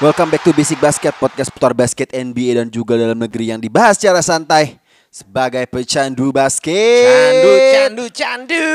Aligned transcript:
Welcome 0.00 0.32
back 0.32 0.40
to 0.48 0.56
Basic 0.56 0.80
Basket, 0.80 1.12
podcast 1.20 1.52
putar 1.52 1.76
basket 1.76 2.08
NBA 2.08 2.56
dan 2.56 2.72
juga 2.72 2.96
dalam 2.96 3.20
negeri 3.20 3.52
yang 3.52 3.60
dibahas 3.60 4.00
secara 4.00 4.24
santai 4.24 4.80
sebagai 5.12 5.60
pecandu 5.68 6.32
basket. 6.32 7.04
Candu, 7.04 7.52
candu, 7.68 8.04
candu. 8.08 8.68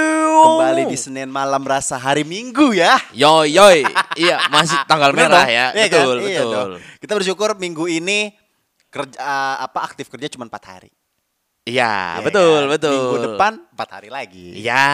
Kembali 0.46 0.84
di 0.86 0.94
Senin 0.94 1.26
malam 1.34 1.66
rasa 1.66 1.98
hari 1.98 2.22
Minggu 2.22 2.78
ya. 2.78 3.02
Yoi, 3.10 3.58
yoi. 3.58 3.82
iya, 4.22 4.46
masih 4.54 4.78
tanggal 4.86 5.18
Bener 5.18 5.34
merah 5.34 5.46
dong? 5.50 5.50
ya. 5.50 5.66
Iya 5.74 5.86
kan? 5.90 5.98
betul, 6.06 6.18
Iya 6.22 6.42
betul. 6.46 6.54
dong. 6.54 6.70
Kita 7.02 7.14
bersyukur 7.18 7.50
minggu 7.58 7.86
ini 7.90 8.30
kerja 8.94 9.18
apa 9.66 9.82
aktif 9.82 10.06
kerja 10.14 10.30
cuma 10.30 10.46
4 10.46 10.62
hari. 10.78 10.94
Iya, 11.66 12.22
Ya 12.22 12.22
betul, 12.22 12.70
kan? 12.70 12.78
betul. 12.78 12.94
Minggu 12.94 13.18
depan 13.26 13.58
4 13.74 13.90
hari 13.90 14.14
lagi. 14.14 14.54
Iya, 14.54 14.86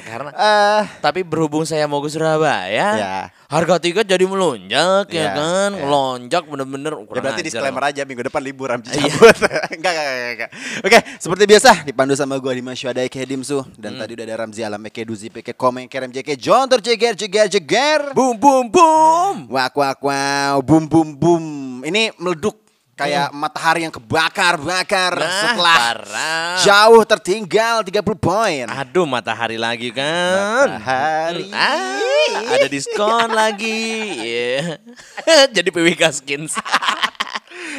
karena 0.00 0.32
Eh, 0.32 0.82
tapi 1.04 1.20
berhubung 1.20 1.68
saya 1.68 1.84
mau 1.84 2.00
ke 2.00 2.08
Surabaya, 2.08 2.88
Ya. 2.96 3.28
harga 3.44 3.76
tiket 3.76 4.08
jadi 4.08 4.24
melonjak 4.24 5.04
ya, 5.06 5.20
Ya, 5.20 5.30
kan, 5.36 5.70
ya. 5.70 5.84
melonjak 5.84 6.48
bener-bener. 6.48 6.96
Ya 6.96 7.20
berarti 7.20 7.44
ajar 7.44 7.48
disclaimer 7.52 7.84
aja 7.84 8.08
minggu 8.08 8.24
depan 8.24 8.40
libur 8.40 8.72
Ramji 8.72 8.88
Iya. 8.88 9.04
cabut. 9.04 9.36
enggak, 9.76 9.92
enggak, 9.92 9.92
enggak, 9.92 10.32
enggak. 10.32 10.50
Oke, 10.80 10.98
seperti 11.20 11.44
biasa 11.44 11.70
dipandu 11.84 12.16
sama 12.16 12.40
gua 12.40 12.56
Dimas 12.56 12.80
Syuada 12.80 13.04
Eke 13.04 13.20
Dimsu 13.28 13.60
dan 13.76 13.92
Hmm. 13.92 14.00
tadi 14.00 14.16
udah 14.16 14.24
ada 14.24 14.36
Ramzi 14.40 14.64
Alam 14.64 14.80
Eke 14.88 15.04
Duzi 15.04 15.28
Eke 15.28 15.52
Komeng 15.52 15.92
Kerem 15.92 16.08
JK 16.08 16.40
John 16.40 16.72
terjeger 16.72 17.12
jeger 17.12 17.52
jeger. 17.52 18.16
Boom, 18.16 18.32
boom, 18.34 18.72
boom. 18.72 19.34
Wak 19.52 19.76
wak 19.76 20.00
wow, 20.00 20.56
boom 20.64 20.88
boom 20.88 21.12
boom. 21.12 21.44
Ini 21.84 22.16
meleduk 22.16 22.64
kayak 22.98 23.30
matahari 23.30 23.86
yang 23.86 23.94
kebakar 23.94 24.58
bakar 24.58 25.12
Hmm. 25.14 25.22
Nah, 25.22 25.40
setelah 25.40 25.76
parah. 25.78 26.54
jauh 26.66 27.02
tertinggal 27.06 27.86
30 27.86 28.18
poin. 28.18 28.66
Aduh, 28.66 29.06
matahari 29.06 29.54
lagi 29.54 29.94
kan. 29.94 30.66
Matahari. 30.66 31.46
Ah, 31.54 32.58
ada 32.58 32.66
diskon 32.66 33.30
lagi. 33.30 33.86
Iya. 34.18 34.82
jadi 35.56 35.68
PWK 35.70 36.02
Skins. 36.10 36.58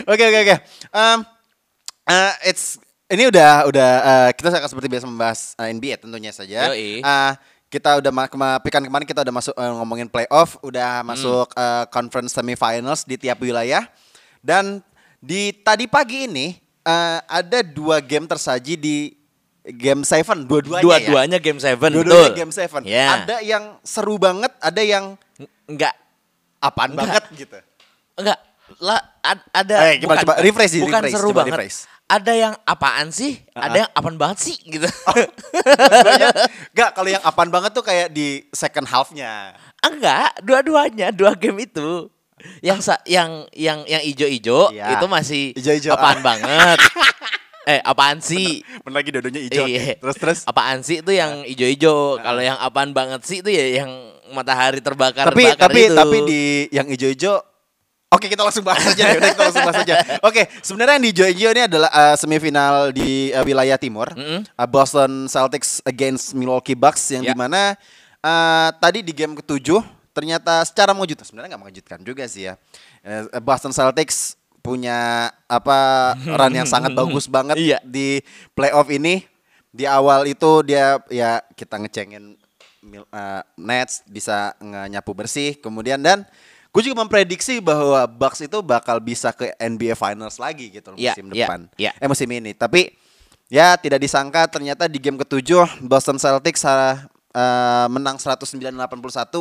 Oke 0.08 0.24
oke 0.32 0.40
oke. 0.48 0.56
Eh, 2.08 2.34
it's 2.48 2.80
ini 3.12 3.28
udah 3.28 3.68
udah 3.68 3.92
eh, 4.00 4.30
kita 4.32 4.48
akan 4.54 4.70
seperti 4.70 4.88
biasa 4.88 5.06
membahas 5.06 5.40
eh, 5.60 5.76
NBA 5.76 6.00
tentunya 6.00 6.32
saja. 6.32 6.72
Yoi. 6.72 7.04
Eh, 7.04 7.34
kita 7.70 8.02
udah 8.02 8.12
pekan 8.64 8.82
kemarin 8.88 9.06
kita 9.06 9.22
udah 9.22 9.36
masuk 9.36 9.54
eh, 9.54 9.74
ngomongin 9.76 10.08
playoff, 10.08 10.56
udah 10.64 11.04
masuk 11.04 11.52
eh, 11.54 11.86
conference 11.92 12.32
semifinals 12.34 13.04
di 13.04 13.20
tiap 13.20 13.44
wilayah 13.44 13.86
dan 14.40 14.80
di 15.20 15.52
tadi 15.54 15.86
pagi 15.86 16.26
ini 16.26 16.56
eh, 16.82 17.20
ada 17.22 17.60
dua 17.62 18.00
game 18.00 18.26
tersaji 18.26 18.74
di 18.74 18.96
game 19.70 20.02
seven 20.02 20.44
dua-duanya 20.44 20.82
ya. 20.82 21.00
Dua-duanya 21.06 21.38
game 21.38 21.60
7, 21.60 21.78
Dua-duanya 21.94 22.32
game 22.34 22.50
seven. 22.50 22.82
Ya. 22.84 23.06
Ada 23.22 23.38
yang 23.40 23.78
seru 23.84 24.16
banget, 24.18 24.50
ada 24.58 24.82
yang 24.82 25.14
Enggak, 25.64 25.94
apaan 26.58 26.92
Enggak. 26.92 27.06
banget 27.06 27.24
gitu. 27.38 27.58
Enggak, 28.18 28.40
lah 28.82 28.98
ad- 29.22 29.50
ada 29.54 29.76
Eh, 29.86 30.02
gimana, 30.02 30.26
coba 30.26 30.42
rephrase 30.42 30.72
sih, 30.74 30.82
bukan 30.82 31.00
rephrase, 31.00 31.14
seru 31.14 31.30
coba 31.30 31.46
banget. 31.46 31.54
rephrase. 31.54 31.80
Ada 32.10 32.34
yang 32.34 32.54
apaan 32.66 33.08
sih? 33.14 33.38
Ada 33.54 33.86
yang 33.86 33.92
apaan 33.94 34.18
banget 34.18 34.38
sih 34.42 34.58
gitu. 34.58 34.90
Dua-duanya 35.78 36.30
Enggak, 36.74 36.90
kalau 36.92 37.10
yang 37.12 37.22
apaan 37.22 37.50
banget 37.50 37.72
tuh 37.72 37.86
kayak 37.86 38.10
di 38.10 38.50
second 38.50 38.90
half-nya. 38.90 39.54
Enggak, 39.80 40.42
dua-duanya 40.42 41.14
dua 41.14 41.38
game 41.38 41.62
itu. 41.62 42.10
Yang 42.60 42.80
sa 42.84 42.96
yang 43.04 43.46
yang 43.52 43.84
yang 43.84 44.02
ijo-ijo 44.02 44.70
Iya. 44.70 44.96
itu 44.96 45.06
masih 45.06 45.54
Ijo-ijo. 45.54 45.92
apaan 45.92 46.20
banget. 46.30 46.78
eh, 47.66 47.80
apaan 47.82 48.18
sih? 48.20 48.64
Bener 48.82 48.96
lagi 48.98 49.10
dua-duanya 49.10 49.42
hijau. 49.44 49.66
Iya. 49.66 49.96
Terus 49.98 50.16
terus. 50.18 50.40
Apaan 50.44 50.82
sih 50.82 51.00
itu 51.00 51.12
yang 51.12 51.44
ijo-ijo. 51.44 52.18
Kalau 52.18 52.40
yang 52.40 52.58
apaan 52.58 52.92
banget 52.92 53.22
sih 53.24 53.40
itu 53.40 53.50
ya 53.50 53.84
yang 53.84 53.92
matahari 54.30 54.78
terbakar 54.78 55.28
tapi 55.28 55.42
bakar 55.48 55.68
tapi 55.68 55.82
itu. 55.86 55.96
tapi 55.96 56.18
di 56.24 56.42
yang 56.70 56.86
hijau-hijau 56.86 57.42
Oke 58.10 58.26
kita 58.26 58.42
langsung 58.42 58.66
bahas 58.66 58.82
aja 58.84 59.06
deh, 59.06 59.22
udah, 59.22 59.30
kita 59.30 59.44
langsung 59.44 59.62
bahas 59.64 59.82
aja. 59.86 59.96
Oke, 60.28 60.50
sebenarnya 60.66 60.98
yang 60.98 61.06
di 61.06 61.10
hijau-hijau 61.14 61.50
ini 61.52 61.62
adalah 61.66 61.90
uh, 61.90 62.16
semifinal 62.18 62.90
di 62.90 63.30
uh, 63.30 63.46
wilayah 63.46 63.78
timur. 63.78 64.10
Mm-mm. 64.18 64.50
Uh, 64.50 64.66
Boston 64.66 65.30
Celtics 65.30 65.78
against 65.86 66.34
Milwaukee 66.34 66.74
Bucks 66.74 67.06
yang 67.10 67.22
Ya. 67.22 67.34
di 67.34 67.38
mana 67.38 67.78
uh, 68.20 68.70
tadi 68.76 69.06
di 69.06 69.14
game 69.14 69.38
ketujuh 69.38 69.86
ternyata 70.20 70.60
secara 70.68 70.92
mengejutkan 70.92 71.24
sebenarnya 71.24 71.56
nggak 71.56 71.64
mengejutkan 71.64 72.00
juga 72.04 72.28
sih 72.28 72.52
ya. 72.52 72.60
Uh, 73.00 73.40
Boston 73.40 73.72
Celtics 73.72 74.36
punya 74.60 75.32
apa 75.48 76.12
run 76.40 76.52
yang 76.54 76.68
sangat 76.68 76.92
bagus 76.92 77.32
banget 77.32 77.56
Iya. 77.56 77.80
di 77.82 78.20
playoff 78.52 78.92
ini. 78.92 79.24
Di 79.72 79.88
awal 79.88 80.28
itu 80.28 80.66
dia 80.68 81.00
ya 81.08 81.40
kita 81.56 81.80
ngecengin 81.80 82.36
uh, 83.14 83.42
Nets 83.56 84.02
bisa 84.04 84.56
nyapu 84.90 85.14
bersih 85.14 85.56
kemudian 85.62 86.02
dan 86.02 86.26
gue 86.70 86.82
juga 86.82 87.02
memprediksi 87.02 87.62
bahwa 87.62 88.06
Bucks 88.10 88.42
itu 88.42 88.62
bakal 88.62 88.98
bisa 88.98 89.30
ke 89.30 89.54
NBA 89.58 89.94
Finals 89.94 90.38
lagi 90.42 90.70
gitu 90.74 90.94
loh 90.94 90.98
Iya, 90.98 91.14
musim 91.18 91.28
iya, 91.34 91.46
depan 91.46 91.60
iya. 91.78 91.92
eh 91.98 92.06
musim 92.10 92.30
ini 92.30 92.54
tapi 92.54 92.94
ya 93.50 93.74
tidak 93.78 94.02
disangka 94.02 94.46
ternyata 94.50 94.86
di 94.86 95.02
game 95.02 95.18
ketujuh 95.18 95.66
Boston 95.82 96.18
Celtics 96.22 96.62
uh, 97.40 97.86
uh, 97.86 97.88
menang 97.88 98.20
109-81 98.20 98.76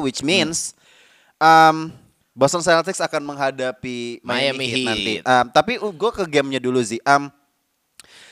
which 0.07 0.23
means 0.23 0.79
um, 1.43 1.91
Boston 2.39 2.63
Celtics 2.63 3.03
akan 3.03 3.27
menghadapi 3.27 4.23
Miami, 4.23 4.55
Miami 4.55 4.67
Heat, 4.71 4.79
Heat. 4.79 4.87
nanti 4.87 5.15
Um, 5.27 5.47
tapi 5.51 5.73
gue 5.83 6.11
ke 6.15 6.25
gamenya 6.31 6.63
dulu 6.63 6.79
sih 6.79 7.03
um, 7.03 7.27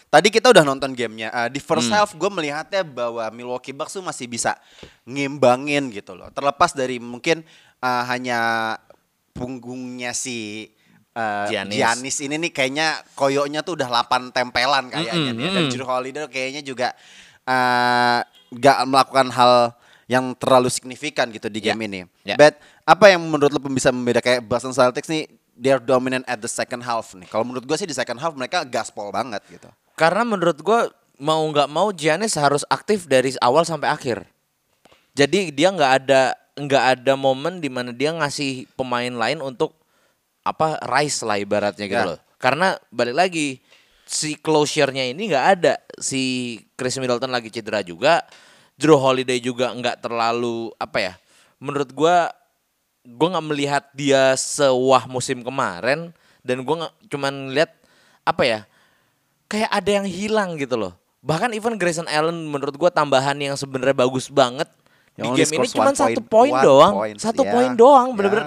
Tadi 0.07 0.31
kita 0.31 0.55
udah 0.55 0.63
nonton 0.63 0.95
gamenya. 0.95 1.35
Uh, 1.35 1.49
di 1.51 1.59
first 1.59 1.91
Hmm. 1.91 1.99
half 1.99 2.15
gue 2.15 2.31
melihatnya 2.31 2.87
bahwa 2.87 3.27
Milwaukee 3.35 3.75
Bucks 3.75 3.99
tuh 3.99 4.07
masih 4.07 4.31
bisa 4.31 4.55
ngimbangin 5.03 5.91
gitu 5.91 6.15
loh. 6.15 6.31
Terlepas 6.31 6.73
dari 6.73 7.03
mungkin 7.03 7.43
uh, 7.83 8.03
hanya 8.07 8.73
punggungnya 9.35 10.15
si 10.15 10.71
uh, 11.13 11.51
Giannis. 11.51 11.77
Giannis. 11.77 12.17
ini 12.23 12.39
nih 12.39 12.53
kayaknya 12.55 13.03
koyoknya 13.19 13.67
tuh 13.67 13.77
udah 13.77 14.07
8 14.07 14.31
tempelan 14.31 14.89
kayaknya 14.95 15.33
Mm-mm, 15.35 15.39
nih. 15.43 15.49
Dan 15.51 15.63
mm-mm. 15.67 15.73
Jrue 15.75 15.89
Holiday 15.91 16.25
kayaknya 16.31 16.63
juga 16.63 16.89
uh, 17.51 18.21
gak 18.53 18.79
melakukan 18.85 19.29
hal 19.31 19.75
yang 20.07 20.31
terlalu 20.39 20.71
signifikan 20.71 21.27
gitu 21.31 21.51
di 21.51 21.59
Ya, 21.59 21.75
game 21.75 21.83
ini. 21.87 22.01
ya. 22.23 22.39
But 22.39 22.57
apa 22.87 23.11
yang 23.11 23.27
menurut 23.27 23.51
lo 23.51 23.59
bisa 23.67 23.91
membedakan 23.91 24.39
kayak 24.39 24.43
Boston 24.43 24.71
Celtics 24.71 25.11
nih 25.11 25.27
they're 25.53 25.83
dominant 25.83 26.23
at 26.25 26.39
the 26.39 26.47
second 26.47 26.81
half 26.81 27.11
nih. 27.13 27.27
Kalau 27.27 27.43
menurut 27.43 27.67
gue 27.67 27.75
sih 27.75 27.89
di 27.89 27.97
second 27.97 28.19
half 28.19 28.31
mereka 28.33 28.63
gaspol 28.63 29.11
banget 29.11 29.43
gitu. 29.51 29.67
Karena 29.99 30.23
menurut 30.23 30.61
gua 30.61 30.87
mau 31.17 31.41
nggak 31.43 31.67
mau 31.67 31.89
Giannis 31.91 32.37
harus 32.37 32.63
aktif 32.69 33.09
dari 33.09 33.33
awal 33.41 33.65
sampai 33.65 33.89
akhir. 33.89 34.29
Jadi 35.17 35.49
dia 35.51 35.73
nggak 35.73 35.93
ada 36.05 36.37
nggak 36.57 36.85
ada 37.01 37.13
momen 37.17 37.59
di 37.59 37.69
mana 37.69 37.91
dia 37.91 38.13
ngasih 38.13 38.69
pemain 38.77 39.11
lain 39.11 39.41
untuk 39.41 39.73
apa 40.41 40.77
rise 40.87 41.25
lah 41.25 41.37
ibaratnya 41.37 41.89
gitu 41.89 41.97
Ya. 41.97 42.09
loh. 42.15 42.19
Karena 42.37 42.77
balik 42.93 43.17
lagi 43.17 43.59
si 44.07 44.39
closure-nya 44.39 45.11
ini 45.11 45.29
nggak 45.29 45.47
ada. 45.59 45.75
Si 45.99 46.57
Chris 46.79 46.97
Middleton 46.97 47.29
lagi 47.29 47.51
cedera 47.51 47.83
juga. 47.83 48.23
Drew 48.77 48.95
Holiday 48.95 49.41
juga 49.41 49.73
nggak 49.73 50.05
terlalu 50.05 50.71
apa 50.77 50.99
ya? 51.01 51.13
Menurut 51.59 51.91
gua 51.91 52.31
gue 53.03 53.29
nggak 53.31 53.47
melihat 53.47 53.85
dia 53.95 54.35
sewah 54.35 55.07
musim 55.07 55.41
kemarin 55.41 56.11
dan 56.43 56.59
gue 56.59 56.75
nggak 56.75 56.95
cuman 57.07 57.55
lihat 57.55 57.71
apa 58.27 58.43
ya 58.43 58.61
kayak 59.47 59.71
ada 59.71 59.91
yang 60.03 60.07
hilang 60.11 60.59
gitu 60.59 60.75
loh 60.75 60.91
bahkan 61.23 61.55
even 61.55 61.79
Grayson 61.79 62.11
Allen 62.11 62.35
menurut 62.35 62.75
gue 62.75 62.91
tambahan 62.91 63.39
yang 63.39 63.55
sebenarnya 63.55 63.95
bagus 63.95 64.27
banget 64.27 64.67
Yang 65.15 65.23
di 65.23 65.39
game 65.39 65.53
ini 65.55 65.67
cuma 65.71 65.95
satu 65.95 66.19
point- 66.19 66.51
poin 66.51 66.67
doang 66.67 66.95
points, 66.99 67.23
satu 67.23 67.43
ya. 67.47 67.51
poin 67.55 67.71
doang 67.79 68.09
Ya. 68.11 68.15
bener-bener 68.19 68.47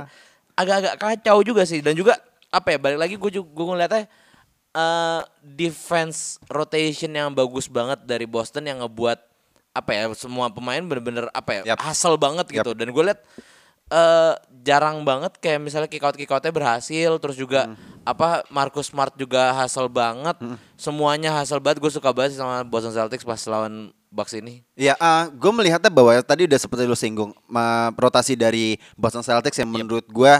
agak-agak 0.60 0.94
kacau 1.00 1.38
juga 1.40 1.64
sih 1.64 1.80
dan 1.80 1.96
juga 1.96 2.20
apa 2.52 2.76
ya 2.76 2.78
balik 2.84 3.00
lagi 3.00 3.16
gue 3.16 3.32
juga 3.32 3.48
gue 3.48 3.64
ngeliatnya 3.64 4.04
eh 4.70 5.22
defense 5.42 6.38
rotation 6.46 7.10
yang 7.10 7.34
bagus 7.34 7.66
banget 7.66 8.06
dari 8.06 8.30
Boston 8.30 8.70
yang 8.70 8.86
ngebuat 8.86 9.18
apa 9.74 9.92
ya 9.94 10.04
semua 10.18 10.50
pemain 10.50 10.82
bener-bener 10.82 11.30
apa 11.34 11.62
ya 11.62 11.74
Yap. 11.74 11.80
hustle 11.86 12.18
banget 12.18 12.46
gitu 12.50 12.74
dan 12.74 12.90
gue 12.90 13.04
liat 13.06 13.20
eh 13.90 14.34
jarang 14.62 15.02
banget 15.02 15.34
kayak 15.42 15.62
misalnya 15.62 15.90
kick 15.90 16.06
out 16.06 16.14
kick 16.14 16.30
outnya 16.30 16.54
berhasil 16.54 17.18
terus 17.18 17.38
juga 17.38 17.74
apa 18.10 18.42
Marcus 18.50 18.90
Smart 18.90 19.14
juga 19.14 19.54
hasil 19.54 19.86
banget. 19.86 20.34
Hmm. 20.42 20.58
Semuanya 20.74 21.30
hasil 21.36 21.62
banget. 21.62 21.78
Gue 21.78 21.92
suka 21.94 22.10
banget 22.10 22.38
sama 22.38 22.66
Boston 22.66 22.96
Celtics 22.96 23.22
pas 23.22 23.38
lawan 23.46 23.94
Bucks 24.10 24.34
ini. 24.34 24.66
Ya, 24.74 24.98
gue 25.30 25.52
melihatnya 25.54 25.94
bahwa 25.94 26.18
tadi 26.26 26.50
udah 26.50 26.58
seperti 26.58 26.90
lu 26.90 26.98
singgung, 26.98 27.30
ma- 27.46 27.94
rotasi 27.94 28.34
dari 28.34 28.82
Boston 28.98 29.22
Celtics 29.22 29.62
yang 29.62 29.70
menurut 29.70 30.02
gue 30.10 30.34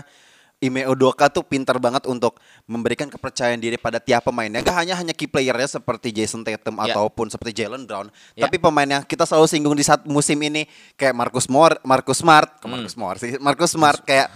Ime 0.60 0.84
Udoka 0.92 1.32
tuh 1.32 1.40
pintar 1.40 1.80
banget 1.80 2.04
untuk 2.04 2.36
memberikan 2.68 3.08
kepercayaan 3.08 3.64
diri 3.64 3.80
pada 3.80 3.96
tiap 3.96 4.28
pemainnya. 4.28 4.60
Gak 4.60 4.76
hanya 4.76 5.00
hanya 5.00 5.16
key 5.16 5.24
playernya 5.24 5.80
seperti 5.80 6.12
Jason 6.12 6.44
Tatum 6.44 6.76
Ya. 6.84 6.92
ataupun 6.92 7.32
seperti 7.32 7.64
Jalen 7.64 7.88
Brown, 7.88 8.12
Ya. 8.36 8.44
tapi 8.44 8.60
pemain 8.60 8.84
yang 8.84 9.04
kita 9.08 9.24
selalu 9.24 9.48
singgung 9.48 9.72
di 9.72 9.88
saat 9.88 10.04
musim 10.04 10.36
ini 10.44 10.68
kayak 11.00 11.16
Marcus 11.16 11.48
Moore, 11.48 11.80
Marcus 11.88 12.20
Smart, 12.20 12.60
Hmm. 12.60 12.76
Marcus 12.76 12.96
Moore 13.00 13.18
sih, 13.18 13.32
Marcus 13.40 13.72
Smart 13.72 14.04
kayak 14.04 14.28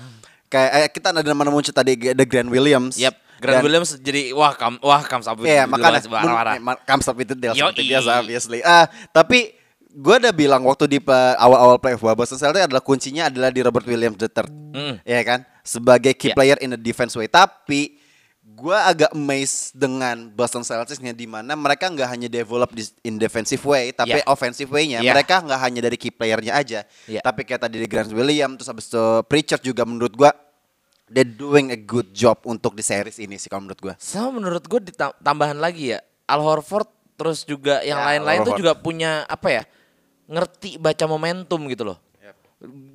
kayak 0.48 0.70
eh, 0.72 0.90
kita 0.96 1.12
ada 1.12 1.20
nama 1.28 1.44
muncul 1.52 1.76
tadi 1.76 2.00
The 2.00 2.24
Grant 2.24 2.48
Williams. 2.48 2.96
Yap. 2.96 3.20
Grant 3.44 3.60
Dan- 3.60 3.66
Williams 3.68 3.92
jadi 4.00 4.32
wah 4.32 4.56
kam 4.56 4.80
wah 4.80 5.04
comes 5.04 5.28
up 5.28 5.36
with 5.36 5.52
Iya, 5.52 5.68
with 5.68 5.76
makanya 5.76 6.00
the 6.08 6.88
comes 6.88 7.06
up 7.12 7.16
with 7.20 7.28
the 7.28 7.36
deal 7.36 7.52
Yoi. 7.52 7.76
seperti 7.76 7.84
biasa 7.92 8.10
obviously. 8.24 8.60
Ah, 8.64 8.88
tapi 9.12 9.52
gue 9.92 10.16
udah 10.24 10.32
bilang 10.32 10.64
waktu 10.64 10.88
di 10.88 11.04
awal-awal 11.36 11.84
playoff 11.84 12.00
bahwa 12.00 12.24
Boston 12.24 12.40
Celtics 12.40 12.64
adalah 12.64 12.80
kuncinya 12.80 13.28
adalah 13.28 13.52
di 13.52 13.60
Robert 13.60 13.84
Williams 13.84 14.16
III. 14.16 14.48
Mm. 14.72 14.96
Ya 15.04 15.20
kan? 15.28 15.44
Sebagai 15.64 16.12
key 16.14 16.30
Iya. 16.30 16.36
player 16.36 16.58
in 16.60 16.76
the 16.76 16.80
defense 16.80 17.16
way. 17.16 17.26
Tapi 17.26 17.96
gue 18.44 18.76
agak 18.76 19.16
amazed 19.16 19.72
dengan 19.72 20.28
Boston 20.28 20.62
Celtics-nya 20.62 21.16
di 21.16 21.24
mana 21.24 21.56
mereka 21.56 21.88
nggak 21.88 22.06
hanya 22.06 22.28
develop 22.28 22.76
di, 22.76 22.84
in 23.02 23.16
defensive 23.16 23.64
way, 23.64 23.96
tapi 23.96 24.20
Iya. 24.20 24.28
offensive 24.28 24.68
way-nya 24.68 25.00
Iya. 25.00 25.16
mereka 25.16 25.40
nggak 25.40 25.60
hanya 25.64 25.80
dari 25.80 25.96
key 25.96 26.12
playernya 26.12 26.52
aja, 26.52 26.84
Iya. 27.08 27.24
tapi 27.24 27.48
kayak 27.48 27.64
tadi 27.64 27.80
di 27.80 27.88
Grant 27.88 28.12
Williams 28.12 28.60
terus 28.60 28.68
habis 28.68 28.92
itu 28.92 29.00
Pritchard 29.26 29.64
juga 29.64 29.88
menurut 29.88 30.12
gue 30.12 30.28
they're 31.08 31.24
doing 31.24 31.72
a 31.72 31.80
good 31.80 32.12
job 32.12 32.44
untuk 32.44 32.76
di 32.76 32.84
series 32.84 33.16
ini 33.16 33.40
sih 33.40 33.48
kalau 33.48 33.64
menurut 33.64 33.80
gue. 33.80 33.94
Sama 33.96 34.36
menurut 34.36 34.68
gue 34.68 34.92
tambahan 35.24 35.56
lagi 35.56 35.96
ya 35.96 36.04
Al 36.28 36.44
Horford 36.44 36.92
terus 37.16 37.48
juga 37.48 37.80
yang 37.80 38.04
Ya, 38.04 38.06
lain-lain 38.12 38.44
tuh 38.44 38.60
juga 38.60 38.76
punya 38.76 39.24
apa 39.24 39.48
ya 39.50 39.64
ngerti 40.28 40.76
baca 40.76 41.08
momentum 41.08 41.64
gitu 41.72 41.88
loh. 41.88 41.98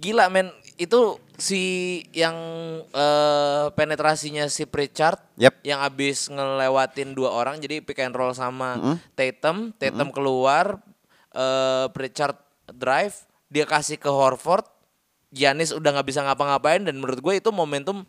Gila 0.00 0.32
men 0.32 0.48
itu 0.74 1.20
si 1.36 1.60
yang 2.10 2.34
eh, 2.88 3.66
penetrasinya 3.76 4.48
si 4.48 4.64
Pritchard 4.64 5.20
Yep. 5.36 5.54
yang 5.62 5.84
abis 5.84 6.32
ngelewatin 6.32 7.12
dua 7.12 7.30
orang 7.30 7.60
jadi 7.60 7.78
pick 7.78 8.00
and 8.00 8.16
roll 8.16 8.32
sama 8.32 8.98
Tatum, 9.12 9.70
Tatum 9.76 10.08
keluar 10.08 10.80
eh 11.30 11.86
Pritchard 11.92 12.34
drive 12.72 13.28
dia 13.48 13.64
kasih 13.64 13.96
ke 13.96 14.08
Horford, 14.08 14.64
Giannis 15.28 15.72
udah 15.72 15.94
nggak 15.94 16.08
bisa 16.08 16.20
ngapa-ngapain 16.20 16.84
dan 16.84 16.96
menurut 16.96 17.20
gue 17.20 17.34
itu 17.36 17.48
momentum 17.48 18.04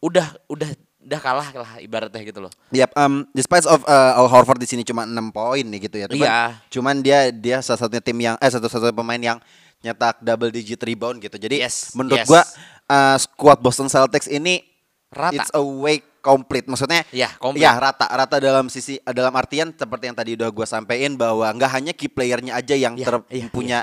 udah 0.00 0.24
udah 0.48 0.68
udah 1.00 1.20
kalah 1.20 1.48
lah 1.52 1.70
ibaratnya 1.80 2.20
gitu 2.20 2.44
loh. 2.44 2.52
Yap, 2.72 2.92
um, 2.92 3.24
despite 3.32 3.64
of 3.64 3.80
uh, 3.84 4.16
Al 4.16 4.28
Horford 4.28 4.60
di 4.60 4.68
sini 4.68 4.84
cuma 4.84 5.08
6 5.08 5.16
poin 5.32 5.64
nih 5.64 5.80
gitu 5.88 5.96
ya. 5.96 6.06
Cuman, 6.08 6.20
Iya. 6.28 6.40
Cuman 6.68 6.94
dia 7.00 7.18
dia 7.32 7.56
salah 7.60 7.80
satunya 7.80 8.04
tim 8.04 8.16
yang 8.16 8.36
eh 8.36 8.48
satu-satunya 8.48 8.92
pemain 8.92 9.20
yang 9.20 9.38
nyetak 9.80 10.20
double 10.20 10.48
digit 10.48 10.78
rebound 10.78 11.18
gitu. 11.18 11.36
Jadi 11.36 11.60
Yes, 11.60 11.92
menurut 11.92 12.20
yes. 12.20 12.28
gua 12.28 12.42
uh, 12.86 13.16
squad 13.16 13.58
Boston 13.58 13.88
Celtics 13.88 14.26
ini 14.26 14.64
Rata. 15.10 15.34
It's 15.34 15.50
a 15.50 15.58
way 15.58 15.98
complete. 16.22 16.70
Maksudnya 16.70 17.02
Iya, 17.10 17.34
komplit. 17.42 17.66
Ya, 17.66 17.74
rata. 17.74 18.06
Rata 18.06 18.38
dalam 18.38 18.70
sisi 18.70 19.02
dalam 19.02 19.34
artian 19.34 19.74
seperti 19.74 20.06
yang 20.06 20.14
tadi 20.14 20.38
udah 20.38 20.46
gua 20.54 20.62
sampein 20.62 21.18
bahwa 21.18 21.50
nggak 21.50 21.70
hanya 21.74 21.90
key 21.90 22.06
playernya 22.06 22.54
aja 22.54 22.78
yang 22.78 22.94
Iya, 22.94 23.06
ter- 23.10 23.26
iya, 23.34 23.46
punya 23.50 23.80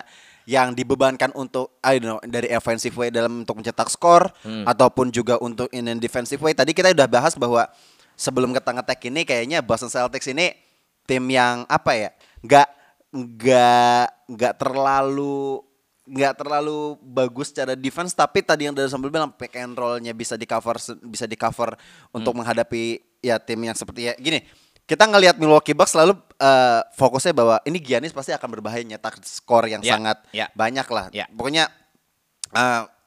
yang 0.47 0.71
dibebankan 0.71 1.35
untuk 1.35 1.75
I 1.83 1.99
don't 1.99 2.07
know 2.07 2.19
dari 2.23 2.47
offensive 2.55 2.95
way 2.95 3.11
dalam 3.11 3.43
untuk 3.43 3.59
mencetak 3.59 3.91
skor 3.91 4.31
Hmm. 4.47 4.63
ataupun 4.63 5.11
juga 5.11 5.35
untuk 5.43 5.67
in 5.75 5.91
defensive 5.99 6.39
way. 6.39 6.55
Tadi 6.55 6.71
kita 6.71 6.95
udah 6.95 7.07
bahas 7.11 7.35
bahwa 7.35 7.67
sebelum 8.15 8.55
kita 8.55 8.71
ngetek 8.71 9.11
ini 9.11 9.27
kayaknya 9.27 9.59
Boston 9.59 9.91
Celtics 9.91 10.31
ini 10.31 10.55
tim 11.03 11.27
yang 11.27 11.67
apa 11.67 11.91
ya? 11.91 12.09
nggak 12.39 12.67
nggak 13.11 14.05
nggak 14.31 14.53
terlalu 14.55 15.59
nggak 16.07 16.33
terlalu 16.37 16.95
bagus 17.01 17.51
secara 17.51 17.73
defense 17.73 18.11
tapi 18.11 18.39
tadi 18.39 18.63
yang 18.63 18.71
dari 18.71 18.87
sambil 18.87 19.07
bilang 19.07 19.27
pick 19.29 19.51
and 19.53 19.71
roll-nya 19.71 20.11
bisa 20.11 20.33
di 20.33 20.43
cover 20.43 20.79
bisa 21.03 21.23
di 21.23 21.35
cover 21.35 21.75
untuk 22.09 22.31
Hmm. 22.31 22.39
menghadapi 22.41 22.83
ya 23.19 23.35
tim 23.37 23.59
yang 23.59 23.73
seperti 23.73 24.07
ya 24.07 24.13
gini 24.15 24.39
kita 24.83 25.03
ngelihat 25.03 25.35
Milwaukee 25.35 25.75
Bucks 25.75 25.91
selalu 25.91 26.15
eh, 26.33 26.81
fokusnya 26.93 27.33
bahwa 27.33 27.59
ini 27.61 27.75
Giannis 27.77 28.11
pasti 28.11 28.31
akan 28.31 28.47
berbahaya 28.49 28.79
nyetak 28.81 29.19
skor 29.21 29.65
yang 29.65 29.81
Ya, 29.81 29.93
sangat 29.93 30.17
ya. 30.31 30.47
banyak 30.49 30.87
lah 30.87 31.05
Ya. 31.11 31.27
pokoknya 31.27 31.67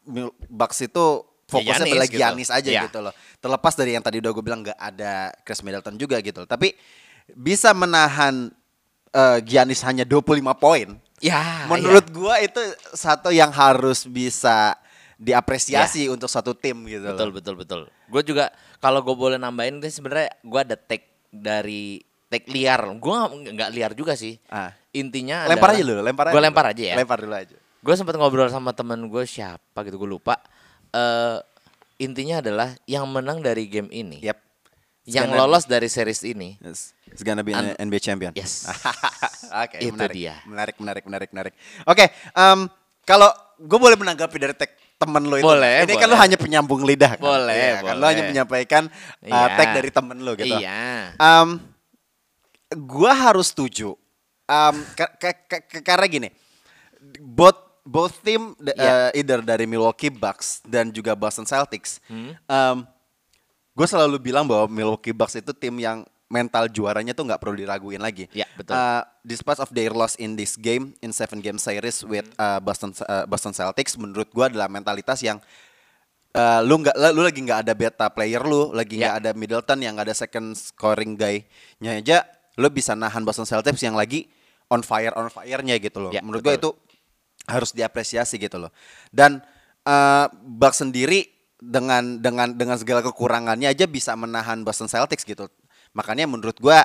Mil- 0.03 0.35
Bucks 0.46 0.81
itu 0.82 1.05
fokusnya 1.46 1.82
Giannis 1.82 1.93
pada 1.94 2.06
gitu. 2.06 2.19
Giannis 2.19 2.50
aja 2.50 2.70
Ya. 2.70 2.82
gitu 2.85 3.00
loh 3.00 3.11
terlepas 3.38 3.73
dari 3.73 3.93
yang 3.93 4.03
tadi 4.03 4.19
udah 4.19 4.31
gue 4.31 4.43
bilang 4.43 4.61
nggak 4.61 4.76
ada 4.76 5.12
Chris 5.41 5.62
Middleton 5.62 5.96
juga 5.96 6.20
gitu 6.20 6.43
loh. 6.43 6.49
tapi 6.49 6.76
bisa 7.31 7.73
menahan 7.73 8.50
eh, 9.11 9.38
Giannis 9.43 9.82
hanya 9.82 10.05
25 10.05 10.23
poin 10.55 10.88
Ya, 11.20 11.69
menurut 11.69 12.08
gua 12.11 12.40
itu 12.40 12.61
satu 12.96 13.28
yang 13.28 13.52
harus 13.52 14.08
bisa 14.08 14.72
diapresiasi 15.20 16.08
untuk 16.08 16.32
satu 16.32 16.56
tim 16.56 16.81
gitu 16.88 17.05
betul 17.12 17.28
loh. 17.28 17.34
betul 17.37 17.55
betul. 17.61 17.81
Gue 18.08 18.22
juga 18.25 18.49
kalau 18.81 19.05
gue 19.05 19.12
boleh 19.12 19.37
nambahin 19.37 19.76
ini 19.76 19.93
sebenarnya 19.93 20.32
gue 20.40 20.61
ada 20.64 20.76
take 20.81 21.12
dari 21.28 22.00
take 22.32 22.49
liar. 22.49 22.81
Gue 22.96 23.12
nggak 23.52 23.70
liar 23.70 23.93
juga 23.93 24.17
sih. 24.17 24.40
Ah. 24.49 24.72
Intinya 24.96 25.44
Lempar 25.44 25.76
adalah- 25.76 25.76
aja 25.76 25.90
dulu, 25.93 26.00
lempar 26.00 26.25
aja. 26.26 26.32
Gue 26.32 26.43
lempar 26.43 26.64
aja 26.72 26.82
ya. 26.82 26.94
Lempar 26.96 27.19
dulu 27.20 27.34
aja. 27.37 27.56
Gue 27.81 27.94
sempat 28.00 28.17
ngobrol 28.17 28.49
sama 28.49 28.72
temen 28.72 29.12
gue 29.12 29.25
siapa 29.28 29.78
gitu 29.84 30.00
gue 30.00 30.08
lupa. 30.08 30.40
Eh 30.90 31.38
intinya 32.00 32.40
adalah 32.40 32.72
yang 32.88 33.05
menang 33.05 33.44
dari 33.44 33.69
game 33.69 33.93
ini, 33.93 34.25
Yep. 34.25 34.38
Yang 35.05 35.26
gonna- 35.26 35.41
lolos 35.43 35.64
dari 35.64 35.87
series 35.87 36.20
ini, 36.23 36.61
Yes. 36.61 36.93
It's 37.06 37.20
gonna 37.20 37.41
be 37.41 37.50
an 37.50 37.75
NBA 37.75 37.99
champion. 37.99 38.31
Yes. 38.32 38.69
Oke, 39.64 39.81
Itu 39.81 39.93
menarik. 39.93 40.14
dia. 40.14 40.35
Menarik, 40.44 40.76
menarik, 40.76 41.02
menarik, 41.05 41.29
menarik. 41.31 41.55
Oke, 41.85 42.06
em, 42.31 42.70
kalau 43.02 43.26
gue 43.58 43.79
boleh 43.79 43.97
menanggapi 43.97 44.37
dari 44.37 44.55
tag 44.55 44.70
temen 44.94 45.25
lo 45.25 45.35
itu. 45.35 45.43
Boleh, 45.43 45.82
Ini 45.82 45.97
kan 45.97 46.06
lo 46.06 46.12
boleh. 46.12 46.23
hanya 46.23 46.37
penyambung 46.37 46.85
lidah 46.85 47.17
kan? 47.17 47.25
Boleh, 47.25 47.56
Iya 47.56 47.75
kan? 47.82 47.94
Lo 47.94 47.99
boleh. 47.99 48.08
hanya 48.08 48.23
menyampaikan 48.26 48.82
uh, 48.87 49.26
Iya. 49.26 49.56
tag 49.56 49.69
dari 49.75 49.91
temen 49.91 50.17
lo 50.20 50.32
gitu. 50.37 50.55
Iya. 50.55 51.17
Um, 51.17 51.49
gua 52.79 53.12
harus 53.12 53.49
setuju. 53.49 53.96
Um, 54.44 54.76
ka- 54.93 55.14
ka- 55.17 55.41
ka- 55.49 55.64
ka- 55.64 55.85
karena 55.85 56.06
gini, 56.06 56.29
both 57.19 57.56
both 57.81 58.20
team 58.20 58.53
the- 58.56 58.76
uh, 58.76 59.11
either 59.12 59.41
dari 59.41 59.64
Milwaukee 59.64 60.11
Bucks 60.11 60.61
dan 60.62 60.91
juga 60.91 61.14
Boston 61.14 61.43
Celtics, 61.44 61.99
Hmm. 62.05 62.35
um, 62.44 62.76
gue 63.70 63.87
selalu 63.87 64.19
bilang 64.19 64.44
bahwa 64.44 64.67
Milwaukee 64.67 65.14
Bucks 65.14 65.38
itu 65.38 65.52
tim 65.52 65.75
yang 65.78 66.02
mental 66.31 66.70
juaranya 66.70 67.11
tuh 67.11 67.26
nggak 67.26 67.43
perlu 67.43 67.58
diraguin 67.58 67.99
lagi. 67.99 68.31
Iya, 68.31 68.46
betul. 68.55 68.70
Uh, 68.75 69.02
despite 69.26 69.58
of 69.58 69.70
their 69.75 69.90
loss 69.90 70.14
in 70.14 70.39
this 70.39 70.55
game 70.55 70.94
in 71.03 71.10
seven 71.10 71.43
game 71.43 71.58
series 71.58 72.06
with 72.06 72.27
uh, 72.39 72.62
Boston 72.62 72.94
uh, 73.03 73.27
Boston 73.27 73.50
Celtics, 73.50 73.98
menurut 73.98 74.31
gua 74.31 74.46
adalah 74.46 74.70
mentalitas 74.70 75.19
yang 75.27 75.43
uh, 76.34 76.60
lu 76.62 76.79
nggak 76.79 76.94
lu 77.10 77.22
lagi 77.27 77.41
nggak 77.43 77.60
ada 77.67 77.72
beta 77.74 78.06
player 78.15 78.43
lu, 78.46 78.70
lagi 78.70 79.03
nggak 79.03 79.15
Ya. 79.17 79.19
ada 79.19 79.31
Middleton 79.34 79.79
yang 79.82 79.98
nggak 79.98 80.06
ada 80.06 80.17
second 80.17 80.55
scoring 80.55 81.19
guy-nya 81.19 81.98
aja, 81.98 82.22
lu 82.62 82.70
bisa 82.70 82.94
nahan 82.94 83.27
Boston 83.27 83.46
Celtics 83.48 83.82
yang 83.82 83.98
lagi 83.98 84.31
on 84.70 84.86
fire 84.86 85.10
on 85.19 85.27
fire-nya 85.34 85.82
gitu 85.82 85.98
loh. 85.98 86.15
Ya, 86.15 86.22
Menurut 86.22 86.46
betul. 86.46 86.58
itu 86.62 86.70
harus 87.50 87.74
diapresiasi 87.74 88.39
gitu 88.39 88.62
loh. 88.62 88.70
Dan 89.10 89.43
uh, 89.82 90.27
Bucks 90.46 90.79
sendiri 90.79 91.27
dengan 91.60 92.19
dengan 92.19 92.48
dengan 92.56 92.76
segala 92.81 93.05
kekurangannya 93.05 93.69
aja 93.69 93.84
bisa 93.84 94.17
menahan 94.17 94.64
Boston 94.64 94.88
Celtics 94.88 95.22
gitu. 95.29 95.46
Makanya 95.93 96.24
menurut 96.24 96.56
gua 96.58 96.82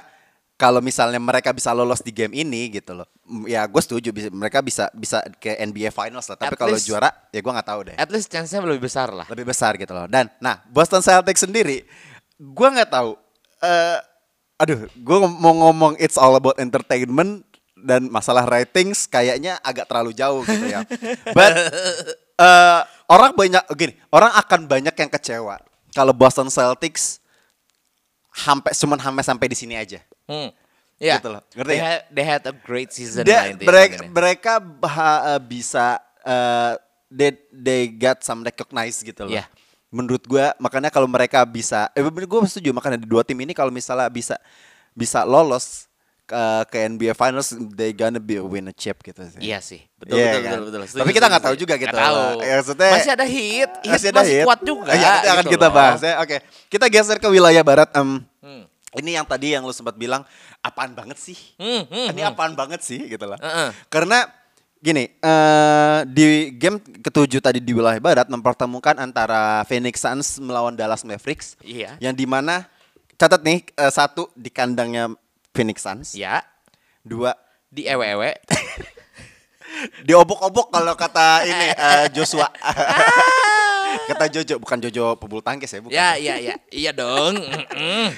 kalau 0.56 0.80
misalnya 0.80 1.20
mereka 1.20 1.52
bisa 1.52 1.76
lolos 1.76 2.00
di 2.00 2.16
game 2.16 2.32
ini 2.36 2.72
gitu 2.72 2.96
loh. 2.96 3.08
Ya 3.44 3.68
gue 3.68 3.82
setuju 3.84 4.16
bisa, 4.16 4.32
mereka 4.32 4.64
bisa 4.64 4.88
bisa 4.96 5.20
ke 5.36 5.52
NBA 5.60 5.92
Finals 5.92 6.32
lah. 6.32 6.40
Tapi 6.40 6.56
kalau 6.56 6.80
juara 6.80 7.12
ya 7.32 7.40
gua 7.44 7.60
nggak 7.60 7.70
tahu 7.72 7.80
deh. 7.92 7.96
At 8.00 8.12
least 8.12 8.32
chance-nya 8.32 8.64
lebih 8.64 8.88
besar 8.88 9.12
lah. 9.12 9.28
Lebih 9.28 9.48
besar 9.48 9.76
gitu 9.80 9.92
loh. 9.96 10.08
Dan 10.08 10.28
nah 10.44 10.64
Boston 10.68 11.04
Celtics 11.04 11.44
sendiri 11.48 11.88
gua 12.40 12.76
nggak 12.76 12.92
tahu. 12.92 13.16
eh 13.64 13.98
aduh, 14.60 14.88
gue 14.88 15.18
mau 15.40 15.52
ngomong 15.68 16.00
it's 16.00 16.16
all 16.16 16.36
about 16.36 16.56
entertainment 16.60 17.44
dan 17.76 18.08
masalah 18.08 18.48
ratings 18.48 19.06
kayaknya 19.06 19.60
agak 19.64 19.88
terlalu 19.88 20.16
jauh 20.16 20.44
gitu 20.48 20.66
ya. 20.72 20.84
But 21.36 21.54
eh 22.40 22.82
orang 23.10 23.32
banyak 23.34 23.64
gini, 23.76 23.94
orang 24.10 24.32
akan 24.36 24.66
banyak 24.70 24.96
yang 24.96 25.12
kecewa 25.12 25.62
kalau 25.94 26.14
Boston 26.14 26.52
Celtics 26.52 27.24
sampai 28.36 28.72
cuman 28.76 29.00
sampai 29.00 29.24
sampai 29.24 29.48
di 29.48 29.58
sini 29.58 29.76
aja. 29.80 30.04
Hmm. 30.28 30.52
Ya. 30.96 31.20
Gitu 31.20 31.28
loh, 31.28 31.44
ngerti 31.52 31.68
they, 31.68 31.78
nggak? 31.80 31.92
had, 31.92 32.02
they 32.08 32.26
had 32.26 32.44
a 32.48 32.56
great 32.56 32.90
season 32.96 33.28
Dia- 33.28 33.52
mereka, 33.52 34.00
mereka 34.08 34.54
bah- 34.64 35.36
eh, 35.36 35.42
bisa 35.44 36.00
eh, 36.24 36.74
they 37.12 37.36
they 37.52 37.92
got 37.92 38.24
some 38.24 38.44
recognize 38.48 39.04
gitu 39.04 39.28
loh. 39.28 39.36
Iya. 39.36 39.44
Menurut 39.92 40.24
gua 40.24 40.56
makanya 40.60 40.88
kalau 40.88 41.08
mereka 41.08 41.44
bisa 41.44 41.92
eh 41.96 42.04
gue 42.04 42.40
setuju 42.48 42.72
makanya 42.72 43.00
di 43.00 43.08
dua 43.08 43.24
tim 43.28 43.36
ini 43.40 43.52
kalau 43.52 43.72
misalnya 43.72 44.08
bisa 44.08 44.36
bisa 44.96 45.28
lolos 45.28 45.88
ke, 46.26 46.42
ke 46.68 46.78
NBA 46.86 47.14
Finals 47.14 47.54
they 47.72 47.90
gonna 47.90 48.18
be 48.18 48.38
win 48.38 48.68
a 48.68 48.74
chip 48.74 48.98
gitu 49.00 49.22
sih. 49.24 49.40
Iya 49.40 49.62
sih, 49.62 49.82
betul 49.96 50.18
Iya 50.18 50.26
betul, 50.28 50.42
kan? 50.42 50.52
betul 50.52 50.64
betul 50.66 50.82
Setuju, 50.84 51.00
Tapi 51.00 51.12
kita 51.14 51.26
nggak 51.30 51.44
tahu 51.46 51.56
juga 51.56 51.74
gitu. 51.78 51.94
Tahu. 51.94 52.22
Ya, 52.42 52.54
maksudnya- 52.58 52.94
masih 52.94 53.12
ada 53.14 53.26
hit, 53.26 53.72
hit 53.80 53.92
masih, 53.94 54.10
hit. 54.12 54.46
kuat 54.46 54.60
juga. 54.62 54.92
Iya, 54.92 55.06
nanti 55.08 55.28
akan 55.30 55.44
gitu 55.44 55.54
kita 55.54 55.68
loh. 55.68 55.74
bahas 55.74 56.00
ya. 56.02 56.14
Oke, 56.20 56.38
kita 56.68 56.86
geser 56.88 57.18
ke 57.18 57.28
wilayah 57.28 57.62
barat. 57.62 57.90
Em, 57.94 58.20
Hmm. 58.42 58.66
Ini 58.96 59.20
yang 59.20 59.26
tadi 59.26 59.52
yang 59.52 59.62
lu 59.62 59.72
sempat 59.72 59.94
bilang 59.94 60.24
apaan 60.60 60.94
banget 60.94 61.20
sih? 61.20 61.36
Hmm, 61.56 61.84
hmm, 61.84 62.08
ini 62.10 62.22
hmm. 62.22 62.32
apaan 62.32 62.54
banget 62.54 62.80
sih 62.80 63.04
gitu 63.04 63.26
loh. 63.26 63.36
Heeh. 63.36 63.70
Karena 63.86 64.24
gini, 64.78 65.12
eh, 65.12 66.00
di 66.08 66.26
game 66.54 66.80
ketujuh 66.80 67.38
tadi 67.38 67.60
di 67.60 67.74
wilayah 67.74 68.00
barat 68.00 68.24
mempertemukan 68.26 68.96
antara 68.96 69.66
Phoenix 69.66 70.00
Suns 70.00 70.40
melawan 70.40 70.72
Dallas 70.72 71.04
Mavericks. 71.04 71.60
Iya. 71.60 72.00
Yang 72.00 72.16
di 72.16 72.26
mana 72.26 72.72
catat 73.16 73.44
nih 73.44 73.68
eh, 73.68 73.92
satu 73.92 74.32
di 74.32 74.48
kandangnya 74.48 75.12
Phoenix 75.56 75.80
Suns, 75.80 76.12
Ya, 76.14 76.44
dua 77.02 77.32
di 77.72 77.88
ewe-ewe. 77.88 78.36
diobok-obok 80.04 80.72
kalau 80.72 80.94
kata 80.94 81.44
ini 81.44 81.68
eh, 81.70 82.06
Joshua. 82.12 82.48
kata 84.06 84.26
Jojo 84.30 84.56
bukan 84.60 84.78
Jojo 84.82 85.16
pebulu 85.16 85.40
tangkis 85.40 85.72
ya, 85.72 85.80
bukan. 85.80 85.94
ya, 85.94 86.08
iya, 86.16 86.36
iya. 86.38 86.56
Iya 86.70 86.92
dong. 86.92 87.40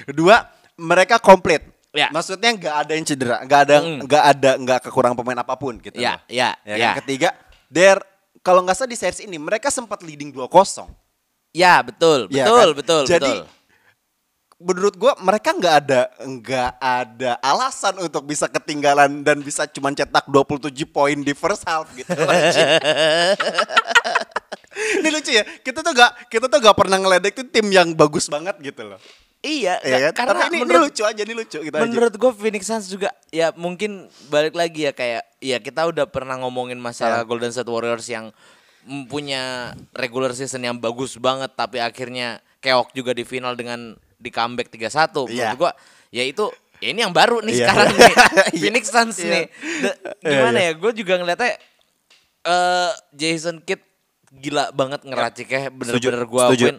Kedua, 0.06 0.42
mereka 0.76 1.18
komplit. 1.18 1.62
Ya. 1.94 2.10
Maksudnya 2.12 2.54
nggak 2.54 2.76
ada 2.78 2.92
yang 2.94 3.06
cedera, 3.06 3.38
nggak 3.42 3.62
ada 3.64 3.76
Mm. 3.80 4.00
nggak 4.06 4.24
ada 4.28 4.52
nggak 4.60 4.80
kekurangan 4.86 5.18
pemain 5.18 5.40
apa 5.40 5.54
pun 5.56 5.78
gitu. 5.80 5.98
Ya, 5.98 6.18
loh. 6.18 6.22
ya, 6.30 6.50
Ya, 6.62 6.74
ya. 6.74 6.76
Yang 6.78 6.94
ketiga, 7.02 7.30
there 7.68 8.02
kalau 8.42 8.62
nggak 8.62 8.78
salah 8.78 8.92
di 8.92 9.00
series 9.00 9.24
ini 9.24 9.38
mereka 9.38 9.74
sempat 9.74 10.02
leading 10.02 10.30
2-0. 10.30 10.86
Ya, 11.52 11.82
betul, 11.82 12.30
Ya 12.30 12.46
betul, 12.46 12.68
kan? 12.70 12.78
betul, 12.78 13.02
Jadi 13.08 13.34
betul. 13.34 13.57
Menurut 14.58 14.98
gua 14.98 15.14
mereka 15.22 15.54
nggak 15.54 15.76
ada 15.86 16.02
nggak 16.18 16.72
ada 16.82 17.32
alasan 17.46 17.94
untuk 18.02 18.26
bisa 18.26 18.50
ketinggalan 18.50 19.22
dan 19.22 19.38
bisa 19.46 19.70
cuma 19.70 19.94
cetak 19.94 20.26
27 20.26 20.74
poin 20.90 21.18
di 21.22 21.34
first 21.38 21.62
half 21.66 21.86
gitu. 21.94 22.10
Ini 25.02 25.10
lucu 25.10 25.32
ya. 25.34 25.44
Kita 25.62 25.82
tuh 25.82 25.94
gak 25.94 26.30
kita 26.30 26.46
tuh 26.46 26.60
gak 26.62 26.78
pernah 26.78 26.98
ngeledek 27.02 27.34
tuh 27.34 27.46
tim 27.50 27.66
yang 27.70 27.98
bagus 27.98 28.30
banget 28.30 28.54
gitu 28.62 28.86
loh. 28.86 29.00
Iya, 29.42 29.78
Iya 29.86 30.10
kan? 30.10 30.26
karena 30.26 30.50
Tapi 30.50 30.50
ini, 30.50 30.58
ini 30.58 30.62
menurut 30.66 30.84
lucu 30.90 31.04
aja, 31.06 31.22
ini 31.22 31.34
lucu 31.38 31.58
gitu 31.62 31.76
menurut 31.78 32.14
gue 32.18 32.32
Phoenix 32.34 32.64
Suns 32.66 32.90
juga 32.90 33.14
ya 33.30 33.54
mungkin 33.54 34.10
balik 34.34 34.58
lagi 34.58 34.90
ya 34.90 34.92
kayak 34.98 35.24
ya 35.38 35.58
kita 35.62 35.86
udah 35.94 36.10
pernah 36.10 36.42
ngomongin 36.42 36.82
masalah 36.82 37.22
Ya. 37.22 37.26
Golden 37.26 37.54
State 37.54 37.70
Warriors 37.70 38.10
yang 38.10 38.34
punya 39.06 39.76
regular 39.94 40.34
season 40.34 40.66
yang 40.66 40.82
bagus 40.82 41.22
banget 41.22 41.54
tapi 41.54 41.78
akhirnya 41.78 42.42
keok 42.66 42.98
juga 42.98 43.14
di 43.14 43.22
final 43.30 43.54
dengan 43.54 43.94
di 44.18 44.30
comeback 44.30 44.68
3-1 44.70 45.30
menurut 45.30 45.30
Iya. 45.32 45.54
gua 45.54 45.72
ya 46.10 46.24
itu 46.24 46.46
ya 46.78 46.88
ini 46.90 47.00
yang 47.02 47.14
baru 47.14 47.42
nih 47.42 47.54
Iya. 47.58 47.62
sekarang 47.66 47.88
nih. 47.90 48.14
Iya. 48.54 48.60
Phoenix 48.60 48.84
Suns 48.90 49.18
nih. 49.18 49.46
The- 49.82 49.98
gimana 50.22 50.60
ya 50.60 50.72
gue 50.74 50.92
juga 50.94 51.14
ngeliatnya 51.18 51.54
eh 52.44 52.92
Jason 53.14 53.58
Kidd 53.60 53.82
gila 54.30 54.70
banget 54.72 55.02
ngeraciknya 55.04 55.72
bener-bener 55.72 56.24
gue 56.24 56.42
akuin 56.44 56.78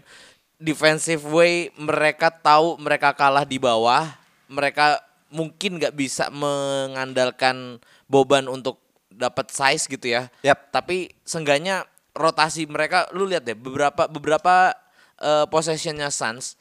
defensive 0.58 1.22
way 1.24 1.70
mereka 1.74 2.28
tahu 2.28 2.74
mereka 2.76 3.14
kalah 3.14 3.46
di 3.46 3.56
bawah. 3.56 4.10
Mereka 4.48 4.98
mungkin 5.28 5.76
nggak 5.76 5.92
bisa 5.92 6.32
mengandalkan 6.32 7.78
Boban 8.08 8.48
untuk 8.48 8.80
dapat 9.08 9.50
size 9.50 9.84
gitu 9.86 10.08
ya. 10.08 10.32
Yap. 10.40 10.70
tapi 10.70 11.12
seenggaknya 11.22 11.84
rotasi 12.14 12.64
mereka 12.64 13.06
lu 13.12 13.26
lihat 13.26 13.44
deh 13.44 13.54
beberapa 13.54 14.08
beberapa 14.08 14.72
eh, 15.18 15.46
possessionnya 15.46 16.08
Suns 16.08 16.56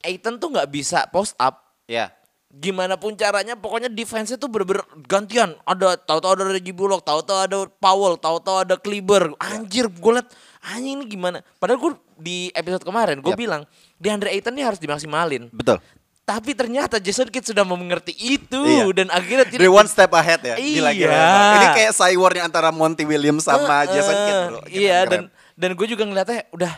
Aiton 0.00 0.36
tuh 0.36 0.48
nggak 0.48 0.68
bisa 0.68 1.06
post 1.08 1.34
up 1.36 1.66
Ya. 1.84 2.14
gimana 2.48 2.94
pun 2.94 3.14
caranya 3.14 3.54
pokoknya 3.54 3.86
defense 3.86 4.30
itu 4.30 4.46
bener-bener 4.46 4.82
gantian 5.04 5.54
ada 5.62 5.94
tahu-tahu 5.94 6.34
ada 6.34 6.44
Reggie 6.48 6.70
Bullock 6.70 7.02
tahu-tahu 7.02 7.38
ada 7.40 7.58
Powell 7.78 8.14
tahu-tahu 8.14 8.56
ada 8.62 8.74
Kleber 8.74 9.34
anjir 9.38 9.86
gue 9.86 10.12
liat 10.12 10.26
anjing 10.64 10.98
ini 10.98 11.06
gimana 11.08 11.38
padahal 11.56 11.78
gue 11.78 11.92
di 12.16 12.50
episode 12.50 12.82
kemarin 12.82 13.18
gue 13.18 13.30
Yap. 13.30 13.38
bilang 13.38 13.62
DeAndre 13.96 14.30
Ayton 14.30 14.50
ini 14.52 14.62
harus 14.62 14.78
dimaksimalin 14.78 15.46
Betul. 15.50 15.78
tapi 16.22 16.50
ternyata 16.52 16.98
Jason 16.98 17.26
Kidd 17.26 17.46
sudah 17.46 17.62
mengerti 17.62 18.14
itu 18.14 18.58
Iya. 18.62 18.86
dan 18.94 19.06
akhirnya 19.10 19.46
tidak 19.46 19.62
They 19.62 19.70
one 19.70 19.86
step 19.86 20.10
ahead 20.10 20.42
ya. 20.42 20.54
Gila, 20.54 20.90
gila. 20.90 21.10
Iya. 21.10 21.54
Ini 21.54 21.66
kayak 21.70 21.92
cywarnya 21.92 22.42
antara 22.44 22.70
Monty 22.70 23.02
Williams 23.02 23.46
sama 23.46 23.82
Heeh, 23.82 23.94
Jason 23.94 24.14
Kidd 24.16 24.38
bro. 24.44 24.58
Gila, 24.62 24.74
iya 24.74 24.98
keren. 25.00 25.10
dan 25.10 25.22
dan 25.54 25.70
gue 25.74 25.86
juga 25.86 26.02
ngeliatnya 26.02 26.46
udah 26.50 26.72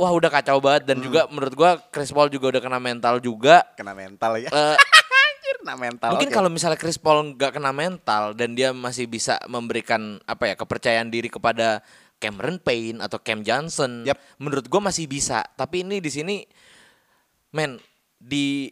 wah 0.00 0.12
udah 0.16 0.32
kacau 0.32 0.56
banget 0.64 0.88
dan 0.88 1.04
juga 1.04 1.28
menurut 1.28 1.52
gue 1.52 1.70
Chris 1.92 2.08
Paul 2.08 2.32
juga 2.32 2.56
udah 2.56 2.62
kena 2.64 2.80
mental 2.80 3.20
juga 3.20 3.68
kena 3.76 3.92
mental 3.92 4.40
ya. 4.40 4.48
Anjir, 4.48 5.56
kena 5.60 5.76
mental. 5.76 6.10
Mungkin 6.16 6.32
oke. 6.32 6.36
kalau 6.40 6.48
misalnya 6.48 6.80
Chris 6.80 6.96
Paul 6.96 7.36
nggak 7.36 7.60
kena 7.60 7.68
mental 7.76 8.32
dan 8.32 8.56
dia 8.56 8.72
masih 8.72 9.04
bisa 9.04 9.36
memberikan 9.44 10.16
apa 10.24 10.48
ya 10.48 10.54
kepercayaan 10.56 11.12
diri 11.12 11.28
kepada 11.28 11.84
Cameron 12.16 12.56
Payne 12.60 13.00
atau 13.00 13.20
Cam 13.20 13.44
Johnson, 13.44 14.04
Yap. 14.04 14.16
menurut 14.40 14.68
gue 14.68 14.80
masih 14.80 15.08
bisa. 15.08 15.40
Tapi 15.56 15.84
ini 15.84 16.04
di 16.04 16.12
sini, 16.12 16.36
men 17.56 17.80
di 18.20 18.68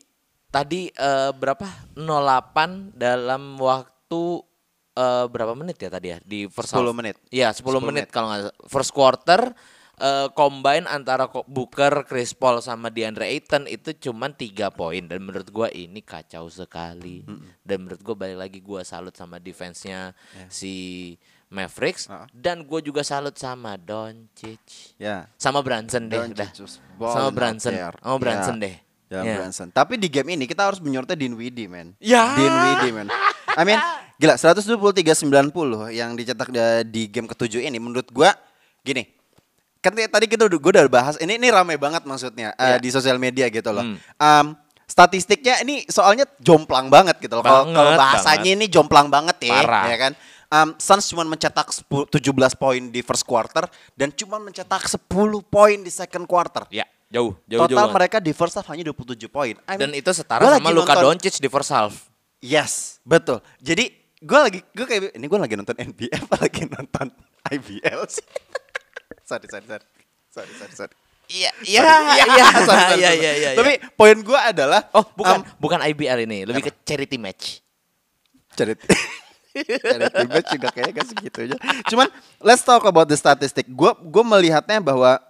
tadi 0.53 0.93
eh, 0.93 1.33
berapa 1.33 1.93
08 1.97 2.97
dalam 2.97 3.57
waktu 3.57 4.23
eh, 4.97 5.27
berapa 5.29 5.53
menit 5.57 5.81
ya 5.81 5.89
tadi 5.89 6.09
ya 6.13 6.19
di 6.21 6.45
first 6.49 6.77
10 6.77 6.85
half? 6.85 6.93
menit. 6.93 7.17
Iya 7.33 7.53
10, 7.53 7.65
10 7.65 7.89
menit 7.89 8.09
menit. 8.09 8.09
kalau 8.13 8.29
nggak 8.29 8.53
first 8.69 8.93
quarter 8.93 9.53
eh, 9.99 10.29
combine 10.33 10.85
antara 10.85 11.27
Booker, 11.45 12.03
Chris 12.03 12.31
Paul 12.31 12.59
sama 12.59 12.89
DeAndre 12.89 13.27
Ayton 13.27 13.67
itu 13.67 13.91
cuman 14.01 14.31
tiga 14.31 14.69
poin 14.69 15.03
dan 15.03 15.19
menurut 15.19 15.47
gua 15.49 15.69
ini 15.69 15.99
kacau 15.99 16.47
sekali. 16.47 17.23
Dan 17.61 17.83
menurut 17.83 18.01
gua 18.01 18.15
balik 18.17 18.39
lagi 18.39 18.59
gua 18.59 18.81
salut 18.81 19.13
sama 19.13 19.37
defense-nya 19.37 20.15
si 20.47 21.15
Mavericks 21.49 22.07
Ah. 22.07 22.29
dan 22.31 22.61
gua 22.63 22.79
juga 22.79 23.01
salut 23.01 23.33
sama 23.35 23.75
Doncic. 23.75 24.61
Ya. 24.97 25.27
Sama 25.35 25.61
Brunson 25.61 26.07
deh 26.07 26.21
udah. 26.29 26.51
Sama 27.01 27.33
there. 27.73 27.97
Sama 27.99 28.17
Brunson 28.17 28.55
Ya. 28.55 28.63
deh. 28.63 28.77
Ya, 29.09 29.21
Ya. 29.25 29.35
Brunson. 29.41 29.69
Tapi 29.69 29.97
di 29.97 30.07
game 30.07 30.37
ini 30.37 30.45
kita 30.45 30.69
harus 30.69 30.79
menyorotnya 30.79 31.17
Dinwiddie, 31.17 31.65
men. 31.65 31.97
Ya. 31.97 32.37
Dinwiddie, 32.37 32.93
men. 32.93 33.09
I 33.57 33.65
mean, 33.65 33.81
gila 34.15 34.37
123-90 34.37 35.17
yang 35.91 36.13
dicetak 36.13 36.49
da- 36.49 36.85
di 36.85 37.09
game 37.09 37.25
ketujuh 37.25 37.61
ini 37.61 37.77
menurut 37.77 38.07
gua 38.09 38.37
gini. 38.81 39.09
Kan 39.79 39.95
tadi 39.95 40.27
kita 40.27 40.45
udah 40.45 40.59
gua 40.59 40.73
udah 40.75 40.85
bahas 40.89 41.15
ini 41.19 41.35
ini 41.35 41.49
ramai 41.49 41.79
banget 41.79 42.03
maksudnya 42.03 42.51
eh, 42.55 42.75
Ya. 42.75 42.79
di 42.79 42.89
sosial 42.89 43.17
media 43.17 43.47
gitu 43.47 43.71
loh. 43.71 43.83
Hmm. 43.85 43.97
Em, 44.17 44.47
statistiknya 44.85 45.61
ini 45.61 45.87
soalnya 45.87 46.27
jomplang 46.39 46.89
banget 46.89 47.21
gitu 47.21 47.39
loh. 47.39 47.45
Kalau 47.45 47.69
Banget, 47.69 47.95
bahasanya 47.95 48.51
ini 48.53 48.67
jomplang 48.67 49.07
banget 49.07 49.37
ya, 49.45 49.61
Parah. 49.61 49.85
ya 49.87 49.97
kan? 49.99 50.13
Um, 50.49 50.73
Suns 50.81 51.05
cuma 51.07 51.23
mencetak 51.23 51.69
10 51.69 52.09
17 52.09 52.25
poin 52.57 52.81
di 52.81 53.05
first 53.05 53.23
quarter 53.23 53.69
dan 53.93 54.09
cuma 54.11 54.41
mencetak 54.41 54.89
10 54.89 54.97
poin 55.45 55.77
di 55.77 55.93
second 55.93 56.25
quarter. 56.25 56.65
Ya, 56.73 56.89
jauh, 57.07 57.37
jauh, 57.45 57.69
Total 57.69 57.85
jauh. 57.85 57.93
mereka 57.93 58.17
di 58.17 58.33
first 58.33 58.57
half 58.57 58.65
hanya 58.67 58.81
27 58.83 59.29
poin. 59.29 59.55
I 59.69 59.77
dan 59.77 59.93
mean, 59.93 60.01
itu 60.01 60.09
setara 60.11 60.41
sama 60.49 60.73
Luka 60.73 60.97
nonton- 60.97 61.21
Doncic 61.21 61.37
di 61.37 61.47
first 61.47 61.69
half. 61.69 62.09
Yes, 62.41 62.97
betul. 63.05 63.45
Jadi 63.61 63.93
gue 64.19 64.39
lagi 64.41 64.65
gue 64.65 64.83
kayak 64.83 65.15
ini 65.15 65.27
gue 65.29 65.39
lagi 65.39 65.55
nonton 65.55 65.77
NBA 65.77 66.17
apa 66.17 66.37
lagi 66.41 66.63
nonton 66.65 67.07
IBL 67.53 68.01
sih? 68.09 68.25
sorry, 69.29 69.47
sorry, 69.47 69.67
sorry. 69.69 69.85
Sorry, 70.29 70.53
sorry, 70.55 70.75
sorry. 70.75 70.95
Iya, 71.29 71.51
iya, 71.61 71.81
iya, 71.85 72.25
iya, 72.33 72.47
sorry. 72.65 72.97
iya, 72.99 73.13
iya. 73.13 73.51
Tapi 73.53 73.77
poin 73.93 74.17
gue 74.17 74.41
adalah 74.41 74.89
Oh, 74.91 75.05
bukan, 75.13 75.39
um, 75.39 75.61
bukan 75.61 75.77
IBL 75.85 76.25
ini, 76.25 76.49
lebih 76.49 76.65
ke 76.65 76.73
charity 76.83 77.21
match. 77.21 77.61
charity 78.57 78.89
charity 79.85 80.25
match 80.25 80.49
juga 80.51 80.69
kayaknya 80.73 80.93
gak 80.97 81.09
segitu 81.09 81.39
aja. 81.45 81.57
Cuman 81.87 82.09
let's 82.41 82.65
talk 82.65 82.81
about 82.83 83.05
the 83.05 83.15
statistic. 83.15 83.69
Gue 83.69 83.93
gue 84.01 84.25
melihatnya 84.25 84.81
bahwa 84.81 85.21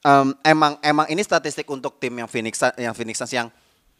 um, 0.00 0.32
emang 0.40 0.80
emang 0.80 1.06
ini 1.08 1.20
statistik 1.20 1.68
untuk 1.68 2.00
tim 2.00 2.16
yang 2.16 2.26
Phoenix 2.26 2.56
yang 2.74 2.96
Phoenix 2.96 3.20
Suns 3.20 3.32
yang 3.32 3.48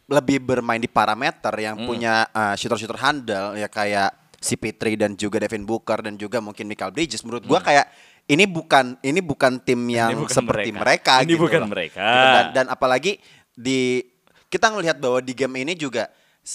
lebih 0.03 0.41
bermain 0.41 0.81
di 0.81 0.89
parameter 0.89 1.53
yang 1.55 1.79
Hmm. 1.79 1.87
punya 1.87 2.25
uh, 2.29 2.57
shooter-shooter 2.57 2.99
handal 2.99 3.53
ya 3.53 3.69
kayak 3.69 4.11
CP3 4.43 4.99
dan 4.99 5.11
juga 5.15 5.39
Devin 5.39 5.63
Booker 5.63 6.03
dan 6.03 6.19
juga 6.19 6.43
mungkin 6.43 6.67
Michael 6.67 6.91
Bridges. 6.91 7.23
Menurut 7.23 7.45
gua 7.45 7.63
kayak 7.63 7.87
ini 8.23 8.45
bukan 8.47 8.95
ini 9.01 9.19
bukan 9.19 9.59
tim 9.59 9.79
yang 9.89 10.15
Hmm. 10.15 10.23
bukan 10.25 10.35
seperti 10.35 10.69
mereka. 10.71 10.81
mereka. 10.81 11.13
Ini 11.23 11.31
gitu 11.35 11.41
bukan 11.43 11.61
loh. 11.61 11.69
mereka. 11.69 12.03
Gitu. 12.05 12.27
Dan, 12.31 12.45
dan 12.55 12.65
apalagi 12.71 13.11
di 13.53 14.01
kita 14.47 14.69
ngelihat 14.69 14.97
bahwa 14.97 15.19
di 15.19 15.33
game 15.33 15.55
ini 15.61 15.73
juga 15.73 16.07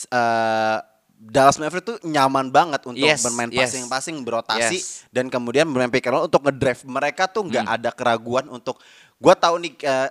uh, 0.09 0.79
Dallas 1.19 1.59
Mavericks 1.59 1.87
tuh 1.87 1.99
nyaman 2.07 2.47
banget 2.49 2.79
untuk 2.87 3.03
Yes, 3.03 3.27
bermain 3.27 3.51
yes. 3.51 3.75
passing-passing 3.75 4.23
berotasi 4.23 4.79
Yes. 4.79 5.03
dan 5.11 5.27
kemudian 5.27 5.67
bermain 5.67 5.91
pick 5.91 6.07
and 6.07 6.15
roll 6.15 6.31
untuk 6.31 6.47
ngedrive 6.47 6.79
mereka 6.87 7.27
tuh 7.27 7.43
nggak 7.43 7.67
Hmm. 7.67 7.75
ada 7.75 7.91
keraguan 7.91 8.47
untuk 8.49 8.79
gua 9.19 9.35
tahu 9.35 9.59
nih 9.59 9.75
uh, 9.83 10.09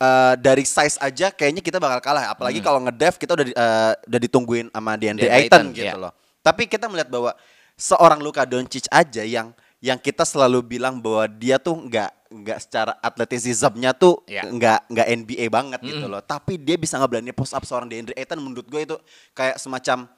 uh, 0.00 0.34
dari 0.40 0.64
size 0.64 0.96
aja 0.98 1.28
kayaknya 1.28 1.60
kita 1.60 1.76
bakal 1.76 2.00
kalah 2.00 2.32
apalagi 2.32 2.64
kalau 2.64 2.80
ngedrive 2.80 3.20
kita 3.20 3.36
udah 3.36 3.46
uh, 3.52 3.92
udah 4.08 4.20
ditungguin 4.24 4.66
sama 4.72 4.96
DeAndre 4.96 5.28
Ayton 5.28 5.68
gitu 5.76 5.84
iya. 5.84 6.00
loh. 6.00 6.16
Tapi 6.40 6.64
kita 6.64 6.88
melihat 6.88 7.12
bahwa 7.12 7.36
seorang 7.76 8.24
Luka 8.24 8.48
Doncic 8.48 8.88
aja 8.88 9.20
yang 9.20 9.52
yang 9.78 9.94
kita 9.96 10.26
selalu 10.26 10.58
bilang 10.64 10.98
bahwa 10.98 11.30
dia 11.30 11.56
tuh 11.56 11.78
nggak 11.78 12.10
nggak 12.28 12.58
secara 12.60 12.92
atletisismnya 12.98 13.94
tuh 13.94 14.20
Iya. 14.26 14.44
nggak 14.44 14.80
nggak 14.90 15.06
NBA 15.22 15.46
banget 15.48 15.80
gitu 15.80 16.06
loh. 16.06 16.18
Tapi 16.20 16.58
dia 16.58 16.74
bisa 16.74 16.98
ngeberani 16.98 17.30
post 17.30 17.54
up 17.54 17.62
seorang 17.62 17.86
DeAndre 17.86 18.12
Ayton 18.18 18.42
menurut 18.42 18.66
gue 18.66 18.80
itu 18.84 18.96
kayak 19.32 19.56
semacam 19.56 20.10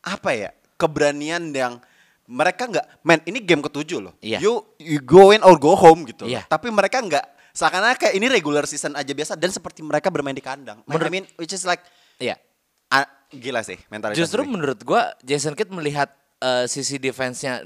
apa 0.00 0.30
ya 0.32 0.50
keberanian 0.74 1.52
yang 1.52 1.78
mereka 2.24 2.64
nggak 2.64 3.04
men 3.04 3.20
ini 3.24 3.38
game 3.38 3.60
ketujuh 3.60 4.00
loh. 4.00 4.14
Iya. 4.18 4.40
You 4.40 4.64
you 4.80 4.98
go 4.98 5.30
in 5.30 5.44
or 5.44 5.60
go 5.60 5.76
home 5.76 6.08
gitu. 6.08 6.24
loh. 6.24 6.32
Iya. 6.32 6.48
Tapi 6.48 6.72
mereka 6.72 6.98
nggak 6.98 7.24
seakan-akan 7.52 8.00
kayak 8.00 8.14
ini 8.16 8.26
regular 8.26 8.64
season 8.64 8.96
aja 8.96 9.12
biasa 9.12 9.36
dan 9.36 9.52
seperti 9.52 9.84
mereka 9.84 10.08
bermain 10.08 10.34
di 10.34 10.42
kandang. 10.42 10.80
I 10.80 10.88
Menurut- 10.90 11.12
mean 11.12 11.24
which 11.36 11.52
is 11.52 11.62
like 11.62 11.84
Iya. 12.16 12.40
ah, 12.88 13.04
gila 13.28 13.60
sih 13.60 13.76
mentalitas. 13.86 14.16
Justru 14.16 14.42
gue. 14.42 14.50
menurut 14.50 14.80
gua 14.80 15.12
Jason 15.20 15.52
Kidd 15.52 15.68
melihat 15.68 16.08
eh, 16.40 16.66
sisi 16.66 16.96
defense-nya 16.96 17.62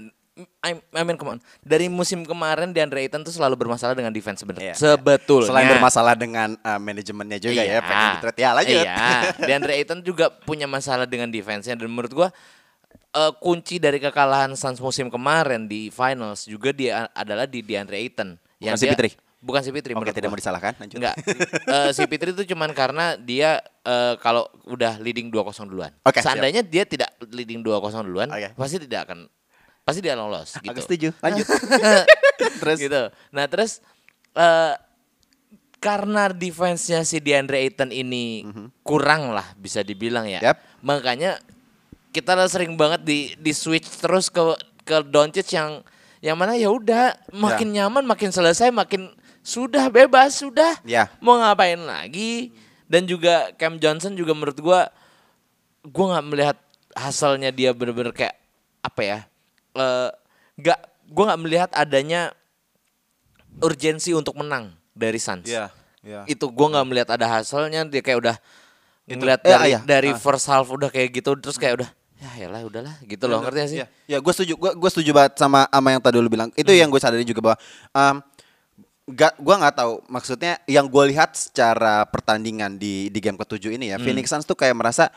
I, 0.63 0.79
I 0.95 1.03
mean 1.03 1.19
come 1.19 1.35
on. 1.35 1.39
Dari 1.63 1.91
musim 1.91 2.23
kemarin 2.23 2.71
DeAndre 2.71 3.07
Ayton 3.07 3.27
tuh 3.27 3.35
selalu 3.35 3.59
bermasalah 3.59 3.99
dengan 3.99 4.15
defense 4.15 4.47
sebenarnya. 4.47 4.75
Iya. 4.75 4.95
Sebetulnya. 4.95 5.51
Selain 5.51 5.67
bermasalah 5.67 6.15
dengan 6.15 6.55
uh, 6.63 6.79
manajemennya 6.79 7.39
juga 7.43 7.63
ya, 7.63 7.83
pengen 7.83 8.07
di 8.15 8.19
trade 8.23 8.39
ya 8.39 8.51
lanjut. 8.55 8.85
Iya. 8.87 8.97
DeAndre 9.49 9.73
Ayton 9.79 9.99
juga 10.07 10.31
punya 10.31 10.71
masalah 10.71 11.11
dengan 11.11 11.27
defense-nya 11.31 11.75
dan 11.75 11.89
menurut 11.91 12.13
gua 12.15 12.29
eh, 13.15 13.33
kunci 13.43 13.83
dari 13.83 13.99
kekalahan 13.99 14.55
Suns 14.55 14.79
musim 14.79 15.11
kemarin 15.11 15.67
di 15.67 15.91
finals 15.91 16.47
juga 16.47 16.71
dia 16.71 17.11
adalah 17.11 17.49
di 17.49 17.59
DeAndre 17.65 17.99
Ayton. 17.99 18.39
Bukan 18.59 18.79
si 18.79 18.87
Fitri? 18.87 19.11
Bukan 19.39 19.63
si 19.63 19.71
Fitri 19.71 19.95
Oke, 19.95 20.11
tidak 20.11 20.35
mau 20.35 20.39
disalahkan, 20.39 20.75
lanjut. 20.83 20.99
Enggak. 20.99 21.17
Eh, 21.69 21.91
si 21.93 22.03
Fitri 22.09 22.33
itu 22.33 22.49
cuman 22.55 22.73
karena 22.73 23.15
dia 23.15 23.61
eh, 23.85 24.15
kalau 24.19 24.49
udah 24.67 24.99
leading 24.99 25.31
2-0 25.31 25.69
duluan. 25.69 25.93
Siap. 26.03 26.25
Seandainya 26.25 26.65
dia 26.65 26.83
tidak 26.89 27.13
leading 27.29 27.61
2-0 27.63 28.09
duluan, 28.09 28.29
Oke. 28.33 28.57
pasti 28.57 28.83
tidak 28.83 29.07
akan 29.07 29.29
pasti 29.89 30.05
dia 30.05 30.13
lolos 30.13 30.53
gitu. 30.61 30.69
Aku 30.69 30.81
setuju. 30.85 31.09
Lanjut. 31.25 31.49
Terus 32.61 32.77
gitu. 32.77 33.03
Nah, 33.33 33.49
terus 33.49 33.81
eh 34.37 34.77
karena 35.79 36.29
defense-nya 36.29 37.07
si 37.07 37.23
DeAndre 37.23 37.63
Ayton 37.65 37.95
ini 37.95 38.45
kurang 38.85 39.33
lah 39.33 39.47
bisa 39.57 39.81
dibilang 39.81 40.29
ya. 40.29 40.45
Yap. 40.45 40.61
Makanya 40.85 41.41
kita 42.13 42.37
sering 42.51 42.77
banget 42.77 43.01
di 43.07 43.33
di 43.41 43.53
switch 43.57 43.89
terus 44.05 44.29
ke 44.29 44.43
ke 44.85 45.01
Doncic 45.09 45.49
yang 45.57 45.81
yang 46.19 46.35
mana 46.35 46.59
ya 46.59 46.69
udah 46.69 47.15
makin 47.31 47.71
nyaman, 47.71 48.03
makin 48.03 48.35
selesai, 48.35 48.75
makin 48.75 49.15
sudah 49.41 49.87
bebas, 49.87 50.43
sudah. 50.43 50.77
Ya. 50.83 51.09
Mau 51.23 51.39
ngapain 51.39 51.79
lagi? 51.79 52.51
Dan 52.91 53.07
juga 53.07 53.55
Cam 53.55 53.79
Johnson 53.79 54.19
juga 54.19 54.35
menurut 54.35 54.59
gua 54.59 54.91
gua 55.87 56.19
nggak 56.19 56.27
melihat 56.27 56.59
hasilnya 56.99 57.55
dia 57.55 57.71
bener-bener 57.71 58.11
kayak 58.11 58.35
apa 58.83 59.01
ya? 59.07 59.19
Eh 59.79 60.11
nggak 60.59 60.79
gua 61.09 61.25
nggak 61.31 61.41
melihat 61.41 61.71
adanya 61.73 62.35
urgensi 63.59 64.13
untuk 64.13 64.35
menang 64.35 64.71
dari 64.93 65.19
Suns. 65.19 65.47
Iya, 65.47 65.71
iya. 66.03 66.23
Itu 66.27 66.51
gua 66.51 66.75
nggak 66.75 66.87
melihat 66.87 67.09
ada 67.15 67.27
hasilnya 67.31 67.87
dia 67.87 68.03
kayak 68.03 68.19
udah 68.19 68.37
ngeliat 69.09 69.41
Eh, 69.41 69.49
dari 69.49 69.69
iya. 69.73 69.81
dari 69.81 70.11
Ah. 70.13 70.19
first 70.19 70.47
half 70.47 70.69
udah 70.69 70.93
kayak 70.93 71.09
gitu 71.15 71.33
terus 71.41 71.57
kayak 71.57 71.81
udah 71.81 71.91
ya 72.19 72.51
lah 72.51 72.67
udahlah 72.67 72.99
gitu 73.07 73.25
loh 73.25 73.39
ngerti 73.41 73.59
gak 73.59 73.71
sih? 73.71 73.79
Ya, 73.79 73.87
ya 74.05 74.19
gue 74.19 74.33
setuju. 74.35 74.59
Gue 74.59 74.71
gue 74.75 74.91
setuju 74.91 75.11
banget 75.15 75.39
sama 75.39 75.71
sama 75.71 75.89
yang 75.95 76.03
tadi 76.03 76.19
lu 76.19 76.27
bilang. 76.27 76.51
Itu 76.55 76.75
Hmm. 76.75 76.81
yang 76.83 76.89
gue 76.91 76.99
sadari 76.99 77.23
juga 77.23 77.41
bahwa 77.41 77.57
um, 77.95 78.17
gak, 79.09 79.39
gue 79.39 79.55
nggak 79.55 79.75
tahu 79.79 79.93
maksudnya 80.11 80.53
yang 80.67 80.91
gue 80.91 81.05
lihat 81.09 81.33
secara 81.33 82.05
pertandingan 82.05 82.75
di 82.77 83.07
di 83.09 83.19
game 83.23 83.39
ketujuh 83.39 83.71
ini 83.73 83.95
ya 83.95 83.97
Hmm. 83.97 84.05
Phoenix 84.05 84.29
Suns 84.29 84.45
tuh 84.45 84.59
kayak 84.59 84.75
merasa 84.75 85.09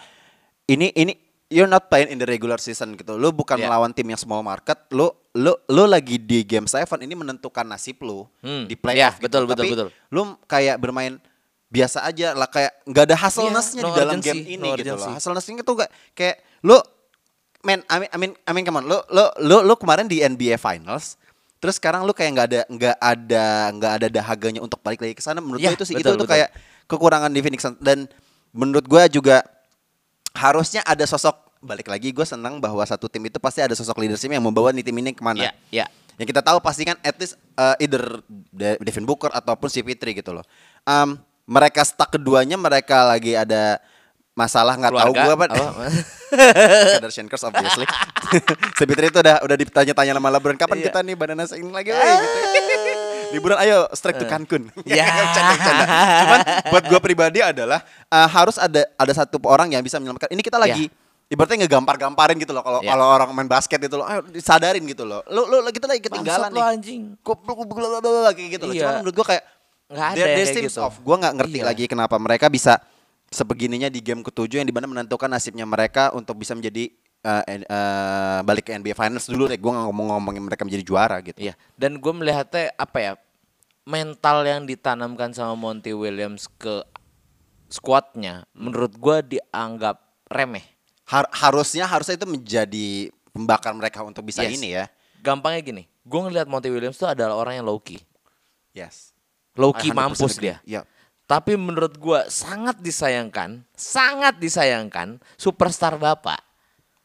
ini 0.66 0.94
ini 0.94 1.18
you're 1.52 1.68
not 1.68 1.86
playing 1.86 2.08
in 2.08 2.18
the 2.18 2.26
regular 2.26 2.56
season 2.56 2.96
gitu. 2.96 3.14
Lu 3.14 3.30
bukan 3.30 3.60
Ya. 3.60 3.68
melawan 3.68 3.92
tim 3.92 4.08
yang 4.08 4.18
small 4.18 4.40
market. 4.40 4.80
Lu 4.90 5.12
lu 5.32 5.52
lu 5.68 5.84
lagi 5.86 6.16
di 6.16 6.42
game 6.42 6.66
seven 6.66 7.00
ini 7.00 7.12
menentukan 7.12 7.64
nasib 7.64 8.00
lu 8.00 8.24
Hmm. 8.40 8.66
di 8.66 8.74
playoff. 8.74 9.20
Ya, 9.20 9.22
betul, 9.22 9.44
betul, 9.46 9.68
Tapi 9.68 9.72
betul. 9.72 9.88
Lu 10.10 10.22
kayak 10.46 10.76
bermain 10.78 11.20
biasa 11.68 12.04
aja 12.04 12.32
lah 12.32 12.48
kayak 12.48 12.72
nggak 12.84 13.04
ada 13.06 13.16
hustle-ness-nya 13.18 13.80
Iya, 13.80 13.86
di 13.86 13.92
no 13.92 13.96
dalam 13.96 14.16
urgency, 14.18 14.28
game 14.28 14.44
ini 14.50 14.58
no 14.66 14.76
gitu 14.76 14.88
loh. 14.88 14.96
urgency. 14.98 15.12
Hustle-ness-nya 15.14 15.54
itu 15.58 15.74
kayak 15.74 15.92
kayak 16.12 16.36
lu 16.62 16.78
men 17.62 17.80
I 17.86 17.96
mean 17.98 18.10
I 18.10 18.18
mean 18.18 18.32
I 18.42 18.52
mean 18.52 18.64
come 18.64 18.76
on 18.76 18.86
lu 18.86 19.00
lu 19.08 19.24
lu 19.40 19.58
lu 19.64 19.74
kemarin 19.76 20.04
di 20.06 20.20
NBA 20.20 20.58
Finals 20.58 21.16
terus 21.62 21.78
sekarang 21.78 22.04
lu 22.04 22.12
kayak 22.12 22.32
nggak 22.34 22.48
ada 22.50 22.62
nggak 22.68 22.98
ada 22.98 23.46
nggak 23.72 23.92
ada 23.96 24.08
dahaganya 24.10 24.60
untuk 24.60 24.82
balik 24.82 25.00
lagi 25.00 25.14
ke 25.14 25.22
sana 25.22 25.38
menurut 25.38 25.60
gue 25.60 25.70
itu 25.70 25.86
sih 25.86 25.94
betul, 25.94 26.18
itu, 26.18 26.18
betul. 26.18 26.28
kayak 26.28 26.50
kekurangan 26.90 27.30
di 27.30 27.40
Phoenix 27.40 27.62
dan 27.78 28.10
menurut 28.52 28.84
gue 28.84 29.04
juga 29.14 29.46
harusnya 30.34 30.82
ada 30.82 31.04
sosok 31.04 31.34
balik 31.60 31.86
lagi 31.86 32.10
gue 32.10 32.24
senang 32.24 32.58
bahwa 32.58 32.82
satu 32.82 33.06
tim 33.06 33.22
itu 33.22 33.38
pasti 33.38 33.60
ada 33.60 33.72
sosok 33.72 33.98
leadership 33.98 34.28
yang 34.28 34.42
membawa 34.42 34.72
nih 34.72 34.82
tim 34.82 34.96
ini 34.96 35.12
ke 35.12 35.22
mana 35.22 35.46
Iya, 35.46 35.52
iya. 35.70 35.86
yang 36.16 36.26
kita 36.26 36.42
tahu 36.42 36.58
pasti 36.58 36.84
kan 36.84 36.98
at 37.00 37.14
least 37.16 37.38
uh, 37.54 37.78
either 37.78 38.02
De- 38.50 38.80
Devin 38.80 39.06
Booker 39.06 39.30
ataupun 39.30 39.68
si 39.68 39.80
Fitri 39.80 40.12
gitu 40.12 40.32
loh. 40.32 40.42
Um, 40.84 41.22
mereka 41.46 41.82
stuck 41.82 42.10
keduanya 42.10 42.56
mereka 42.56 43.06
lagi 43.06 43.34
ada 43.34 43.78
masalah 44.32 44.74
nggak 44.74 44.90
tahu 44.96 45.12
gue 45.14 45.34
apa. 45.36 45.46
apa? 45.46 45.86
Kardashian 46.98 47.28
curse 47.28 47.44
obviously. 47.44 47.86
si 48.80 48.84
Fitri 48.84 49.08
itu 49.08 49.20
udah 49.20 49.44
udah 49.44 49.58
ditanya-tanya 49.58 50.14
sama 50.16 50.30
LeBron 50.32 50.56
kapan 50.56 50.78
Iya. 50.80 50.86
kita 50.88 51.00
nih 51.04 51.14
badannya 51.14 51.46
ini 51.52 51.70
lagi 51.70 51.90
woi, 51.92 52.00
gitu. 52.00 52.38
Liburan 53.32 53.58
ayo 53.60 53.88
strike 53.92 54.20
to 54.20 54.26
Cancun. 54.26 54.68
Ya. 54.88 55.08
Bercanda, 55.18 55.52
bercanda. 55.56 55.86
Cuman 56.22 56.40
buat 56.70 56.84
gue 56.86 57.00
pribadi 57.00 57.40
adalah 57.40 57.80
uh, 58.08 58.28
harus 58.28 58.56
ada 58.56 58.86
ada 58.96 59.14
satu 59.14 59.40
orang 59.44 59.72
yang 59.72 59.82
bisa 59.82 59.98
menyelamatkan. 59.98 60.30
Ini 60.30 60.40
kita 60.40 60.56
lagi 60.56 60.92
ibaratnya 61.28 61.64
ngegampar-gamparin 61.64 62.36
gitu 62.38 62.52
loh 62.52 62.60
kalau 62.60 62.80
Ya. 62.84 62.92
kalau 62.92 63.08
orang 63.08 63.32
main 63.32 63.48
basket 63.48 63.80
itu 63.80 63.96
loh, 63.96 64.04
ayo 64.04 64.20
disadarin 64.28 64.84
gitu 64.84 65.08
loh. 65.08 65.24
Lu 65.28 65.48
lu 65.48 65.64
kita 65.70 65.88
lagi 65.88 66.04
ketinggalan 66.04 66.52
Bangsat 66.52 66.56
nih. 66.56 66.72
anjing. 66.76 67.02
Kayak 68.36 68.50
gitu 68.52 68.64
loh. 68.68 68.74
Iya. 68.76 68.82
Cuman 68.84 68.94
menurut 69.02 69.16
gua 69.16 69.28
kayak 69.32 69.44
Nggak 69.92 70.08
ada 70.08 70.16
there- 70.16 70.64
gitu. 70.68 70.80
off. 70.80 70.96
Gua 71.00 71.16
nggak 71.20 71.34
ngerti 71.40 71.58
Iya. 71.60 71.66
lagi 71.68 71.84
kenapa 71.88 72.16
mereka 72.16 72.48
bisa 72.48 72.80
sebegininya 73.32 73.88
di 73.88 74.04
game 74.04 74.20
ketujuh 74.22 74.60
yang 74.60 74.68
di 74.68 74.76
mana 74.76 74.88
menentukan 74.88 75.32
nasibnya 75.32 75.64
mereka 75.64 76.12
untuk 76.12 76.36
bisa 76.36 76.52
menjadi 76.52 76.92
eh, 77.22 77.44
en- 77.48 77.68
eh, 77.68 78.40
balik 78.42 78.66
ke 78.66 78.74
NBA 78.74 78.94
Finals 78.94 79.26
dulu 79.26 79.46
deh. 79.46 79.58
Gua 79.58 79.72
nggak 79.74 79.86
ngomong-ngomongin 79.88 80.44
mereka 80.44 80.62
menjadi 80.64 80.84
juara 80.84 81.18
gitu. 81.22 81.38
Iya, 81.38 81.54
dan 81.76 81.96
gue 81.96 82.14
melihatnya 82.14 82.74
apa 82.76 82.98
ya 82.98 83.12
mental 83.82 84.42
yang 84.44 84.66
ditanamkan 84.66 85.32
sama 85.32 85.54
Monty 85.54 85.92
Williams 85.92 86.46
ke 86.56 86.86
squadnya, 87.68 88.46
menurut 88.52 88.94
gue 88.94 89.38
dianggap 89.38 90.02
remeh. 90.28 90.66
Har- 91.08 91.32
harusnya 91.32 91.88
harusnya 91.88 92.16
itu 92.16 92.28
menjadi 92.28 92.88
pembakar 93.32 93.72
mereka 93.74 94.04
untuk 94.04 94.24
bisa 94.24 94.44
Yes. 94.44 94.60
ini 94.60 94.76
ya. 94.76 94.86
Gampangnya 95.20 95.62
gini, 95.62 95.84
gue 96.02 96.20
ngelihat 96.20 96.48
Monty 96.48 96.68
Williams 96.68 96.98
tuh 96.98 97.08
adalah 97.08 97.36
orang 97.36 97.58
yang 97.58 97.66
low 97.66 97.80
key, 97.80 98.00
Yes. 98.72 99.14
low 99.56 99.72
key 99.72 99.92
100% 99.92 99.98
mampus 99.98 100.34
agree. 100.36 100.44
dia. 100.44 100.58
Iya. 100.64 100.82
Tapi 101.24 101.56
menurut 101.56 101.96
gue 101.96 102.20
sangat 102.28 102.84
disayangkan, 102.84 103.64
sangat 103.72 104.36
disayangkan 104.36 105.16
superstar 105.40 105.96
bapak 105.96 106.44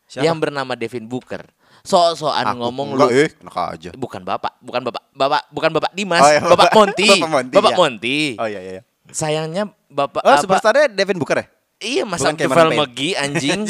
Siapa? 0.06 0.22
yang 0.22 0.38
bernama 0.38 0.78
Devin 0.78 1.06
Booker. 1.10 1.42
Aku 1.86 2.54
ngomong 2.58 2.98
enggak, 2.98 3.10
lu 3.10 3.14
eh, 3.14 3.30
enak 3.30 3.56
aja. 3.78 3.90
bukan 3.94 4.22
bapak, 4.26 4.58
bukan 4.58 4.82
bapak, 4.90 5.02
bapak 5.14 5.42
bukan 5.54 5.70
bapak 5.70 5.92
Dimas, 5.94 6.18
Oh, 6.18 6.30
iya, 6.34 6.42
bapak 6.42 6.74
Monty, 6.74 7.06
Bapak 7.06 7.30
Monty, 7.30 7.54
bapak 7.54 7.70
ya. 7.70 7.78
Monty. 7.78 8.18
Oh 8.42 8.48
iya 8.50 8.60
iya. 8.62 8.72
iya. 8.78 8.82
Sayangnya 9.14 9.70
bapak 9.86 10.26
Oh, 10.26 10.34
superstarnya 10.42 10.90
Devin 10.90 11.18
Booker 11.22 11.38
ya? 11.42 11.46
Iya 11.76 12.02
masa 12.08 12.32
Payne. 12.32 12.72
McGee 12.72 13.12
anjing. 13.20 13.68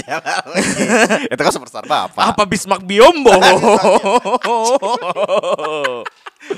itu 1.35 1.41
kan 1.43 1.53
superstar 1.53 1.83
bapak. 1.85 2.23
Apa 2.23 2.47
Bismarck 2.47 2.87
Biombo? 2.87 3.35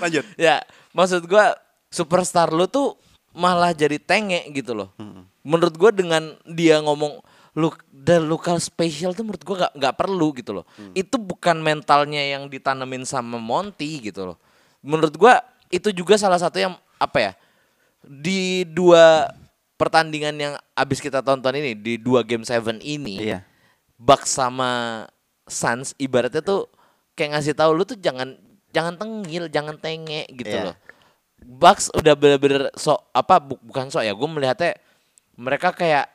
Lanjut. 0.02 0.24
ya, 0.36 0.60
maksud 0.92 1.24
gua 1.24 1.56
superstar 1.88 2.52
lu 2.52 2.68
tuh 2.68 3.00
malah 3.32 3.72
jadi 3.72 3.96
tenge 3.96 4.44
gitu 4.52 4.76
loh. 4.76 4.92
Menurut 5.40 5.72
gua 5.80 5.88
dengan 5.88 6.36
dia 6.44 6.84
ngomong 6.84 7.24
lu 7.58 7.74
the 7.90 8.22
local 8.22 8.54
special 8.62 9.10
tuh 9.10 9.26
menurut 9.26 9.42
gua 9.42 9.56
gak, 9.66 9.72
nggak 9.74 9.94
perlu 9.98 10.30
gitu 10.38 10.54
loh. 10.54 10.64
Itu 10.94 11.18
bukan 11.18 11.58
mentalnya 11.58 12.22
yang 12.22 12.46
ditanemin 12.46 13.02
sama 13.02 13.34
Monty 13.36 13.98
gitu 13.98 14.30
loh. 14.30 14.36
Menurut 14.78 15.10
gua 15.18 15.42
itu 15.66 15.90
juga 15.90 16.14
salah 16.14 16.38
satu 16.38 16.54
yang 16.56 16.78
apa 16.96 17.18
ya? 17.18 17.32
Di 17.98 18.62
dua 18.62 19.26
pertandingan 19.74 20.34
yang 20.38 20.54
abis 20.72 21.02
kita 21.02 21.18
tonton 21.18 21.50
ini 21.54 21.74
di 21.74 21.98
dua 21.98 22.22
game 22.22 22.46
seven 22.46 22.78
ini 22.78 23.18
Iya. 23.26 23.42
Bucks 23.98 24.38
sama 24.38 25.02
Suns 25.50 25.98
ibaratnya 25.98 26.38
tuh 26.38 26.70
kayak 27.14 27.34
ngasih 27.34 27.54
tahu 27.58 27.74
lu 27.74 27.82
tuh 27.82 27.98
jangan 27.98 28.38
jangan 28.70 28.94
tengil, 28.94 29.50
jangan 29.50 29.74
tenge 29.76 30.30
gitu 30.30 30.54
Iya. 30.54 30.70
loh. 30.70 30.76
Bucks 31.38 31.90
udah 31.90 32.14
bener-bener 32.14 32.70
sok 32.74 33.02
apa 33.10 33.38
bu- 33.38 33.62
bukan 33.62 33.90
sok 33.90 34.02
ya, 34.02 34.14
gue 34.14 34.28
melihatnya 34.28 34.74
mereka 35.34 35.70
kayak 35.70 36.06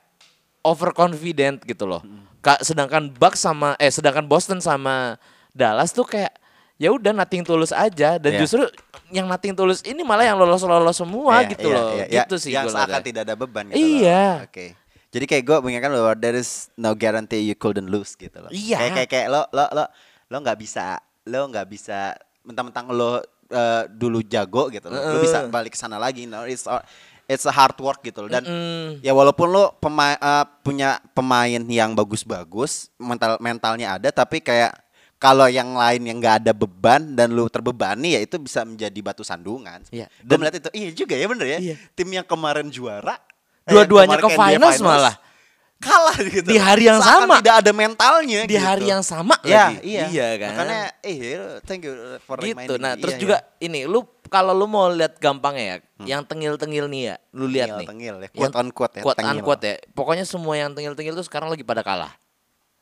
overconfident 0.63 1.61
gitu 1.63 1.85
loh. 1.85 2.01
Hmm. 2.01 2.23
Ka- 2.39 2.59
sedangkan 2.59 3.07
Bucks 3.11 3.39
sama 3.39 3.75
eh 3.77 3.87
sedangkan 3.87 4.25
Boston 4.25 4.59
sama 4.59 5.15
Dallas 5.51 5.91
tuh 5.91 6.03
kayak 6.03 6.33
ya 6.75 6.89
udah 6.89 7.13
nating 7.13 7.45
tulus 7.45 7.71
aja 7.71 8.17
dan 8.17 8.31
Iya. 8.33 8.39
justru 8.41 8.65
yang 9.07 9.29
nating 9.29 9.53
tulus 9.53 9.79
ini 9.85 10.01
malah 10.01 10.25
yang 10.25 10.35
lolos-lolos 10.35 10.97
semua 10.97 11.39
Iya, 11.39 11.51
gitu 11.53 11.67
iya, 11.69 11.75
loh. 11.77 11.87
iya, 11.93 12.05
iya. 12.09 12.23
gitu 12.25 12.35
sih 12.35 12.51
Yang 12.51 12.73
seakan 12.73 12.99
tidak 12.99 13.21
ada 13.23 13.35
beban 13.37 13.69
gitu 13.69 13.79
Iya. 13.79 14.25
loh. 14.41 14.47
Oke. 14.49 14.65
Jadi 15.13 15.25
kayak 15.29 15.43
gue 15.45 15.57
mengingatkan 15.61 15.93
bahwa 15.93 16.13
there 16.17 16.33
is 16.33 16.73
no 16.73 16.91
guarantee 16.91 17.45
you 17.45 17.53
couldn't 17.53 17.87
lose 17.87 18.17
gitu 18.17 18.33
loh. 18.35 18.49
Iya. 18.49 18.81
Kayak 18.81 18.91
kayak, 18.97 19.09
kayak 19.09 19.27
lo 19.29 19.41
lo 19.53 19.65
lo 19.71 19.85
lo 20.27 20.37
nggak 20.41 20.57
bisa 20.57 20.97
lo 21.23 21.47
nggak 21.47 21.67
bisa 21.69 22.17
mentang-mentang 22.41 22.89
lo 22.89 23.21
eh, 23.47 23.83
dulu 23.87 24.25
jago 24.25 24.67
gitu 24.67 24.89
loh. 24.89 24.97
Lu 25.13 25.21
bisa 25.21 25.45
balik 25.47 25.71
ke 25.71 25.79
sana 25.79 25.95
lagi. 25.95 26.25
No, 26.25 26.43
it's 26.43 26.65
a- 26.65 26.81
it's 27.25 27.43
a 27.43 27.51
hard 27.51 27.75
work 27.77 28.01
gitu 28.01 28.23
loh. 28.23 28.29
Dan 28.29 28.43
ya 28.99 29.11
walaupun 29.11 29.47
lu 29.47 29.63
pema- 29.77 30.15
eh, 30.15 30.45
punya 30.61 30.97
pemain 31.11 31.61
yang 31.63 31.91
bagus-bagus, 31.93 32.87
mental 32.95 33.37
mentalnya 33.37 33.95
ada 33.95 34.09
tapi 34.09 34.39
kayak 34.39 34.73
kalau 35.15 35.47
yang 35.47 35.71
lain 35.71 36.03
yang 36.03 36.17
nggak 36.19 36.43
ada 36.43 36.51
beban 36.51 37.15
dan 37.15 37.31
lu 37.31 37.47
terbebani 37.47 38.11
ya 38.11 38.19
itu 38.19 38.35
bisa 38.35 38.67
menjadi 38.67 38.99
batu 38.99 39.23
sandungan. 39.23 39.79
Iya. 39.87 40.11
Gue 40.19 40.35
melihat 40.35 40.59
itu. 40.59 40.69
Iya 40.75 40.89
juga 40.91 41.15
ya 41.15 41.25
bener 41.31 41.47
ya. 41.47 41.59
Iya. 41.63 41.75
Tim 41.95 42.09
yang 42.11 42.27
kemarin 42.27 42.67
juara 42.67 43.15
eh, 43.63 43.71
Dua-duanya 43.71 44.19
kemarin 44.19 44.27
ke 44.27 44.35
finals 44.35 44.79
malah. 44.83 45.15
kalah 45.79 46.15
gitu. 46.15 46.47
Di 46.47 46.59
hari 46.59 46.87
yang 46.87 46.99
Seakan 46.99 47.27
sama. 47.27 47.35
tidak 47.43 47.55
ada 47.59 47.71
mentalnya 47.71 48.41
Di 48.43 48.55
gitu. 48.55 48.63
hari 48.63 48.85
yang 48.87 49.03
sama 49.03 49.35
Ya, 49.43 49.71
lagi. 49.71 49.83
iya. 49.83 50.03
Iya 50.07 50.27
kan. 50.39 50.49
Makanya 50.55 50.81
eh 50.99 51.15
thank 51.63 51.81
you 51.83 51.93
for 52.23 52.35
gitu. 52.39 52.55
reminding 52.55 52.79
Nah, 52.79 52.93
terus 52.95 53.15
Iya, 53.15 53.19
juga 53.19 53.37
iya. 53.59 53.67
ini 53.67 53.79
lu 53.83 53.99
kalau 54.33 54.57
lu 54.57 54.65
mau 54.65 54.89
lihat 54.89 55.21
gampangnya 55.21 55.77
ya, 55.77 55.77
yang 56.09 56.21
tengil-tengil 56.25 56.89
nih 56.89 57.13
ya, 57.13 57.15
lu 57.37 57.45
lihat 57.45 57.77
Tengil, 57.77 57.77
nih. 57.77 57.87
tengil 57.93 58.15
ya, 58.17 58.29
quote 58.33 58.55
on 58.57 58.67
quote 58.73 58.93
ya, 58.97 59.03
Quote 59.05 59.17
tengil. 59.21 59.33
unquote 59.37 59.61
ya. 59.61 59.75
Pokoknya 59.93 60.25
semua 60.25 60.57
yang 60.57 60.73
tengil-tengil 60.73 61.13
tuh 61.13 61.25
sekarang 61.29 61.53
lagi 61.53 61.61
pada 61.61 61.85
kalah. 61.85 62.17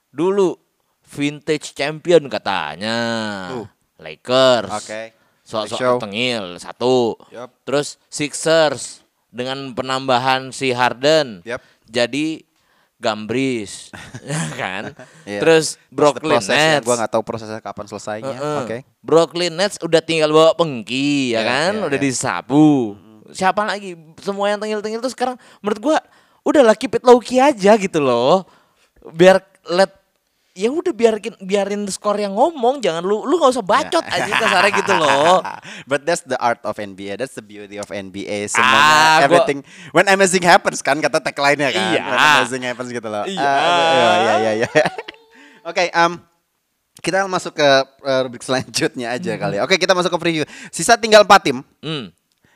Dulu 0.10 0.56
vintage 1.04 1.76
champion 1.76 2.32
katanya. 2.32 2.96
Tuh. 3.52 3.68
Lakers. 4.00 4.72
Oke. 4.72 5.02
Soal-soal 5.44 5.80
Show. 5.80 5.98
tengil 6.00 6.56
satu. 6.56 7.20
Yup. 7.28 7.52
Terus 7.68 8.00
Sixers 8.08 9.04
dengan 9.28 9.76
penambahan 9.76 10.56
si 10.56 10.72
Harden. 10.72 11.44
Yup. 11.44 11.60
Jadi 11.92 12.48
Gambris, 13.02 13.90
ya 14.30 14.42
kan? 14.54 14.84
Iya. 15.26 15.42
Terus 15.42 15.82
Brooklyn 15.90 16.38
ya. 16.38 16.78
Nets. 16.78 16.86
Gua 16.86 16.96
nggak 17.02 17.12
tahu 17.18 17.24
prosesnya 17.26 17.58
kapan 17.58 17.90
selesainya. 17.90 18.38
Heeh. 18.38 18.60
Oke. 18.62 18.78
Brooklyn 19.02 19.58
Nets 19.58 19.82
udah 19.82 19.98
tinggal 20.06 20.30
bawa 20.30 20.54
pengki 20.54 21.34
ya 21.34 21.42
Iya, 21.42 21.50
kan, 21.50 21.72
iya, 21.82 21.86
udah 21.90 21.98
iya. 21.98 22.06
disapu. 22.06 22.94
Siapa 23.34 23.66
lagi? 23.66 23.98
Semua 24.22 24.54
yang 24.54 24.62
tengil-tengil 24.62 25.02
tuh 25.02 25.10
sekarang 25.10 25.34
menurut 25.66 25.80
gua 25.82 25.98
udahlah 26.46 26.78
keep 26.78 26.94
it 26.94 27.02
low 27.02 27.18
key 27.18 27.42
aja 27.42 27.74
gitu 27.74 27.98
loh. 27.98 28.46
Biar 29.18 29.42
let 29.66 30.01
ya 30.52 30.68
udah 30.68 30.92
biarin 30.92 31.32
biarin 31.40 31.82
skor 31.88 32.16
yang 32.16 32.32
ngomong, 32.32 32.80
jangan 32.80 33.00
lu 33.00 33.24
lu 33.24 33.36
nggak 33.36 33.52
usah 33.52 33.64
bacot 33.64 34.04
Ya. 34.04 34.14
aja 34.20 34.32
kasarnya 34.36 34.72
gitu 34.78 34.94
loh. 34.94 35.40
But 35.90 36.04
that's 36.04 36.22
the 36.22 36.36
art 36.36 36.60
of 36.62 36.76
NBA. 36.76 37.16
That's 37.16 37.34
the 37.34 37.42
beauty 37.42 37.76
of 37.76 37.88
NBA. 37.88 38.46
Ah, 38.46 38.52
Semuanya 38.52 38.84
gua- 38.84 39.24
everything 39.26 39.60
when 39.92 40.06
amazing 40.06 40.44
happens 40.44 40.80
kan 40.80 40.98
kata 40.98 41.22
tagline-nya 41.22 41.70
kan. 41.70 41.84
Iya. 41.90 42.04
When 42.04 42.20
amazing 42.20 42.64
happens 42.64 42.90
gitu 42.90 43.08
loh. 43.08 43.24
Iya. 43.24 43.40
Ah, 43.42 43.64
iya 43.64 44.12
iya 44.14 44.34
iya. 44.36 44.52
iya. 44.68 44.86
Oke, 45.70 45.88
um, 45.94 46.20
kita 47.00 47.24
masuk 47.26 47.54
ke 47.54 47.70
uh, 48.02 48.20
rubrik 48.22 48.42
selanjutnya 48.42 49.08
aja 49.12 49.32
kali 49.36 49.56
ya. 49.56 49.64
Oke, 49.64 49.78
kita 49.78 49.94
masuk 49.94 50.12
ke 50.12 50.20
preview. 50.20 50.44
Sisa 50.70 50.98
tinggal 50.98 51.24
4 51.24 51.32
tim 51.42 51.58
Hmm. 51.80 52.12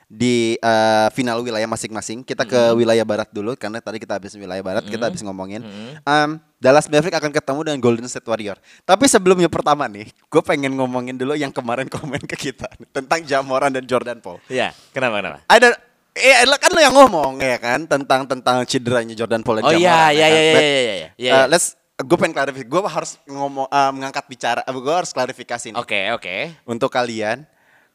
Di 0.05 0.55
uh, 0.61 1.09
final 1.11 1.41
wilayah 1.41 1.65
masing-masing. 1.65 2.21
Kita 2.21 2.45
ke 2.45 2.73
wilayah 2.77 3.03
barat 3.03 3.29
dulu 3.33 3.57
karena 3.57 3.81
tadi 3.81 3.97
kita 3.97 4.17
habis 4.17 4.33
wilayah 4.37 4.61
barat, 4.61 4.83
kita 4.85 5.09
habis 5.09 5.21
ngomongin. 5.25 5.65
Um, 6.05 6.37
Dallas 6.61 6.89
Mavericks 6.89 7.17
akan 7.17 7.31
ketemu 7.33 7.59
dengan 7.61 7.79
Golden 7.83 8.07
State 8.09 8.25
Warrior. 8.25 8.57
Tapi 8.87 9.05
sebelumnya 9.05 9.51
pertama 9.51 9.85
nih, 9.85 10.09
gue 10.09 10.41
pengen 10.41 10.73
ngomongin 10.73 11.13
dulu 11.13 11.37
yang 11.37 11.53
kemarin 11.53 11.85
komen 11.91 12.21
ke 12.25 12.49
kita 12.49 12.69
tentang 12.89 13.21
Jamoran 13.21 13.69
dan 13.73 13.85
Jordan 13.85 14.17
Poole. 14.21 14.41
Iya, 14.49 14.73
kenapa 14.93 15.21
kenapa? 15.21 15.39
Ada 15.49 15.77
Eh, 16.15 16.47
kan 16.47 16.71
lo 16.71 16.79
yang 16.79 16.95
ngomong 16.95 17.43
ya 17.43 17.59
kan 17.59 17.83
tentang 17.83 18.23
tentang 18.23 18.63
cederanya 18.63 19.11
Jordan 19.11 19.43
Poole 19.43 19.59
dan 19.59 19.67
Oh 19.67 19.71
Jamoran. 19.75 20.15
iya, 20.15 20.15
ya 20.15 20.27
iya 20.31 20.31
kan? 20.31 20.39
iya 20.39 20.47
iya 20.63 20.79
iya 20.79 20.95
iya. 20.95 21.09
iya. 21.19 21.43
let's 21.51 21.75
gue 21.99 22.15
pengen 22.15 22.31
klarifikasi. 22.31 22.71
Gue 22.71 22.81
harus 22.87 23.11
ngomong 23.27 23.67
uh, 23.67 23.91
mengangkat 23.91 24.23
bicara. 24.31 24.63
gue 24.63 24.95
harus 24.95 25.11
klarifikasi 25.11 25.75
nih 25.75 25.79
Oke, 25.79 26.01
oke. 26.15 26.35
untuk 26.63 26.87
kalian, 26.87 27.43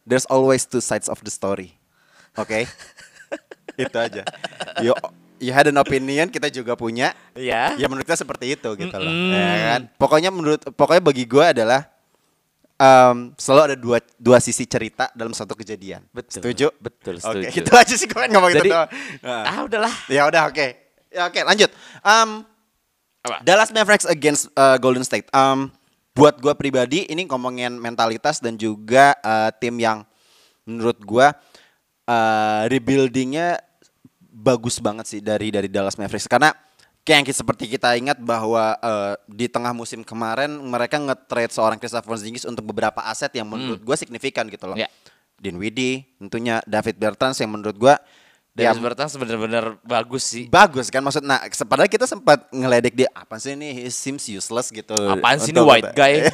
there's 0.05 0.29
always 0.29 0.69
two 0.69 0.85
sides 0.85 1.09
of 1.09 1.17
the 1.25 1.33
story. 1.33 1.80
Oke? 2.37 2.67
itu 3.81 3.97
aja. 3.97 4.23
You, 4.85 4.93
you 5.41 5.53
had 5.55 5.67
an 5.73 5.79
opinion, 5.81 6.29
kita 6.29 6.53
juga 6.53 6.77
punya. 6.77 7.17
Iya. 7.33 7.75
Ya 7.81 7.87
menurut 7.89 8.05
kita 8.05 8.21
seperti 8.21 8.55
itu 8.59 8.69
gitu 8.77 8.97
loh. 8.97 9.09
Mm-mm. 9.11 9.35
Ya 9.35 9.67
kan? 9.77 9.83
Pokoknya 9.97 10.31
menurut 10.31 10.61
pokoknya 10.77 11.03
bagi 11.03 11.25
gue 11.25 11.45
adalah 11.45 11.89
em, 12.77 13.33
selalu 13.41 13.63
ada 13.73 13.77
dua 13.77 13.99
dua 14.21 14.39
sisi 14.39 14.69
cerita 14.69 15.09
dalam 15.17 15.33
satu 15.33 15.57
kejadian. 15.57 16.05
Betul. 16.13 16.41
Setuju? 16.41 16.67
Betul, 16.81 17.15
Oke, 17.21 17.49
setuju. 17.49 17.57
itu 17.61 17.73
aja 17.73 17.95
sih 17.97 18.09
gue 18.09 18.25
ngomong 18.31 18.53
Jadi 18.53 18.69
itu 18.69 18.73
doang. 18.73 18.89
Nah. 19.25 19.45
ah 19.45 19.59
udahlah. 19.65 19.95
Ya 20.13 20.23
udah 20.29 20.43
oke. 20.49 20.67
Ya 21.11 21.23
oke, 21.27 21.41
lanjut. 21.43 21.71
Um, 22.07 22.47
Apa? 23.21 23.37
Dallas 23.45 23.75
Mavericks 23.75 24.07
against 24.07 24.49
uh, 24.55 24.79
Golden 24.79 25.03
State. 25.05 25.27
Um, 25.35 25.69
buat 26.15 26.39
gua 26.43 26.55
pribadi 26.59 27.07
ini 27.07 27.27
ngomongin 27.27 27.79
mentalitas 27.79 28.43
dan 28.43 28.59
juga 28.59 29.15
uh, 29.23 29.51
tim 29.57 29.75
yang 29.79 30.07
menurut 30.67 30.99
gua 31.03 31.35
uh, 32.11 32.63
rebuildingnya 32.67 33.63
bagus 34.31 34.83
banget 34.83 35.07
sih 35.07 35.21
dari 35.23 35.55
dari 35.55 35.71
Dallas 35.71 35.95
Mavericks 35.95 36.27
karena 36.27 36.51
kayak 37.07 37.23
yang 37.23 37.27
seperti 37.31 37.65
kita 37.71 37.95
ingat 37.97 38.19
bahwa 38.21 38.77
uh, 38.83 39.15
di 39.31 39.47
tengah 39.47 39.73
musim 39.73 40.03
kemarin 40.03 40.51
mereka 40.61 40.99
nge-trade 40.99 41.53
seorang 41.55 41.79
Kristaps 41.79 42.07
Porzingis 42.07 42.45
untuk 42.45 42.67
beberapa 42.67 43.01
aset 43.07 43.33
yang 43.33 43.49
menurut 43.49 43.81
gua 43.81 43.97
signifikan 43.97 44.47
gitu 44.51 44.69
loh. 44.69 44.77
Ya. 44.77 44.91
Dinwiddie, 45.41 46.05
tentunya 46.21 46.61
David 46.69 47.01
Bertans 47.01 47.41
yang 47.41 47.57
menurut 47.57 47.73
gua 47.81 47.97
Darius 48.51 48.77
yang 48.77 48.83
Bertans 48.83 49.15
bener-bener 49.15 49.79
bagus 49.87 50.27
sih. 50.27 50.51
bagus 50.51 50.91
kan 50.91 50.99
maksud 51.07 51.23
nah 51.23 51.39
padahal 51.71 51.87
kita 51.87 52.03
sempat 52.03 52.51
ngeledek 52.51 52.99
dia 52.99 53.09
apa 53.15 53.39
sih 53.39 53.55
ini 53.55 53.71
he 53.71 53.87
seems 53.95 54.27
useless 54.27 54.75
gitu 54.75 54.91
Apaan 55.07 55.39
sih 55.39 55.55
ini 55.55 55.63
white 55.63 55.95
guy? 55.95 56.27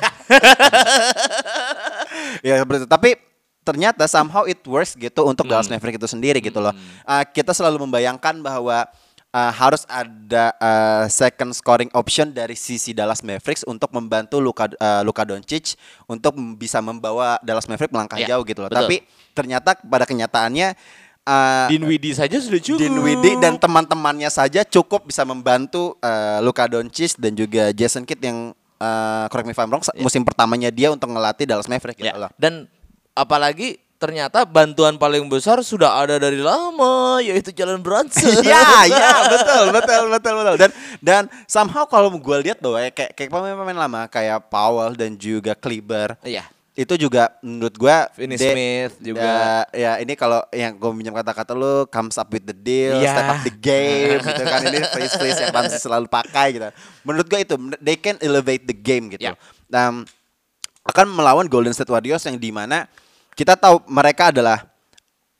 ya 2.47 2.65
seperti 2.65 2.89
tapi 2.89 3.21
ternyata 3.67 4.07
somehow 4.07 4.47
it 4.47 4.63
works 4.63 4.95
gitu 4.95 5.27
untuk 5.27 5.45
Dallas 5.45 5.67
Mavericks 5.67 5.99
itu 5.99 6.09
sendiri 6.09 6.39
gitu 6.39 6.63
loh 6.63 6.71
Uh, 7.03 7.27
kita 7.27 7.51
selalu 7.51 7.83
membayangkan 7.83 8.39
bahwa 8.39 8.87
uh, 9.29 9.53
harus 9.53 9.83
ada 9.87 10.55
uh, 10.57 11.05
second 11.07 11.51
scoring 11.51 11.91
option 11.91 12.31
dari 12.31 12.55
sisi 12.55 12.91
Dallas 12.91 13.21
Mavericks 13.21 13.63
untuk 13.63 13.91
membantu 13.91 14.39
Luka 14.39 14.71
uh, 14.73 15.03
Luka 15.03 15.23
Doncic 15.23 15.75
untuk 16.05 16.31
bisa 16.55 16.79
membawa 16.79 17.43
Dallas 17.43 17.67
Mavericks 17.67 17.91
melangkah 17.91 18.17
Ya, 18.17 18.33
jauh 18.33 18.43
gitu 18.43 18.63
loh 18.63 18.71
betul. 18.71 18.81
tapi 18.81 18.97
ternyata 19.35 19.75
pada 19.77 20.03
kenyataannya 20.05 20.75
uh, 21.25 21.67
Dinwiddie 21.69 22.15
saja 22.15 22.37
sudah 22.39 22.59
cukup. 22.59 22.81
Dinwiddie 22.81 23.37
dan 23.39 23.55
teman-temannya 23.57 24.31
saja 24.31 24.63
cukup 24.63 25.07
bisa 25.07 25.23
membantu 25.23 25.99
uh, 26.01 26.39
Luka 26.41 26.67
Doncic 26.67 27.19
dan 27.19 27.35
juga 27.35 27.71
Jason 27.71 28.03
Kidd 28.03 28.23
yang 28.23 28.51
uh, 28.79 29.27
correct 29.29 29.47
me 29.47 29.53
if 29.53 29.61
I'm 29.61 29.69
wrong, 29.69 29.83
musim 29.97 30.23
pertamanya 30.23 30.71
dia 30.71 30.89
untuk 30.89 31.09
ngelatih 31.09 31.45
Dallas 31.45 31.67
Mavericks 31.67 31.99
gitu 31.99 32.09
Ya. 32.09 32.17
loh. 32.17 32.31
Dan 32.37 32.67
apalagi 33.17 33.81
ternyata 33.97 34.45
bantuan 34.45 35.01
paling 35.01 35.25
besar 35.25 35.57
sudah 35.65 35.97
ada 35.97 36.21
dari 36.21 36.37
lama 36.37 37.17
yaitu 37.25 37.49
Jalan 37.49 37.81
Brunson. 37.81 38.45
ya, 38.45 38.85
ya, 38.85 39.25
betul, 39.33 39.73
betul, 39.73 40.03
betul, 40.13 40.35
betul. 40.37 40.55
Dan 40.61 40.71
dan 41.01 41.23
somehow 41.49 41.89
kalau 41.89 42.13
gue 42.13 42.37
lihat 42.45 42.61
bahwa 42.61 42.77
ya, 42.77 42.93
kayak 42.93 43.17
kayak 43.17 43.31
pemain-pemain 43.33 43.79
lama 43.89 44.05
kayak 44.07 44.53
Powell 44.53 44.93
dan 44.93 45.17
juga 45.17 45.57
Kleber 45.57 46.13
Iya. 46.21 46.45
itu 46.77 47.09
juga 47.09 47.33
menurut 47.41 47.73
gua 47.81 48.05
Finney 48.13 48.37
Smith 48.37 49.01
juga. 49.01 49.25
ya, 49.25 49.49
ya 49.73 49.93
ini 50.05 50.13
kalau 50.13 50.45
yang 50.53 50.77
gue 50.77 50.93
minjem 50.93 51.17
kata-kata 51.17 51.57
lu 51.57 51.89
comes 51.89 52.21
up 52.21 52.29
with 52.29 52.45
the 52.45 52.53
deal 52.53 53.01
Iya. 53.01 53.17
step 53.17 53.29
up 53.33 53.41
the 53.49 53.55
game 53.57 54.21
gitu 54.21 54.43
kan 54.45 54.61
ini 54.61 54.79
phrase 54.93 55.17
phrase 55.17 55.41
yang 55.41 55.57
Ramsey 55.57 55.81
selalu 55.81 56.05
pakai 56.05 56.53
gitu 56.53 56.69
menurut 57.01 57.25
gua 57.33 57.41
itu 57.41 57.57
they 57.81 57.97
can 57.97 58.21
elevate 58.21 58.69
the 58.69 58.77
game 58.77 59.09
gitu 59.09 59.25
Ya. 59.25 59.41
dan 59.73 60.05
akan 60.85 61.07
melawan 61.11 61.49
Golden 61.49 61.73
State 61.73 61.89
Warriors 61.89 62.29
yang 62.29 62.37
di 62.37 62.53
mana 62.53 62.85
kita 63.37 63.53
tahu 63.55 63.85
mereka 63.87 64.33
adalah 64.33 64.65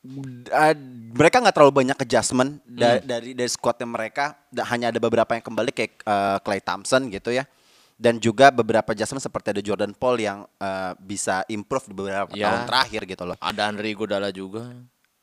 uh, 0.05 0.75
mereka 1.17 1.41
nggak 1.41 1.55
terlalu 1.55 1.73
banyak 1.75 1.97
adjustment 1.99 2.61
da- 2.63 3.01
dari 3.01 3.33
dari 3.33 3.51
squadnya 3.51 3.89
mereka 3.89 4.37
Da- 4.47 4.69
hanya 4.69 4.93
ada 4.93 5.01
beberapa 5.01 5.33
yang 5.33 5.43
kembali 5.43 5.71
kayak 5.73 6.05
uh, 6.05 6.39
Clay 6.41 6.61
Thompson 6.61 7.09
gitu 7.09 7.33
ya 7.33 7.49
dan 7.97 8.21
juga 8.21 8.53
beberapa 8.53 8.93
adjustment 8.93 9.25
seperti 9.25 9.57
ada 9.57 9.63
Jordan 9.65 9.97
Paul 9.97 10.21
yang 10.21 10.45
uh, 10.61 10.93
bisa 11.01 11.41
improve 11.49 11.89
di 11.89 11.95
beberapa 11.97 12.29
Ya. 12.37 12.53
tahun 12.53 12.63
terakhir 12.69 13.01
gitu 13.09 13.25
loh. 13.25 13.37
Ada 13.41 13.73
Andre 13.73 13.89
Iguodala 13.89 14.29
juga. 14.29 14.69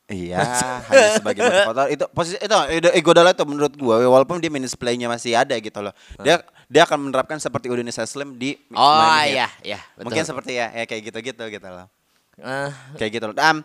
Iya, 0.09 0.41
hanya 0.89 1.09
sebagai 1.15 1.45
motivator 1.45 1.85
itu 1.87 2.05
posisi 2.09 2.35
itu 2.35 2.55
itu 2.73 2.89
Iguodala 2.97 3.31
itu 3.31 3.45
menurut 3.45 3.77
gua 3.77 4.01
walaupun 4.03 4.41
dia 4.41 4.49
minus 4.49 4.73
play-nya 4.73 5.05
masih 5.05 5.37
ada 5.37 5.53
gitu 5.53 5.79
loh. 5.79 5.93
Dia 6.19 6.41
dia 6.65 6.81
akan 6.83 7.07
menerapkan 7.07 7.37
seperti 7.37 7.69
Udinese 7.69 8.01
Slim 8.09 8.35
di 8.35 8.57
Oh 8.73 9.21
iya, 9.21 9.53
iya. 9.61 9.77
betul. 9.93 10.09
Mungkin 10.09 10.25
seperti 10.25 10.57
ya, 10.57 10.73
ya 10.73 10.83
kayak 10.83 11.13
gitu-gitu 11.13 11.43
gitu 11.47 11.69
loh. 11.69 11.85
Ah, 12.41 12.73
Kayak 12.97 13.11
gitu 13.13 13.25
loh. 13.29 13.35
Um, 13.37 13.57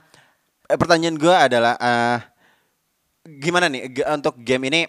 pertanyaan 0.68 1.16
gua 1.16 1.48
adalah 1.48 1.74
eh, 1.80 2.18
gimana 3.40 3.68
nih 3.68 3.88
g- 3.90 4.04
untuk 4.04 4.36
game 4.40 4.68
ini 4.68 4.80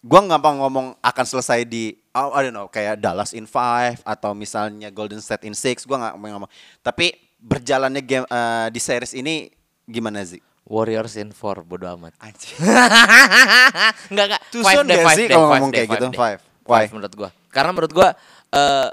gua 0.00 0.24
nggak 0.24 0.40
mau 0.40 0.54
ngomong 0.64 0.86
akan 1.00 1.24
selesai 1.26 1.68
di 1.68 1.92
oh, 2.12 2.32
I 2.32 2.48
don't 2.48 2.56
know 2.56 2.68
kayak 2.70 2.96
Dallas 2.96 3.36
in 3.36 3.44
5 3.44 4.00
atau 4.00 4.32
misalnya 4.32 4.88
Golden 4.88 5.20
State 5.20 5.44
in 5.44 5.52
6 5.52 5.84
gua 5.84 5.96
nggak 6.00 6.14
mau 6.16 6.28
ngomong. 6.38 6.50
Tapi 6.80 7.12
berjalannya 7.36 8.00
game 8.00 8.24
eh, 8.24 8.68
di 8.72 8.80
series 8.80 9.12
ini 9.12 9.52
gimana 9.84 10.24
sih? 10.24 10.40
Warriors 10.66 11.14
in 11.14 11.30
4 11.30 11.62
bodo 11.62 11.86
amat. 11.94 12.16
Anjir. 12.18 12.58
enggak 14.10 14.24
enggak. 14.32 14.42
Too 14.50 14.62
Five 14.66 14.76
soon 14.80 14.86
five 14.90 15.14
sih 15.14 15.26
kalau 15.30 15.46
five 15.46 15.60
ngomong 15.60 15.70
deh, 15.70 15.78
kayak 15.78 15.88
five 15.88 15.94
gitu? 16.00 16.06
deh. 16.10 16.18
Five. 16.18 16.40
Five 16.66 16.88
Why? 16.90 16.94
menurut 16.96 17.14
gua. 17.14 17.30
Karena 17.52 17.70
menurut 17.70 17.92
gua 17.94 18.08
eh 18.50 18.88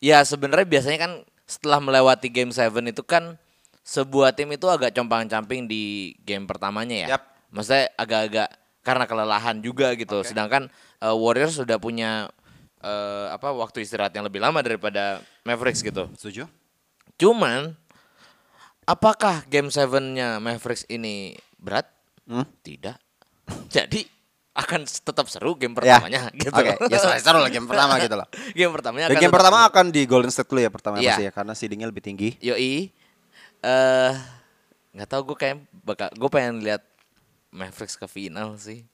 ya 0.00 0.22
sebenarnya 0.24 0.64
biasanya 0.64 0.98
kan 1.00 1.12
setelah 1.44 1.76
melewati 1.82 2.28
game 2.32 2.48
7 2.48 2.72
itu 2.88 3.02
kan 3.04 3.36
sebuah 3.84 4.32
tim 4.32 4.48
itu 4.48 4.64
agak 4.64 4.90
compang-camping 4.90 5.68
di 5.68 5.82
game 6.18 6.44
pertamanya 6.44 7.04
ya. 7.04 7.08
Yap. 7.14 7.22
Maksudnya 7.52 7.92
agak-agak 7.94 8.48
karena 8.80 9.04
kelelahan 9.04 9.56
juga 9.60 9.92
gitu. 9.92 10.20
Sedangkan 10.20 10.72
eh, 10.98 11.12
Warriors 11.14 11.54
sudah 11.54 11.76
punya 11.76 12.32
eh, 12.80 13.26
apa 13.28 13.52
waktu 13.52 13.84
istirahat 13.84 14.10
yang 14.10 14.24
lebih 14.24 14.40
lama 14.40 14.58
daripada 14.58 15.20
Mavericks 15.42 15.80
gitu. 15.80 16.08
Setuju? 16.16 16.48
Cuman 17.14 17.76
apakah 18.84 19.44
game 19.46 19.68
7-nya 19.68 20.40
Mavericks 20.40 20.84
ini 20.88 21.36
berat? 21.56 21.86
Hmm? 22.24 22.48
Tidak. 22.60 22.96
Jadi 23.76 24.00
akan 24.54 24.86
tetap 24.86 25.26
seru 25.26 25.58
game 25.58 25.74
Ya. 25.76 25.98
pertamanya 25.98 26.22
gitu. 26.40 26.54
Oke, 26.54 26.72
ya 26.88 26.98
seru, 26.98 27.12
seru 27.18 27.38
lah 27.38 27.50
game 27.50 27.66
pertama 27.66 27.98
gitu 27.98 28.14
loh. 28.14 28.26
game 28.58 28.72
pertamanya 28.72 29.06
Dan 29.10 29.14
akan 29.14 29.22
game 29.22 29.34
pertama 29.34 29.58
seru. 29.58 29.68
akan 29.68 29.84
di 29.90 30.02
Golden 30.06 30.30
State 30.32 30.48
dulu 30.48 30.60
ya 30.62 30.70
pertama 30.70 30.94
Iya. 30.96 31.10
pasti 31.12 31.22
ya 31.26 31.32
karena 31.34 31.52
seedingnya 31.52 31.88
lebih 31.90 32.02
tinggi. 32.02 32.28
Yoi. 32.40 32.88
Eh 33.64 34.12
nggak 34.94 35.08
tahu 35.10 35.32
gue 35.32 35.36
kayak 35.40 35.56
bakal 35.82 36.08
gue 36.12 36.30
pengen 36.30 36.60
lihat 36.60 36.84
Mavericks 37.54 37.96
ke 37.96 38.04
final 38.04 38.58
sih. 38.60 38.84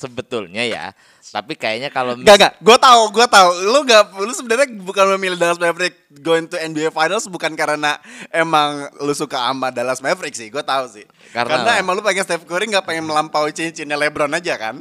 Sebetulnya 0.00 0.64
ya. 0.64 0.96
Tapi 1.20 1.52
kayaknya 1.60 1.92
kalau 1.92 2.16
Gak 2.16 2.36
gak, 2.40 2.52
gue 2.56 2.76
tahu, 2.80 3.12
gue 3.12 3.26
tahu. 3.28 3.48
Lu 3.68 3.84
gak, 3.84 4.16
lu 4.16 4.32
sebenarnya 4.32 4.72
bukan 4.80 5.12
memilih 5.16 5.36
Dallas 5.36 5.60
Mavericks 5.60 6.00
going 6.24 6.48
to 6.48 6.56
NBA 6.56 6.88
Finals 6.88 7.28
bukan 7.28 7.52
karena 7.52 8.00
emang 8.32 8.88
lu 9.04 9.12
suka 9.12 9.36
sama 9.36 9.68
Dallas 9.68 10.00
Mavericks 10.00 10.40
sih, 10.40 10.48
gue 10.48 10.64
tahu 10.64 10.88
sih. 10.88 11.04
Karena 11.36 11.60
Karena, 11.60 11.72
emang 11.76 12.00
lu 12.00 12.02
pengen 12.04 12.24
Steph 12.24 12.48
Curry 12.48 12.72
gak 12.72 12.88
pengen 12.88 13.04
melampaui 13.04 13.52
cincinnya 13.52 14.00
LeBron 14.00 14.32
aja 14.32 14.56
kan? 14.56 14.80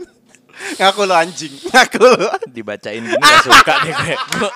Ngaku 0.79 1.01
lu 1.03 1.15
anjing, 1.15 1.51
ngaku 1.67 1.99
lu. 1.99 2.27
dibacain 2.55 3.03
gini 3.03 3.19
gak 3.19 3.43
suka 3.43 3.73
kayak 3.83 4.19
gue. 4.39 4.51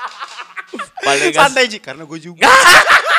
Paling 1.06 1.32
gak 1.36 1.40
Santai 1.44 1.68
Ji, 1.68 1.84
karena 1.84 2.08
gue 2.08 2.20
juga. 2.24 2.48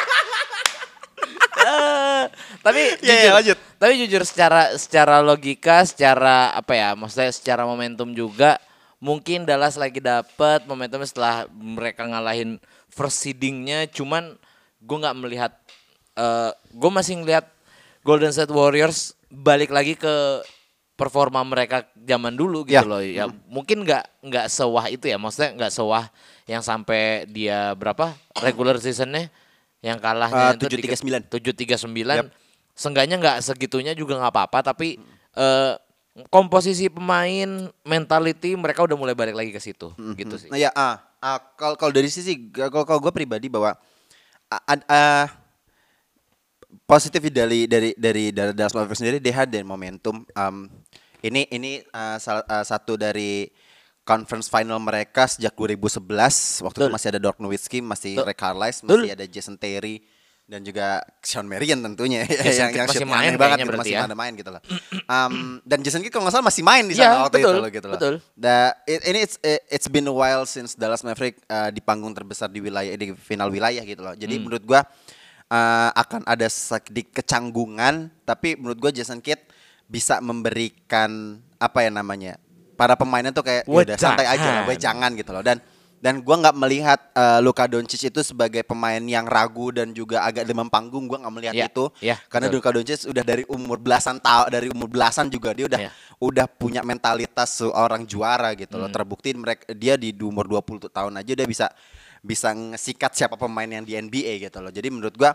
Tapi 2.61 2.81
Iya, 3.01 3.01
iya, 3.05 3.15
jujur, 3.15 3.33
lanjut. 3.37 3.59
tapi 3.77 3.93
jujur 4.01 4.23
secara 4.25 4.73
secara 4.77 5.21
logika, 5.21 5.85
secara 5.85 6.51
apa 6.51 6.73
ya, 6.73 6.89
maksudnya 6.95 7.31
secara 7.31 7.65
momentum 7.65 8.13
juga 8.13 8.57
mungkin 8.99 9.45
Dallas 9.45 9.77
lagi 9.77 10.01
dapat 10.01 10.65
momentum 10.65 11.05
setelah 11.05 11.45
mereka 11.53 12.09
ngalahin 12.09 12.57
first 12.89 13.21
seedingnya, 13.21 13.85
cuman 13.87 14.37
gue 14.81 14.97
nggak 14.97 15.17
melihat, 15.19 15.53
eh 16.15 16.51
gue 16.73 16.91
masih 16.91 17.21
ngelihat 17.21 17.45
Golden 18.01 18.33
State 18.33 18.53
Warriors 18.53 19.13
balik 19.29 19.69
lagi 19.69 19.97
ke 19.97 20.41
performa 20.95 21.43
mereka 21.43 21.83
zaman 21.99 22.33
dulu 22.33 22.63
gitu 22.63 22.79
Ya. 22.79 22.87
loh. 22.87 23.03
Ya 23.03 23.25
mungkin 23.51 23.83
nggak 23.83 24.23
nggak 24.23 24.47
sewah 24.47 24.87
itu 24.87 25.11
ya. 25.11 25.19
Maksudnya 25.19 25.51
nggak 25.59 25.73
sewah 25.75 26.07
yang 26.47 26.63
sampai 26.63 27.27
dia 27.27 27.75
berapa? 27.75 28.15
Regular 28.39 28.79
seasonnya 28.79 29.27
yang 29.85 30.01
kalahnya 30.01 30.57
Eh, 30.57 30.65
7-3-9. 30.97 31.29
tujuh 31.29 31.53
tiga 31.53 31.77
sembilan 31.77 32.17
Yap. 32.25 32.29
Seenggaknya 32.73 33.21
nggak 33.21 33.37
segitunya 33.39 33.93
juga 33.93 34.17
nggak 34.17 34.33
apa-apa 34.33 34.73
tapi 34.73 34.97
eh, 35.37 35.73
komposisi 36.27 36.89
pemain 36.89 37.47
mentality 37.83 38.57
mereka 38.57 38.81
udah 38.81 38.97
mulai 38.97 39.13
balik 39.13 39.35
lagi 39.35 39.51
ke 39.51 39.59
situ 39.59 39.93
gitu 40.15 40.35
sih 40.35 40.47
Nah 40.47 40.57
ya, 40.57 40.71
ah, 40.73 41.03
ah, 41.19 41.39
kalau 41.55 41.75
kalau 41.75 41.91
dari 41.91 42.07
sisi, 42.07 42.49
kalau 42.49 42.83
kalau 42.83 42.99
gue 42.99 43.13
pribadi 43.13 43.47
bahwa 43.47 43.75
ah, 44.49 44.63
ah, 44.89 45.27
positif 46.85 47.23
dari 47.29 47.67
dari 47.67 47.91
dari 47.95 48.31
dari 48.31 48.55
Dallas 48.55 48.73
Mavericks 48.73 49.01
sendiri 49.01 49.19
had 49.31 49.49
dan 49.49 49.65
momentum. 49.65 50.25
Um, 50.33 50.71
ini 51.21 51.49
ini 51.51 51.81
ah, 51.91 52.19
salah- 52.19 52.47
ah, 52.47 52.63
satu 52.63 52.95
dari 52.95 53.49
conference 54.05 54.47
final 54.47 54.77
mereka 54.79 55.25
sejak 55.25 55.57
2011 55.57 56.05
waktu 56.61 56.77
itu 56.77 56.85
Betul. 56.85 56.89
masih 56.93 57.09
ada 57.09 57.19
Dirk 57.19 57.39
Nowitzki, 57.41 57.79
masih 57.81 58.13
Betul. 58.15 58.29
Ray 58.29 58.37
Carlisle, 58.37 58.85
Betul. 58.85 59.01
masih 59.03 59.13
ada 59.13 59.25
Jason 59.27 59.57
Terry 59.57 60.05
dan 60.45 60.61
juga 60.61 61.01
Sean 61.25 61.49
Marion 61.49 61.81
tentunya 61.81 62.21
Jason 62.23 62.69
yang 62.69 62.73
yang 62.77 62.85
masih 62.85 63.09
main 63.09 63.33
banget 63.33 63.65
gitu, 63.65 63.81
masih 63.81 63.97
ya. 63.97 64.05
ada 64.05 64.13
main 64.13 64.33
gitu 64.37 64.53
loh. 64.53 64.61
Um, 65.09 65.57
dan 65.65 65.81
Jason 65.81 66.05
Kidd 66.05 66.13
kalau 66.13 66.29
nggak 66.29 66.37
salah 66.37 66.45
masih 66.45 66.61
main 66.61 66.85
di 66.85 66.93
Iya, 66.93 67.09
sana 67.09 67.17
waktu 67.25 67.41
betul, 67.41 67.49
itu 67.49 67.61
loh 67.65 67.71
gitu 67.73 67.87
loh. 67.89 67.95
betul. 67.97 68.15
Da, 68.37 68.77
it- 68.85 69.05
ini 69.09 69.25
it's 69.25 69.41
it's 69.73 69.89
been 69.89 70.05
a 70.05 70.13
while 70.13 70.45
since 70.45 70.77
Dallas 70.77 71.01
Maverick 71.01 71.41
uh, 71.49 71.73
di 71.73 71.81
panggung 71.81 72.13
terbesar 72.13 72.53
di 72.53 72.61
wilayah 72.61 72.93
di 72.93 73.17
final 73.17 73.49
wilayah 73.49 73.81
gitu 73.81 74.05
loh. 74.05 74.13
Jadi 74.13 74.37
Hmm. 74.37 74.45
menurut 74.45 74.65
gua 74.69 74.85
uh, 75.49 75.91
akan 75.97 76.29
ada 76.29 76.45
sedikit 76.45 77.25
kecanggungan, 77.25 78.13
tapi 78.23 78.53
menurut 78.55 78.77
gua 78.79 78.93
Jason 78.93 79.25
Kidd 79.25 79.41
bisa 79.89 80.21
memberikan 80.21 81.41
apa 81.57 81.81
ya 81.81 81.91
namanya? 81.91 82.37
Para 82.75 82.95
pemainnya 82.95 83.31
tuh 83.31 83.43
kayak 83.43 83.63
"Ya 83.65 83.73
udah 83.73 83.97
santai 83.97 84.27
aja 84.27 84.43
lah, 84.43 84.63
Wejangan. 84.65 84.69
wejangan 84.69 85.11
gitu 85.17 85.31
loh. 85.33 85.43
Dan 85.43 85.59
dan 85.99 86.21
gua 86.21 86.37
nggak 86.37 86.57
melihat 86.59 87.01
uh, 87.17 87.41
Luka 87.41 87.65
Doncic 87.65 88.13
itu 88.13 88.21
sebagai 88.21 88.61
pemain 88.61 89.01
yang 89.01 89.25
ragu 89.25 89.73
dan 89.73 89.89
juga 89.91 90.21
agak 90.21 90.45
demam 90.45 90.69
panggung. 90.69 91.09
Gua 91.09 91.17
nggak 91.17 91.33
melihat 91.33 91.55
Iya, 91.57 91.67
itu. 91.73 91.85
iya, 92.05 92.17
Karena 92.29 92.53
betul. 92.53 92.61
Luka 92.61 92.71
Doncic 92.77 93.01
udah 93.09 93.25
dari 93.25 93.45
umur 93.49 93.81
belasan 93.81 94.21
tahun 94.21 94.47
dari 94.53 94.69
umur 94.69 94.93
belasan 94.93 95.33
juga 95.33 95.57
dia 95.57 95.65
udah 95.65 95.81
Iya. 95.81 95.91
udah 96.21 96.47
punya 96.47 96.85
mentalitas 96.85 97.57
seorang 97.57 98.05
juara 98.05 98.53
gitu 98.53 98.77
Hmm. 98.77 98.85
loh. 98.85 98.91
Terbukti 98.93 99.33
mereka 99.33 99.65
dia 99.73 99.97
di 99.97 100.13
umur 100.19 100.45
20 100.45 100.93
tahun 100.93 101.17
aja 101.17 101.33
dia 101.33 101.49
bisa 101.49 101.73
bisa 102.21 102.53
ngesikat 102.53 103.13
siapa 103.13 103.37
pemain 103.37 103.69
yang 103.69 103.85
di 103.85 103.97
NBA 103.97 104.45
gitu 104.45 104.61
loh. 104.61 104.69
Jadi 104.69 104.89
menurut 104.93 105.17
gua 105.17 105.33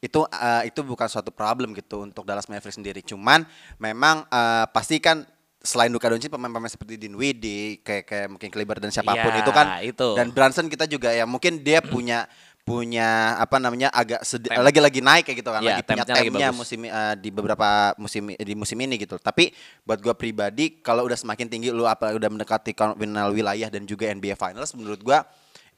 itu 0.00 0.20
eh, 0.26 0.68
itu 0.68 0.80
bukan 0.80 1.08
suatu 1.08 1.28
problem 1.28 1.72
gitu 1.72 2.04
untuk 2.04 2.24
Dallas 2.24 2.44
Mavericks 2.44 2.76
sendiri. 2.76 3.00
Cuman 3.00 3.44
memang 3.76 4.24
eh, 4.26 4.64
pasti 4.68 5.00
kan 5.00 5.24
selain 5.60 5.92
Luka 5.92 6.08
Doncic 6.08 6.32
pemain-pemain 6.32 6.72
seperti 6.72 6.96
Dinwiddie 6.96 7.84
kayak 7.84 8.04
kayak 8.08 8.26
mungkin 8.32 8.48
Kleber 8.48 8.80
dan 8.80 8.88
siapa 8.88 9.12
pun 9.12 9.28
Iya, 9.28 9.40
itu 9.44 9.52
kan 9.52 9.66
itu. 9.84 10.08
dan 10.16 10.32
Brunson 10.32 10.66
kita 10.72 10.88
juga 10.88 11.12
ya 11.12 11.28
mungkin 11.28 11.60
dia 11.60 11.84
punya 11.84 12.24
punya 12.64 13.34
apa 13.40 13.56
namanya 13.56 13.88
agak 13.90 14.22
lagi-lagi 14.46 15.00
naik 15.00 15.24
kayak 15.26 15.38
gitu 15.42 15.50
kan 15.50 15.60
Iya, 15.60 15.80
lagi 15.80 15.84
punya 15.84 16.04
temnya 16.06 16.48
musim 16.52 16.80
eh, 16.86 17.14
di 17.18 17.28
beberapa 17.32 17.92
musim 17.96 18.30
di 18.30 18.54
musim 18.54 18.78
ini 18.78 19.00
gitu. 19.00 19.16
Tapi 19.16 19.50
buat 19.84 19.98
gua 20.00 20.14
pribadi 20.14 20.80
kalau 20.80 21.04
udah 21.08 21.16
semakin 21.18 21.50
tinggi 21.50 21.68
lu 21.72 21.84
apa 21.88 22.12
udah 22.14 22.28
mendekati 22.30 22.72
final 22.76 23.32
wilayah 23.32 23.68
dan 23.68 23.84
juga 23.88 24.08
NBA 24.12 24.36
Finals 24.36 24.72
menurut 24.76 25.00
gua 25.02 25.24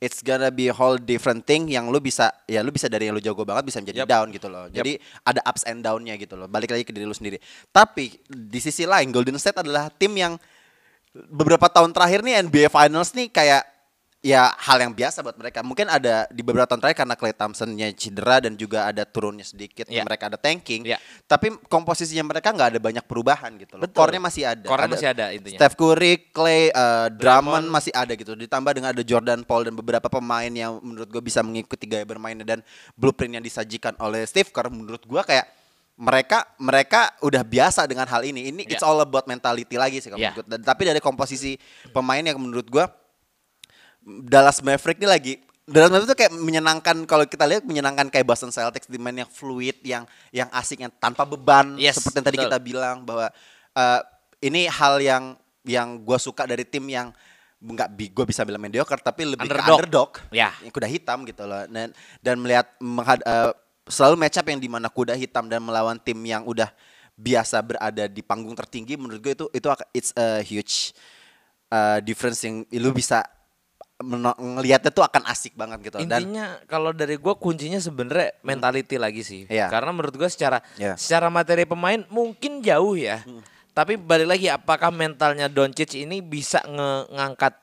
it's 0.02 0.18
gonna 0.18 0.50
be 0.50 0.66
a 0.66 0.74
whole 0.74 0.98
different 0.98 1.46
thing 1.46 1.70
yang 1.70 1.86
lu 1.86 2.02
bisa 2.02 2.34
ya 2.50 2.58
lu 2.66 2.74
bisa 2.74 2.90
dari 2.90 3.06
yang 3.06 3.14
lu 3.14 3.22
jago 3.22 3.46
banget 3.46 3.70
bisa 3.70 3.78
menjadi 3.78 4.02
Yap. 4.02 4.10
down 4.10 4.26
gitu 4.34 4.50
loh. 4.50 4.66
Jadi 4.66 4.98
ada 5.22 5.38
ups 5.46 5.62
and 5.62 5.78
down-nya 5.86 6.18
gitu 6.18 6.34
loh. 6.34 6.50
Balik 6.50 6.74
lagi 6.74 6.82
ke 6.82 6.90
diri 6.90 7.06
lu 7.06 7.14
sendiri. 7.14 7.38
Tapi 7.70 8.18
di 8.26 8.58
sisi 8.58 8.82
lain 8.82 9.14
Golden 9.14 9.38
State 9.38 9.62
adalah 9.62 9.86
tim 9.94 10.10
yang 10.18 10.34
beberapa 11.14 11.70
tahun 11.70 11.94
terakhir 11.94 12.26
nih 12.26 12.42
NBA 12.50 12.66
Finals 12.74 13.14
nih 13.14 13.30
kayak 13.30 13.62
ya 14.22 14.54
hal 14.54 14.78
yang 14.78 14.94
biasa 14.94 15.18
buat 15.20 15.35
mereka. 15.35 15.66
Mungkin 15.66 15.90
ada 15.90 16.30
di 16.30 16.46
beberapa 16.46 16.70
tahun 16.70 16.78
terakhir 16.78 17.02
karena 17.02 17.18
Clay 17.18 17.35
Thompson-nya 17.35 17.90
cedera 17.90 18.38
dan 18.38 18.54
juga 18.54 18.87
ada 18.87 19.02
turunnya 19.02 19.42
sedikit, 19.42 19.90
Iya. 19.90 20.06
mereka 20.06 20.30
ada 20.30 20.38
tanking. 20.38 20.87
Iya. 20.87 21.02
Tapi 21.26 21.58
komposisinya 21.66 22.22
mereka 22.30 22.54
nggak 22.54 22.78
ada 22.78 22.80
banyak 22.80 23.02
perubahan 23.02 23.50
gitu 23.58 23.74
loh. 23.76 23.90
Core-nya 23.90 24.22
masih 24.22 24.46
ada. 24.46 24.62
Core-nya 24.70 24.90
masih 24.94 25.08
ada 25.11 25.24
intinya. 25.35 25.58
Steph 25.58 25.74
Curry, 25.74 26.30
Clay, 26.30 26.70
uh, 26.70 27.11
Drummond 27.11 27.66
masih 27.66 27.90
ada 27.90 28.14
gitu. 28.14 28.38
Ditambah 28.38 28.70
dengan 28.70 28.94
ada 28.94 29.02
Jordan 29.02 29.42
Paul 29.42 29.66
dan 29.66 29.74
beberapa 29.74 30.06
pemain 30.06 30.48
yang 30.48 30.78
menurut 30.78 31.11
gue 31.11 31.20
bisa 31.20 31.42
mengikuti 31.42 31.90
gaya 31.90 32.06
bermainnya 32.06 32.46
dan 32.46 32.62
blueprint 32.94 33.42
yang 33.42 33.44
disajikan 33.44 33.98
oleh 33.98 34.22
Steve 34.22 34.54
Kerr 34.54 34.70
menurut 34.70 35.02
gue 35.02 35.22
kayak 35.26 35.50
mereka 35.92 36.46
mereka 36.56 37.11
udah 37.20 37.42
biasa 37.42 37.90
dengan 37.90 38.06
hal 38.06 38.22
ini. 38.22 38.48
Ini 38.48 38.70
it's 38.70 38.80
Ya. 38.80 38.87
all 38.87 39.02
about 39.02 39.26
mentality 39.26 39.74
lagi 39.74 39.98
sih 39.98 40.08
kalau 40.08 40.22
Ya. 40.22 40.30
menurut. 40.30 40.46
Dan- 40.46 40.62
Tapi 40.62 40.82
dari 40.87 41.02
komposisi 41.02 41.58
pemain 41.90 42.22
yang 42.22 42.38
menurut 42.38 42.64
gue 42.64 42.87
Dallas 44.04 44.58
Maverick 44.60 44.98
ini 44.98 45.08
lagi 45.08 45.34
Dallas 45.62 45.88
Maverick 45.88 46.10
itu 46.10 46.18
kayak 46.18 46.32
menyenangkan 46.34 46.96
kalau 47.06 47.22
kita 47.22 47.46
lihat 47.46 47.62
menyenangkan 47.62 48.10
kayak 48.10 48.26
Boston 48.26 48.50
Celtics 48.50 48.90
di 48.90 48.98
main 48.98 49.14
yang 49.16 49.30
fluid 49.30 49.78
yang 49.82 50.02
yang 50.30 50.50
asik 50.50 50.82
yang 50.82 50.90
tanpa 50.98 51.22
beban 51.22 51.78
Yes, 51.78 52.02
seperti 52.02 52.18
yang 52.18 52.26
tadi 52.26 52.36
betul. 52.36 52.46
kita 52.50 52.58
bilang 52.58 52.96
bahwa 53.02 53.30
eh, 53.72 54.00
ini 54.42 54.66
hal 54.66 54.98
yang 54.98 55.24
yang 55.62 56.02
gue 56.02 56.18
suka 56.18 56.42
dari 56.44 56.66
tim 56.66 56.82
yang 56.90 57.14
nggak 57.62 57.94
gue 57.94 58.24
bisa 58.26 58.42
bilang 58.42 58.58
mediocre 58.58 58.98
tapi 58.98 59.22
lebih 59.22 59.46
ke 59.46 59.54
Underdog. 59.54 59.78
underdog 59.78 60.10
Ya. 60.34 60.50
yang 60.58 60.74
kuda 60.74 60.90
hitam 60.90 61.22
gitu 61.22 61.46
loh 61.46 61.62
dan 61.70 61.94
dan 62.18 62.34
melihat 62.36 62.66
menghad- 62.82 63.22
eh, 63.22 63.54
selalu 63.86 64.18
match 64.18 64.38
up 64.38 64.46
yang 64.46 64.58
di 64.58 64.66
mana 64.66 64.90
kuda 64.90 65.14
hitam 65.14 65.46
dan 65.46 65.62
melawan 65.62 65.94
tim 65.96 66.18
yang 66.26 66.42
udah 66.42 66.66
biasa 67.14 67.62
berada 67.62 68.10
di 68.10 68.18
panggung 68.18 68.58
tertinggi 68.58 68.98
menurut 68.98 69.22
gue 69.22 69.32
itu 69.32 69.46
itu 69.54 69.66
it's 69.94 70.10
a 70.16 70.42
huge 70.42 70.90
uh, 71.70 72.02
difference 72.02 72.42
yang 72.42 72.66
lu 72.72 72.90
bisa 72.90 73.22
ngelihatnya 74.00 74.90
tuh 74.90 75.05
akan 75.05 75.22
asik 75.28 75.55
banget 75.55 75.78
gitu 75.87 75.96
dan 76.02 76.22
Intinya 76.24 76.59
kalau 76.66 76.90
dari 76.90 77.14
gua 77.14 77.35
kuncinya 77.35 77.78
sebenarnya 77.78 78.35
mentality 78.42 78.96
lagi 78.98 79.22
sih. 79.22 79.40
Iya. 79.46 79.70
Karena 79.70 79.90
menurut 79.90 80.16
gua 80.16 80.26
secara 80.26 80.59
Iya. 80.74 80.98
secara 80.98 81.28
materi 81.28 81.62
pemain 81.62 82.02
mungkin 82.09 82.59
jauh 82.61 82.98
ya. 82.98 83.22
Tapi 83.72 83.96
balik 83.96 84.28
lagi 84.28 84.46
apakah 84.46 84.90
mentalnya 84.90 85.46
Doncic 85.46 85.94
ini 85.96 86.18
bisa 86.18 86.61
nge- 86.62 87.09
ngangkat 87.09 87.55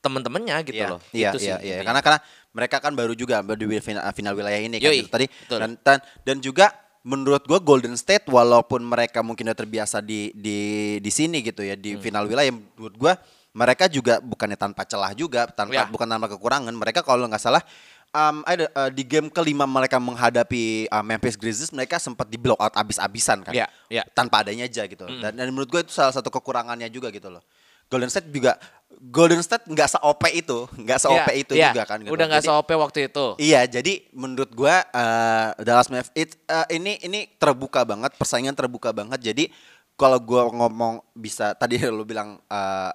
temen-temennya 0.00 0.56
gitu 0.62 0.76
Iya, 0.76 0.88
loh. 0.90 1.00
Iya, 1.10 1.30
Itu 1.32 1.38
sih 1.38 1.48
iya, 1.48 1.56
iya. 1.56 1.64
intinya. 1.80 1.84
Karena 1.86 2.00
karena 2.02 2.18
mereka 2.52 2.76
kan 2.78 2.92
baru 2.92 3.12
juga 3.14 3.40
baru 3.40 3.56
di 3.56 3.80
final, 3.80 4.04
final 4.12 4.34
wilayah 4.34 4.60
ini 4.60 4.76
kan 4.76 4.90
Yoi, 4.90 5.00
gitu 5.00 5.10
tadi. 5.10 5.26
betul. 5.30 5.58
Dan, 5.62 5.70
dan 5.80 5.98
dan 6.22 6.36
juga 6.38 6.66
menurut 7.00 7.44
gua 7.44 7.56
Golden 7.58 7.94
State 7.94 8.26
walaupun 8.26 8.80
mereka 8.80 9.20
mungkin 9.20 9.48
udah 9.48 9.56
terbiasa 9.56 10.00
di 10.00 10.28
di 10.34 10.58
di 10.98 11.10
sini 11.10 11.40
gitu 11.40 11.60
ya 11.60 11.72
Hmm. 11.72 11.80
di 11.80 11.90
final 11.96 12.24
wilayah 12.24 12.52
menurut 12.52 12.96
gua 12.96 13.12
mereka 13.54 13.86
juga 13.86 14.18
bukannya 14.18 14.58
tanpa 14.58 14.82
celah 14.82 15.14
juga, 15.14 15.46
tanpa 15.46 15.72
Ya. 15.72 15.86
bukan 15.86 16.04
tanpa 16.04 16.26
kekurangan. 16.26 16.74
Mereka 16.74 17.06
kalau 17.06 17.22
nggak 17.24 17.38
salah 17.38 17.62
um, 18.10 18.42
ada 18.42 18.66
uh, 18.74 18.90
di 18.90 19.06
game 19.06 19.30
kelima 19.30 19.62
mereka 19.62 20.02
menghadapi 20.02 20.90
uh, 20.90 21.06
Memphis 21.06 21.38
Grizzlies 21.38 21.70
mereka 21.70 22.02
sempat 22.02 22.26
di 22.26 22.34
blow 22.34 22.58
out 22.58 22.74
abis-abisan 22.74 23.46
kan. 23.46 23.54
Iya, 23.54 23.70
iya. 23.86 24.02
Tanpa 24.10 24.42
adanya 24.42 24.66
aja 24.66 24.82
gitu. 24.84 25.06
Dan, 25.06 25.38
dan 25.38 25.46
menurut 25.48 25.70
gue 25.70 25.80
itu 25.82 25.94
salah 25.94 26.10
satu 26.10 26.28
kekurangannya 26.28 26.90
juga 26.90 27.14
gitu 27.14 27.30
loh. 27.30 27.46
Golden 27.84 28.08
State 28.08 28.32
juga 28.32 28.56
Golden 28.94 29.44
State 29.44 29.68
nggak 29.68 29.88
se-OP 29.92 30.22
itu, 30.32 30.64
nggak 30.72 30.98
se-OP 30.98 31.28
Iya, 31.28 31.36
itu 31.36 31.52
iya. 31.54 31.68
juga 31.70 31.82
kan 31.84 31.98
gitu. 32.00 32.10
Udah 32.10 32.26
nggak 32.26 32.42
se-OP 32.42 32.70
waktu 32.74 32.98
itu. 33.06 33.26
Iya, 33.36 33.60
jadi 33.68 33.92
menurut 34.10 34.50
gua 34.50 34.80
eh, 34.80 35.46
Dallas 35.60 35.92
Mavericks 35.92 36.14
it- 36.16 36.40
eh, 36.42 36.66
ini 36.72 36.96
ini 37.04 37.28
terbuka 37.36 37.84
banget, 37.84 38.16
persaingan 38.16 38.56
terbuka 38.56 38.90
banget. 38.90 39.20
Jadi 39.20 39.52
kalau 39.94 40.16
gua 40.18 40.48
ngomong 40.48 41.04
bisa 41.12 41.52
tadi 41.54 41.76
lu 41.92 42.02
bilang 42.02 42.40
eh, 42.40 42.90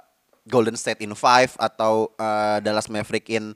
Golden 0.49 0.73
State 0.73 0.99
in 0.99 1.13
five 1.13 1.53
atau 1.55 2.09
eh, 2.11 2.57
Dallas 2.59 2.89
Maverick 2.89 3.29
in 3.29 3.53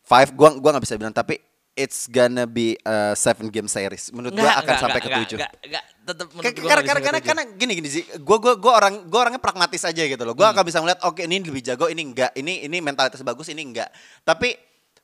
five, 0.00 0.30
gua 0.32 0.54
gua 0.56 0.78
nggak 0.78 0.84
bisa 0.86 0.94
bilang 0.94 1.10
tapi 1.10 1.36
it's 1.74 2.06
gonna 2.06 2.44
be 2.44 2.78
a 2.82 3.14
seven 3.14 3.48
game 3.48 3.66
series. 3.66 4.10
Menurut 4.10 4.34
gua 4.34 4.58
akan 4.58 4.74
sampai 4.76 5.00
ke 5.00 5.08
tujuh. 5.10 5.38
Enggak, 5.38 5.52
enggak, 5.64 5.84
tetap 6.02 6.26
menurut 6.30 6.54
Karena 6.54 6.82
karena 6.82 7.00
karena, 7.00 7.20
karena, 7.22 7.42
gini 7.56 7.72
gini 7.74 7.88
sih, 7.88 8.02
gue 8.06 8.36
gua 8.38 8.54
gua 8.54 8.72
orang 8.78 8.94
gua 9.06 9.20
orangnya 9.26 9.40
pragmatis 9.40 9.82
aja 9.82 10.02
gitu 10.02 10.22
loh. 10.22 10.32
Gue 10.32 10.44
Hmm. 10.44 10.54
akan 10.54 10.64
bisa 10.66 10.78
melihat 10.78 11.00
oke 11.06 11.22
ini 11.22 11.36
lebih 11.40 11.62
jago, 11.62 11.86
ini 11.86 12.02
enggak, 12.04 12.30
ini 12.34 12.66
ini 12.66 12.78
mentalitas 12.78 13.22
bagus, 13.22 13.48
ini 13.48 13.62
enggak. 13.62 13.88
Tapi 14.22 14.54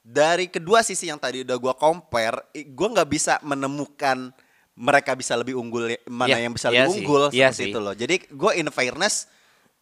dari 0.03 0.47
kedua 0.47 0.83
sisi 0.83 1.07
yang 1.07 1.19
tadi 1.19 1.43
udah 1.43 1.57
gua 1.57 1.75
compare, 1.75 2.51
gue 2.53 2.89
nggak 2.95 3.09
bisa 3.09 3.39
menemukan 3.43 4.31
mereka 4.77 5.17
bisa 5.17 5.33
lebih 5.33 5.57
unggul 5.57 5.89
mana 6.05 6.37
Iya, 6.37 6.45
yang 6.45 6.53
bisa 6.53 6.69
iya 6.69 6.85
lebih 6.85 6.93
sih, 6.93 7.01
unggul 7.01 7.23
iya 7.33 7.49
seperti 7.49 7.63
sih. 7.65 7.71
itu 7.73 7.79
loh. 7.81 7.95
Jadi 7.97 8.15
gue 8.29 8.53
in 8.55 8.69
fairness 8.69 9.25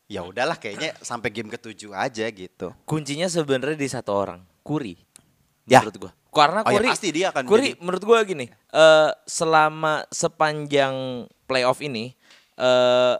ya 0.04 0.20
udahlah 0.22 0.56
kayaknya 0.56 0.92
sampai 1.00 1.32
game 1.32 1.48
ketujuh 1.48 1.92
aja 1.92 2.28
gitu. 2.28 2.72
Kuncinya 2.84 3.26
sebenarnya 3.26 3.78
di 3.78 3.88
satu 3.88 4.12
orang, 4.12 4.40
Kuri. 4.60 4.96
Ya. 5.64 5.80
Menurut 5.80 5.96
gua. 6.08 6.12
Karena 6.34 6.60
Oh 6.66 6.70
ya, 6.74 6.82
Kuri 6.82 6.88
pasti 6.90 7.08
dia 7.14 7.26
akan 7.30 7.42
Kuri 7.46 7.62
jadi- 7.72 7.78
menurut 7.78 8.02
gua 8.02 8.18
gini, 8.26 8.50
eh 8.50 9.10
selama 9.24 10.02
sepanjang 10.10 11.24
playoff 11.46 11.78
ini 11.78 12.12
eh 12.58 13.16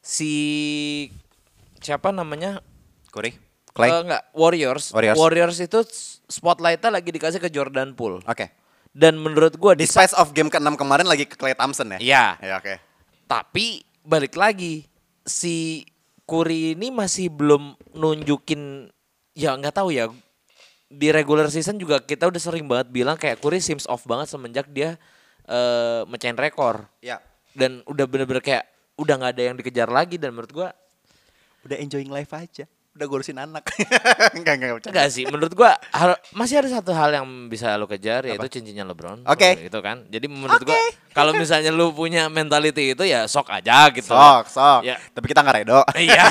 si 0.00 0.32
siapa 1.80 2.14
namanya? 2.14 2.62
Curry, 3.10 3.36
Clay. 3.74 3.90
Eh, 3.90 4.00
enggak, 4.06 4.22
Warriors. 4.32 4.90
Warriors. 4.94 5.58
itu 5.60 5.80
spotlightnya 6.26 6.90
lagi 6.90 7.10
dikasih 7.10 7.38
ke 7.38 7.50
Jordan 7.50 7.92
Poole. 7.94 8.22
Oke. 8.24 8.50
Dan 8.94 9.18
menurut 9.18 9.58
gua 9.58 9.74
Di 9.74 9.90
space 9.90 10.14
of 10.14 10.30
game 10.30 10.46
ke-6 10.46 10.78
kemarin 10.78 11.06
lagi 11.06 11.26
ke 11.26 11.34
Clay 11.34 11.58
Thompson 11.58 11.90
ya? 11.94 11.98
Iya. 11.98 12.24
Ya 12.38 12.54
oke. 12.62 12.74
Tapi 13.26 13.82
balik 14.06 14.38
lagi 14.38 14.86
si 15.26 15.82
Curry 16.24 16.72
ini 16.76 16.88
masih 16.88 17.28
belum 17.28 17.76
nunjukin 17.92 18.88
ya 19.36 19.56
nggak 19.56 19.76
tahu 19.76 19.92
ya 19.92 20.08
di 20.88 21.08
regular 21.10 21.50
season 21.50 21.76
juga 21.76 22.00
kita 22.00 22.28
udah 22.30 22.40
sering 22.40 22.64
banget 22.64 22.88
bilang 22.92 23.16
kayak 23.18 23.40
Curry 23.42 23.60
seems 23.60 23.84
off 23.90 24.06
banget 24.08 24.30
semenjak 24.30 24.68
dia 24.72 24.96
eh 25.44 26.00
mecahin 26.08 26.40
rekor 26.40 26.88
Ya. 27.04 27.20
dan 27.52 27.84
udah 27.84 28.08
bener-bener 28.08 28.40
kayak 28.40 28.64
udah 28.96 29.14
nggak 29.20 29.32
ada 29.36 29.42
yang 29.44 29.56
dikejar 29.60 29.88
lagi 29.92 30.16
dan 30.16 30.32
menurut 30.32 30.52
gua 30.54 30.68
Udah 31.64 31.80
enjoying 31.80 32.12
life 32.12 32.28
aja. 32.36 32.68
Udah 32.94 33.10
ngurusin 33.10 33.34
anak. 33.34 33.66
enggak, 34.38 34.54
enggak, 34.54 34.70
bercanda. 34.78 34.94
enggak 34.94 35.08
sih 35.10 35.26
menurut 35.26 35.50
gua 35.50 35.74
har- 35.90 36.14
masih 36.30 36.62
ada 36.62 36.70
satu 36.70 36.94
hal 36.94 37.10
yang 37.10 37.26
bisa 37.50 37.74
lo 37.74 37.90
kejar 37.90 38.22
yaitu 38.22 38.46
cincinnya 38.48 38.86
LeBron 38.86 39.26
Oke. 39.26 39.66
gitu 39.66 39.82
kan 39.82 40.06
jadi 40.06 40.30
menurut 40.30 40.62
gua 40.62 40.78
Oke. 40.78 40.94
kalau 41.18 41.34
misalnya 41.34 41.74
lu 41.74 41.90
punya 41.90 42.30
mentality 42.30 42.94
itu 42.94 43.02
ya 43.02 43.26
sok 43.26 43.50
aja 43.50 43.90
gitu 43.90 44.14
Sok, 44.14 44.46
sok. 44.46 44.80
Ya. 44.86 44.94
Tapi 45.10 45.26
kita 45.26 45.42
nggak 45.42 45.56
redo. 45.60 45.82
iya 46.06 46.22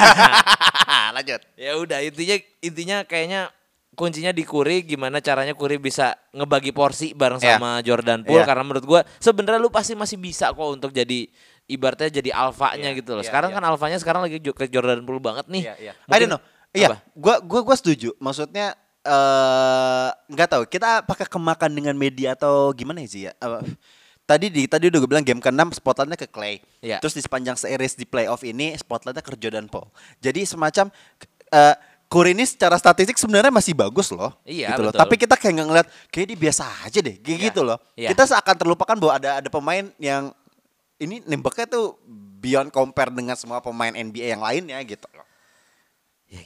Lanjut. 1.11 1.41
ya 1.55 1.71
udah 1.75 1.99
intinya 1.99 2.35
intinya 2.59 2.97
kayaknya 3.03 3.51
kuncinya 3.93 4.31
di 4.31 4.41
Curry 4.41 4.87
gimana 4.87 5.19
caranya 5.19 5.53
Curry 5.53 5.77
bisa 5.77 6.15
ngebagi 6.31 6.71
porsi 6.71 7.11
bareng 7.11 7.37
Iya. 7.37 7.59
sama 7.59 7.83
Jordan 7.83 8.23
Poole 8.23 8.39
Iya. 8.39 8.47
karena 8.47 8.63
menurut 8.63 8.85
gua 8.87 9.01
sebenarnya 9.19 9.59
lu 9.59 9.67
pasti 9.67 9.93
masih 9.93 10.15
bisa 10.15 10.47
kok 10.49 10.63
untuk 10.63 10.89
jadi 10.89 11.27
ibaratnya 11.63 12.07
jadi 12.09 12.31
alfanya 12.33 12.91
Iya, 12.91 12.99
gitu 12.99 13.13
loh. 13.13 13.23
iya, 13.23 13.27
Sekarang 13.27 13.51
iya. 13.51 13.59
kan 13.59 13.63
alfanya 13.67 13.95
sekarang 13.95 14.21
lagi 14.23 14.39
ke 14.39 14.65
Jordan 14.67 15.03
Poole 15.03 15.19
banget 15.19 15.45
nih. 15.47 15.63
Iya, 15.67 15.75
iya. 15.77 15.93
I 15.93 16.07
Mungkin- 16.07 16.19
don't 16.25 16.33
know. 16.33 16.41
Iya, 16.73 16.87
apa? 16.89 16.97
gua 17.13 17.35
gua 17.45 17.61
gua 17.61 17.75
setuju. 17.77 18.11
Maksudnya 18.17 18.73
eh 19.03 20.09
nggak 20.27 20.49
tahu 20.49 20.63
kita 20.65 21.05
apakah 21.05 21.27
kemakan 21.27 21.71
dengan 21.71 21.93
media 21.93 22.33
atau 22.33 22.73
gimana 22.73 23.03
sih 23.05 23.29
ya? 23.29 23.31
Apa- 23.37 23.61
tadi 24.23 24.47
di 24.47 24.63
tadi 24.71 24.87
udah 24.87 24.99
gue 25.03 25.09
bilang 25.11 25.25
game 25.27 25.43
ke-6 25.43 25.83
spotlightnya 25.83 26.15
ke 26.15 26.27
Clay. 26.31 26.63
Iya. 26.79 27.03
Terus 27.03 27.13
di 27.13 27.21
sepanjang 27.21 27.59
series 27.59 27.93
di 27.93 28.07
playoff 28.07 28.41
ini 28.47 28.71
spotlightnya 28.79 29.19
ke 29.19 29.35
Jordan 29.35 29.67
Poole. 29.67 29.91
Jadi 30.23 30.47
semacam 30.47 30.87
eh 31.51 31.75
Curry 32.07 32.37
ini 32.37 32.45
secara 32.45 32.77
statistik 32.77 33.17
sebenarnya 33.17 33.49
masih 33.49 33.73
bagus 33.73 34.13
loh. 34.13 34.37
Iya, 34.45 34.77
gitu 34.77 34.85
loh. 34.85 34.93
betul. 34.93 35.01
Tapi 35.01 35.15
kita 35.17 35.33
kayak 35.33 35.53
nggak 35.57 35.67
ngeliat 35.67 35.87
kayak 36.13 36.25
dia 36.29 36.37
biasa 36.39 36.63
aja 36.85 36.99
deh, 37.01 37.15
kayak 37.17 37.37
Iya, 37.41 37.45
gitu 37.49 37.61
loh. 37.65 37.77
iya. 37.97 38.09
Kita 38.13 38.23
seakan 38.29 38.55
terlupakan 38.55 38.95
bahwa 39.01 39.13
ada 39.17 39.29
ada 39.41 39.49
pemain 39.49 39.85
yang 39.97 40.29
ini 41.01 41.25
nembaknya 41.25 41.65
tuh 41.65 41.97
beyond 42.37 42.69
compare 42.69 43.09
dengan 43.09 43.33
semua 43.33 43.65
pemain 43.65 43.89
NBA 43.89 44.29
yang 44.29 44.45
lainnya 44.45 44.77
gitu 44.85 45.09
loh. 45.09 45.25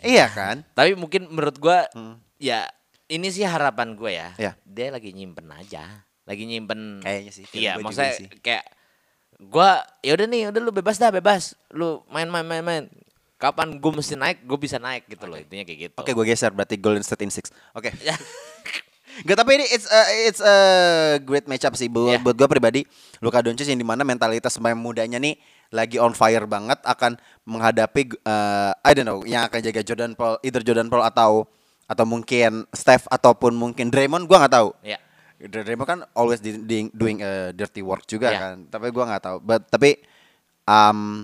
Iya 0.03 0.27
kan? 0.27 0.63
Tapi 0.71 0.93
mungkin 0.93 1.27
menurut 1.27 1.57
gua 1.57 1.87
Hmm. 1.91 2.19
ya 2.37 2.67
ini 3.07 3.27
sih 3.27 3.43
harapan 3.43 3.95
gue 3.95 4.11
ya. 4.11 4.29
Iya. 4.35 4.51
Dia 4.61 4.87
lagi 4.91 5.11
nyimpen 5.11 5.47
aja. 5.47 6.03
Lagi 6.27 6.43
nyimpen 6.43 6.99
Kayaknya 6.99 7.31
sih, 7.31 7.43
Iya, 7.55 7.79
maksudnya 7.79 8.13
sih. 8.13 8.27
kayak 8.39 8.67
gua 9.39 9.79
ya 10.01 10.11
udah 10.13 10.27
nih, 10.27 10.41
udah 10.51 10.59
lu 10.59 10.71
bebas 10.71 10.97
dah, 10.97 11.07
bebas. 11.07 11.55
Lu 11.71 12.03
main 12.07 12.27
main 12.27 12.43
main 12.43 12.59
main. 12.59 12.83
Kapan 13.37 13.77
gue 13.77 13.91
mesti 13.93 14.17
naik, 14.17 14.43
gue 14.43 14.57
bisa 14.57 14.75
naik 14.75 15.05
gitu 15.07 15.23
loh. 15.23 15.37
Intinya 15.37 15.61
kayak 15.61 15.79
gitu. 15.87 15.95
Oke, 15.95 16.09
gue 16.11 16.25
geser 16.25 16.49
berarti 16.49 16.73
Golden 16.75 17.05
State 17.05 17.21
in 17.21 17.29
six. 17.29 17.53
Oke. 17.71 17.93
Ya. 18.01 18.17
Gak 19.25 19.33
tapi 19.35 19.57
ini 19.57 19.65
it's 19.67 19.85
a, 19.87 19.99
it's 20.25 20.41
a 20.41 20.55
great 21.17 21.45
matchup 21.45 21.73
sih 21.73 21.85
buat 21.85 22.11
Iya. 22.11 22.21
buat 22.21 22.33
gue 22.33 22.47
pribadi. 22.47 22.81
Luka 23.17 23.41
Doncic 23.41 23.65
yang 23.65 23.77
di 23.77 23.85
mana 23.85 24.01
mentalitas 24.01 24.53
pemain 24.53 24.73
mudanya 24.73 25.17
nih 25.17 25.37
lagi 25.69 25.99
on 25.99 26.15
fire 26.15 26.47
banget 26.47 26.79
akan 26.83 27.19
menghadapi 27.43 28.15
uh, 28.23 28.71
I 28.79 28.91
don't 28.95 29.03
know 29.03 29.21
yang 29.23 29.43
akan 29.45 29.59
jaga 29.59 29.83
Jordan 29.83 30.15
Paul, 30.15 30.39
either 30.41 30.63
Jordan 30.63 30.87
Paul 30.87 31.03
atau 31.03 31.45
atau 31.87 32.03
mungkin 32.03 32.67
Steph 32.71 33.07
ataupun 33.07 33.55
mungkin 33.55 33.87
Draymond 33.87 34.27
gue 34.27 34.35
nggak 34.35 34.53
tahu. 34.53 34.75
Ya. 34.83 34.99
Draymond 35.37 35.87
kan 35.87 35.99
always 36.11 36.41
di- 36.41 36.59
di- 36.59 36.91
doing 36.91 37.21
uh, 37.21 37.53
dirty 37.53 37.79
work 37.79 38.03
juga 38.03 38.27
Iya. 38.31 38.39
kan. 38.39 38.55
Tapi 38.67 38.91
gue 38.91 39.03
nggak 39.07 39.23
tahu. 39.23 39.37
But 39.39 39.71
tapi 39.71 39.99
um 40.67 41.23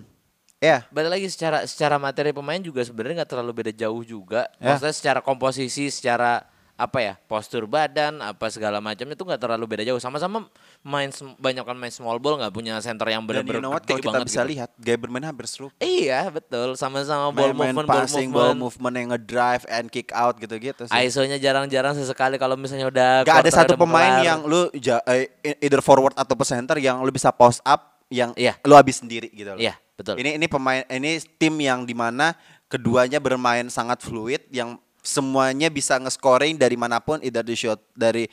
ya 0.64 0.88
Balik 0.88 1.20
lagi 1.20 1.28
secara 1.28 1.68
secara 1.68 2.00
materi 2.00 2.32
pemain 2.32 2.64
juga 2.64 2.80
sebenarnya 2.80 3.24
nggak 3.24 3.32
terlalu 3.36 3.52
beda 3.64 3.72
jauh 3.76 4.04
juga. 4.08 4.48
Ya. 4.60 4.72
Maksudnya 4.72 4.96
secara 4.96 5.20
komposisi, 5.20 5.92
secara 5.92 6.48
apa 6.74 6.98
ya 7.00 7.14
postur 7.30 7.70
badan 7.70 8.18
apa 8.18 8.50
segala 8.50 8.82
macam 8.82 9.06
itu 9.06 9.22
nggak 9.22 9.38
terlalu 9.38 9.66
beda 9.70 9.86
jauh 9.86 10.02
sama-sama 10.02 10.50
main 10.82 11.14
banyak 11.38 11.62
kan 11.62 11.78
main 11.78 11.94
small 11.94 12.18
ball 12.18 12.42
nggak 12.42 12.50
punya 12.50 12.82
center 12.82 13.06
yang 13.08 13.22
dan 13.24 13.46
you 13.46 13.46
benar-benar 13.46 13.62
know 13.62 13.72
what 13.78 13.86
kalau 13.86 14.02
kita 14.02 14.10
banget 14.10 14.26
bisa 14.26 14.42
gitu. 14.42 14.52
lihat 14.58 14.70
gaya 14.76 14.98
bermain 14.98 15.22
hampir 15.22 15.46
serupa. 15.46 15.78
Iya 15.78 16.34
betul 16.34 16.74
sama-sama 16.74 17.30
ball 17.30 17.54
main, 17.54 17.78
movement, 17.78 17.86
passing, 17.86 18.28
ball 18.28 18.34
ball 18.34 18.58
movement. 18.58 18.60
movement 18.82 18.94
yang 18.98 19.08
ngedrive 19.14 19.64
and 19.70 19.86
kick 19.88 20.10
out 20.12 20.34
gitu-gitu 20.36 20.84
sih. 20.84 20.94
ISO-nya 20.98 21.38
jarang-jarang 21.38 21.94
sesekali 21.94 22.42
kalau 22.42 22.58
misalnya 22.58 22.90
udah 22.90 23.22
Gak 23.22 23.46
ada 23.46 23.52
satu 23.54 23.78
pemain 23.78 24.20
kelar. 24.20 24.26
yang 24.26 24.40
lu 24.42 24.74
ja- 24.74 25.06
eh, 25.06 25.30
either 25.62 25.80
forward 25.80 26.18
atau 26.18 26.34
center 26.42 26.82
yang 26.82 27.00
lu 27.00 27.14
bisa 27.14 27.30
post 27.30 27.62
up 27.62 28.02
yang 28.10 28.34
Iya. 28.34 28.58
lu 28.66 28.74
habis 28.74 28.98
sendiri 28.98 29.30
gitu 29.30 29.54
loh. 29.54 29.62
Iya, 29.62 29.78
betul. 29.94 30.18
Ini 30.18 30.42
ini 30.42 30.46
pemain 30.50 30.82
ini 30.90 31.22
tim 31.38 31.54
yang 31.56 31.86
di 31.86 31.94
mana 31.94 32.34
keduanya 32.66 33.22
bermain 33.22 33.70
sangat 33.70 34.02
fluid 34.02 34.42
yang 34.50 34.82
semuanya 35.04 35.68
bisa 35.68 36.00
nge-scoring 36.00 36.56
dari 36.56 36.80
mana 36.80 37.04
pun 37.04 37.20
either 37.20 37.44
di 37.44 37.60
shot 37.60 37.78
dari 37.92 38.24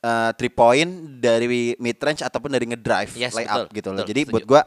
uh, 0.00 0.32
three 0.34 0.48
point, 0.50 1.20
dari 1.20 1.76
mid 1.76 2.00
range 2.00 2.24
ataupun 2.24 2.48
dari 2.48 2.64
ngedrive, 2.64 3.12
Yes, 3.12 3.36
lay 3.36 3.44
up 3.44 3.68
betul, 3.68 3.76
gitu 3.76 3.88
loh. 3.92 4.00
betul, 4.00 4.08
Jadi 4.10 4.20
setuju. 4.24 4.34
buat 4.34 4.44
gua 4.48 4.62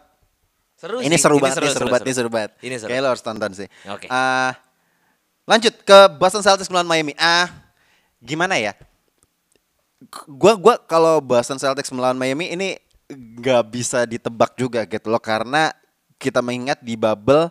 seru 0.77 0.97
ini 1.01 1.17
sih, 1.17 1.25
seru 1.25 1.37
banget, 1.41 1.57
ini 1.57 1.69
seru 1.73 1.87
banget, 1.89 2.05
ini 2.05 2.13
seru 2.13 2.29
banget. 2.29 2.51
Ini 2.61 2.75
seru. 2.77 2.89
Lo 3.01 3.09
harus 3.09 3.23
tonton 3.25 3.51
sih. 3.57 3.67
Oke. 3.89 4.05
Ah, 4.13 4.53
lanjut 5.49 5.73
ke 5.81 5.99
Boston 6.21 6.45
Celtics 6.45 6.69
melawan 6.69 6.85
Miami. 6.85 7.17
Ah, 7.17 7.49
gimana 8.21 8.61
ya? 8.61 8.77
Gua 10.29 10.53
gua 10.53 10.77
kalau 10.77 11.17
Boston 11.17 11.57
Celtics 11.57 11.89
melawan 11.89 12.13
Miami 12.13 12.53
ini 12.53 12.77
nggak 13.09 13.63
bisa 13.73 14.05
ditebak 14.05 14.53
juga 14.53 14.85
gitu 14.85 15.09
loh 15.09 15.17
karena 15.17 15.73
kita 16.21 16.43
mengingat 16.43 16.77
di 16.83 16.93
bubble 16.93 17.49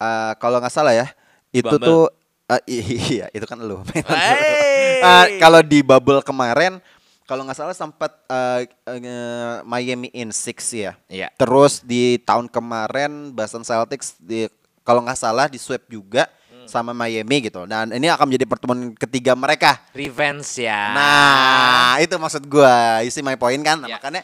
ah, 0.00 0.32
kalau 0.40 0.62
nggak 0.62 0.72
salah 0.72 0.94
ya 0.94 1.10
itu 1.50 1.66
Bubble. 1.66 1.84
tuh 1.84 2.02
ah, 2.46 2.60
iya 2.70 3.26
itu 3.30 3.44
kan 3.44 3.58
lu. 3.58 3.82
Hey. 4.06 5.02
Ah, 5.02 5.26
kalau 5.38 5.60
di 5.60 5.82
bubble 5.82 6.22
kemarin 6.22 6.80
kalau 7.26 7.42
nggak 7.42 7.58
salah 7.58 7.74
sempat 7.74 8.14
ah, 8.26 8.62
eh, 8.62 9.56
Miami 9.62 10.08
in 10.10 10.30
six 10.30 10.70
ya. 10.70 10.94
Iya. 11.06 11.28
Terus 11.34 11.82
di 11.82 12.22
tahun 12.22 12.46
kemarin 12.46 13.30
Boston 13.30 13.62
Celtics 13.62 14.14
di 14.16 14.46
kalau 14.82 15.02
nggak 15.02 15.18
salah 15.18 15.46
di 15.46 15.58
sweep 15.58 15.86
juga 15.86 16.26
Hmm. 16.46 16.70
sama 16.70 16.90
Miami 16.90 17.46
gitu. 17.46 17.62
Dan 17.62 17.90
ini 17.90 18.06
akan 18.06 18.26
menjadi 18.26 18.46
pertemuan 18.46 18.90
ketiga 18.94 19.34
mereka. 19.34 19.78
Revenge 19.90 20.46
ya. 20.58 20.90
Nah, 20.90 21.94
itu 21.98 22.14
maksud 22.14 22.42
gua. 22.46 23.02
You 23.02 23.10
see 23.10 23.22
my 23.22 23.34
point 23.34 23.62
kan? 23.62 23.82
Nah, 23.82 23.86
Ya. 23.86 23.98
Makanya 23.98 24.22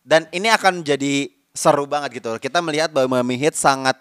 dan 0.00 0.24
ini 0.32 0.48
akan 0.48 0.80
jadi 0.80 1.28
seru 1.52 1.84
banget 1.84 2.16
gitu. 2.16 2.32
Kita 2.36 2.60
melihat 2.60 2.88
bahwa 2.88 3.20
Miami 3.20 3.36
Heat 3.36 3.52
sangat 3.52 4.00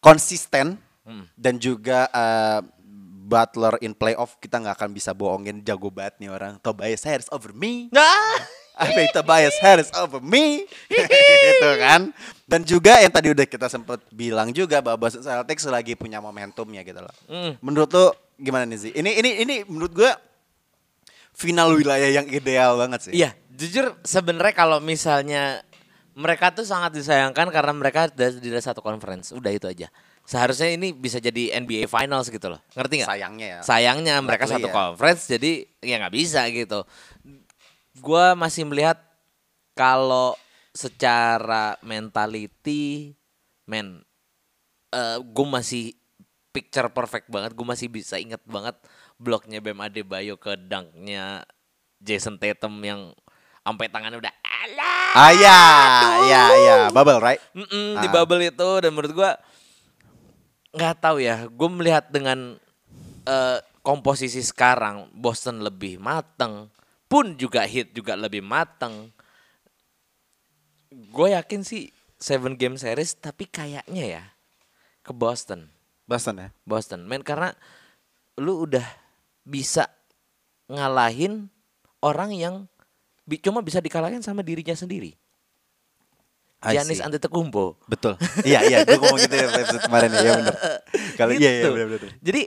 konsisten 0.00 0.76
Hmm. 1.04 1.24
dan 1.34 1.56
juga 1.56 2.04
eh, 2.08 2.60
Butler 3.28 3.76
in 3.84 3.92
playoff 3.92 4.40
kita 4.40 4.56
nggak 4.56 4.80
akan 4.80 4.90
bisa 4.96 5.12
bohongin 5.12 5.60
jago 5.60 5.92
banget 5.92 6.16
nih 6.24 6.32
orang. 6.32 6.56
Tobias 6.64 7.04
Harris 7.04 7.28
over 7.28 7.52
me. 7.52 7.92
Nah, 7.92 8.40
I 8.80 8.88
think 8.96 9.12
Tobias 9.12 9.52
Harris 9.60 9.92
over 9.92 10.24
me. 10.24 10.64
gitu 10.88 11.70
kan. 11.84 12.08
Dan 12.48 12.64
juga 12.64 12.96
yang 13.04 13.12
tadi 13.12 13.28
udah 13.36 13.44
kita 13.44 13.68
sempat 13.68 14.00
bilang 14.08 14.48
juga 14.56 14.80
bahwa 14.80 15.04
Boston 15.04 15.20
Celtics 15.20 15.68
lagi 15.68 15.92
punya 15.92 16.24
momentumnya 16.24 16.80
gitu 16.80 17.04
loh. 17.04 17.12
Mm. 17.28 17.52
Menurut 17.60 17.90
lo 17.92 18.06
gimana 18.40 18.64
nih 18.64 18.88
sih? 18.88 18.92
Ini 18.96 19.10
ini 19.20 19.30
ini 19.44 19.56
menurut 19.68 19.92
gua 19.92 20.16
final 21.36 21.76
wilayah 21.76 22.08
yang 22.08 22.26
ideal 22.32 22.80
banget 22.80 23.10
sih. 23.10 23.12
Iya, 23.12 23.36
jujur 23.52 24.00
sebenarnya 24.02 24.56
kalau 24.56 24.80
misalnya 24.80 25.60
mereka 26.18 26.50
tuh 26.50 26.66
sangat 26.66 26.98
disayangkan 26.98 27.46
karena 27.54 27.70
mereka 27.76 28.10
dalam 28.10 28.40
satu 28.58 28.82
conference. 28.82 29.30
Udah 29.30 29.54
itu 29.54 29.70
aja. 29.70 29.86
Seharusnya 30.28 30.68
ini 30.68 30.92
bisa 30.92 31.16
jadi 31.16 31.56
NBA 31.56 31.88
Finals 31.88 32.28
gitu 32.28 32.52
loh. 32.52 32.60
Ngerti 32.76 33.00
nggak? 33.00 33.08
Sayangnya 33.08 33.46
ya. 33.48 33.60
Sayangnya 33.64 34.14
mereka 34.20 34.44
Luckily 34.44 34.60
satu 34.60 34.68
ya. 34.68 34.74
conference 34.76 35.22
jadi 35.24 35.52
ya 35.80 35.94
nggak 36.04 36.12
bisa 36.12 36.44
gitu. 36.52 36.84
Gua 37.98 38.36
masih 38.36 38.68
melihat 38.68 39.00
kalau 39.72 40.36
secara 40.76 41.80
mentality, 41.80 43.16
men, 43.64 44.04
gue 45.24 45.46
masih 45.48 45.96
picture 46.52 46.92
perfect 46.92 47.32
banget. 47.32 47.56
Gue 47.56 47.64
masih 47.64 47.88
bisa 47.88 48.20
inget 48.20 48.44
banget 48.44 48.76
bloknya 49.16 49.58
Bam 49.58 49.80
Adebayo 49.80 50.36
ke 50.36 50.54
dunknya 50.54 51.42
Jason 51.98 52.36
Tatum 52.36 52.78
yang 52.84 53.10
sampai 53.64 53.90
tangannya 53.90 54.20
udah 54.20 54.34
alah. 54.44 55.12
Ah 55.16 55.32
ya, 55.34 55.60
ya, 56.22 56.42
ya, 56.52 56.76
bubble 56.92 57.18
right? 57.18 57.40
Mm-mm, 57.56 57.98
di 57.98 58.06
Ah. 58.06 58.12
bubble 58.12 58.44
itu 58.44 58.70
dan 58.78 58.90
menurut 58.92 59.12
gua 59.12 59.34
nggak 60.78 61.02
tahu 61.02 61.18
ya. 61.18 61.50
Gue 61.50 61.66
melihat 61.66 62.06
dengan 62.06 62.54
eh, 63.26 63.58
komposisi 63.82 64.38
sekarang 64.40 65.10
Boston 65.10 65.66
lebih 65.66 65.98
mateng. 65.98 66.70
Pun 67.10 67.34
juga 67.34 67.66
hit 67.66 67.90
juga 67.90 68.14
lebih 68.14 68.46
mateng. 68.46 69.10
Gue 71.10 71.34
yakin 71.34 71.66
sih 71.66 71.90
seven 72.14 72.54
game 72.54 72.78
series 72.78 73.18
tapi 73.18 73.50
kayaknya 73.50 74.04
ya 74.06 74.24
ke 75.02 75.10
Boston. 75.10 75.66
Boston 76.06 76.46
ya. 76.46 76.48
Boston. 76.62 77.04
Men 77.10 77.26
karena 77.26 77.52
lu 78.38 78.70
udah 78.70 78.86
bisa 79.42 79.90
ngalahin 80.70 81.50
orang 82.04 82.30
yang 82.36 82.54
bi- 83.26 83.40
cuma 83.40 83.64
bisa 83.64 83.82
dikalahin 83.82 84.22
sama 84.22 84.44
dirinya 84.44 84.76
sendiri 84.76 85.16
Giannis 86.60 86.98
see. 86.98 87.06
Antetokounmpo 87.06 87.78
Betul. 87.86 88.18
iya, 88.42 88.60
iya, 88.62 88.82
gue 88.82 88.94
ngomong 88.94 89.14
gitu 89.16 89.30
ya 89.32 89.46
episode 89.48 89.82
kemarin 89.84 90.10
ya, 90.10 90.18
iya 90.18 90.32
benar. 90.36 90.54
Kalau 91.14 91.32
iya, 91.32 91.38
iya 91.38 91.50
Gitu. 91.60 91.70
benar 91.70 91.86
benar. 91.88 92.10
Jadi 92.18 92.42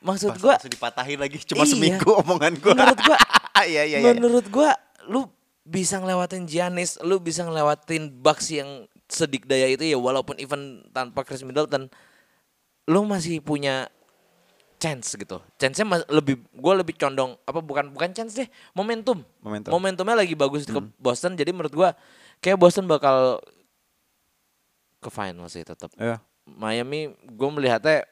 maksud 0.00 0.28
langsung 0.32 0.72
dipatahin 0.72 1.18
lagi 1.18 1.36
cuma 1.44 1.62
Iya. 1.62 1.70
seminggu 1.70 2.08
omongan 2.16 2.52
gue. 2.56 2.72
menurut 2.72 3.00
gua 3.02 3.18
iya, 3.68 3.82
iya, 3.84 3.98
iya. 4.00 4.12
menurut 4.14 4.46
gua 4.48 4.72
lu 5.04 5.28
bisa 5.60 5.96
ngelewatin 5.96 6.44
Giannis, 6.44 6.96
lu 6.98 7.18
bisa 7.18 7.42
ngelewatin 7.42 8.08
Bucks 8.10 8.48
yang 8.48 8.88
sedik 9.06 9.44
daya 9.44 9.68
itu 9.68 9.82
ya 9.82 9.94
walaupun 9.94 10.38
even 10.38 10.60
tanpa 10.88 11.20
Chris 11.20 11.42
Middleton 11.42 11.92
lu 12.86 13.04
masih 13.04 13.38
punya 13.38 13.92
chance 14.76 15.12
gitu. 15.12 15.36
Chance-nya 15.54 15.84
mas- 15.86 16.08
lebih 16.08 16.40
gua 16.50 16.72
lebih 16.74 16.96
condong 16.96 17.36
apa 17.44 17.60
bukan 17.60 17.92
bukan 17.92 18.10
chance 18.10 18.32
deh, 18.34 18.48
momentum. 18.72 19.20
Momentum. 19.38 19.68
Momentumnya 19.68 20.16
lagi 20.16 20.32
bagus 20.32 20.64
ke 20.64 20.80
Boston 20.96 21.34
jadi 21.34 21.52
menurut 21.52 21.70
gua 21.70 21.92
kayak 22.40 22.58
Boston 22.60 22.88
bakal 22.88 23.40
ke 25.00 25.08
final 25.08 25.48
sih 25.48 25.64
tetap. 25.64 25.92
Iya. 25.96 26.20
Miami 26.44 27.14
gue 27.14 27.48
melihatnya 27.52 28.04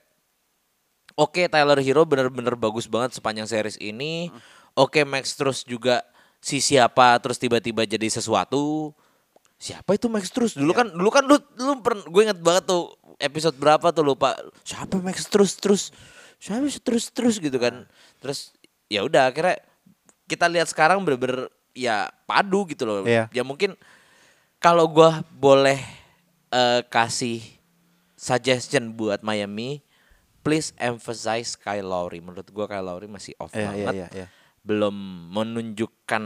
oke 1.18 1.50
Tyler 1.50 1.80
Hero 1.82 2.06
bener-bener 2.06 2.54
bagus 2.54 2.86
banget 2.88 3.16
sepanjang 3.16 3.48
series 3.48 3.76
ini. 3.80 4.32
Oke 4.78 5.02
Max 5.02 5.34
terus 5.34 5.66
juga 5.66 6.06
si 6.38 6.62
siapa 6.62 7.18
terus 7.18 7.36
tiba-tiba 7.36 7.82
jadi 7.84 8.06
sesuatu. 8.06 8.94
Siapa 9.58 9.98
itu 9.98 10.06
Max 10.06 10.30
terus? 10.30 10.54
Dulu 10.54 10.70
kan 10.70 10.86
dulu 10.86 11.10
kan 11.10 11.26
lu 11.26 11.36
lu 11.58 11.82
gue 11.82 12.22
inget 12.22 12.38
banget 12.38 12.70
tuh 12.70 12.94
episode 13.18 13.58
berapa 13.58 13.90
tuh 13.90 14.06
lupa. 14.06 14.38
Siapa 14.62 15.02
Max 15.02 15.26
terus 15.26 15.58
terus? 15.58 15.90
Siapa 16.38 16.62
terus 16.78 17.10
terus 17.10 17.42
gitu 17.42 17.58
kan. 17.58 17.84
Terus 18.22 18.54
ya 18.86 19.02
udah 19.02 19.34
akhirnya 19.34 19.58
kita 20.30 20.46
lihat 20.46 20.70
sekarang 20.70 21.02
bener-bener 21.02 21.50
ya 21.74 22.06
padu 22.24 22.70
gitu 22.70 22.86
loh. 22.86 23.02
Iya. 23.02 23.26
Ya 23.34 23.42
mungkin 23.42 23.74
kalau 24.58 24.90
gua 24.90 25.22
boleh 25.30 25.78
eh, 26.50 26.82
kasih 26.86 27.42
suggestion 28.14 28.90
buat 28.92 29.22
Miami, 29.22 29.82
please 30.42 30.74
emphasize 30.76 31.54
Kyle 31.54 31.86
Lowry. 31.86 32.18
Menurut 32.18 32.50
gua 32.50 32.66
Kyle 32.66 32.82
Lowry 32.82 33.06
masih 33.06 33.34
off 33.38 33.54
Iya, 33.54 33.60
iya, 33.60 33.68
banget. 33.70 33.94
iya, 33.94 34.06
iya. 34.14 34.26
Belum 34.62 34.94
menunjukkan 35.32 36.24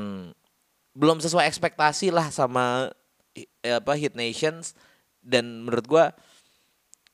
belum 0.93 1.19
sesuai 1.21 1.49
ekspektasi 1.49 2.13
lah 2.13 2.29
sama 2.29 2.93
eh, 3.33 3.49
apa 3.77 3.97
Hit 3.97 4.13
Nations 4.13 4.77
dan 5.21 5.65
menurut 5.65 5.87
gua 5.89 6.05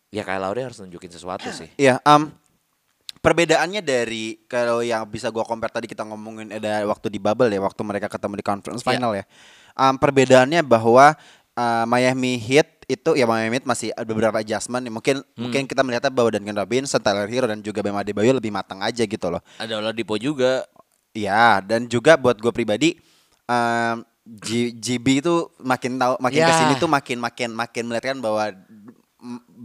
ya 0.09 0.23
Kyle 0.23 0.41
Lowry 0.41 0.67
harus 0.67 0.79
nunjukin 0.79 1.11
sesuatu 1.11 1.47
sih. 1.51 1.69
Iya, 1.77 2.01
um, 2.07 2.31
perbedaannya 3.19 3.83
dari 3.83 4.41
kalau 4.47 4.81
yang 4.81 5.05
bisa 5.07 5.29
gua 5.29 5.43
compare 5.43 5.75
tadi 5.75 5.87
kita 5.91 6.07
ngomongin 6.07 6.55
ada 6.55 6.87
waktu 6.87 7.11
di 7.11 7.19
bubble 7.19 7.51
ya, 7.51 7.61
waktu 7.61 7.83
mereka 7.83 8.07
ketemu 8.07 8.39
di 8.39 8.45
conference 8.47 8.83
Iya. 8.83 8.89
final 8.95 9.13
ya. 9.15 9.25
Um, 9.79 9.95
perbedaannya 9.95 10.61
bahwa 10.61 11.15
uh, 11.55 11.85
Miami 11.87 12.35
Heat 12.35 12.83
itu 12.85 13.15
ya 13.15 13.25
Miami 13.25 13.63
Heat 13.63 13.67
masih 13.67 13.89
ada 13.95 14.03
beberapa 14.05 14.35
adjustment. 14.35 14.83
Mungkin 14.85 15.23
Hmm. 15.23 15.39
mungkin 15.39 15.65
kita 15.65 15.81
melihatnya 15.81 16.11
bahwa 16.11 16.35
Duncan 16.35 16.57
Robinson, 16.57 16.99
Tyler 16.99 17.25
Hero 17.25 17.47
dan 17.47 17.63
juga 17.63 17.79
Bam 17.79 17.95
Adebayo 17.95 18.35
lebih 18.35 18.51
matang 18.51 18.83
aja 18.83 19.01
gitu 19.01 19.27
loh. 19.29 19.39
Ada 19.57 19.79
Oladipo 19.79 20.19
juga. 20.19 20.67
Iya, 21.11 21.63
dan 21.63 21.87
juga 21.87 22.15
buat 22.15 22.37
gue 22.37 22.51
pribadi 22.51 22.99
um, 23.45 24.03
G- 24.29 24.75
GB 24.75 25.25
itu 25.25 25.35
makin 25.59 25.97
tahu 25.97 26.15
makin 26.19 26.37
Ya. 26.39 26.47
ke 26.47 26.55
sini 26.55 26.75
tuh 26.77 26.85
makin 26.87 27.17
makin 27.17 27.49
makin 27.51 27.83
melihat 27.87 28.13
kan 28.13 28.19
bahwa 28.19 28.45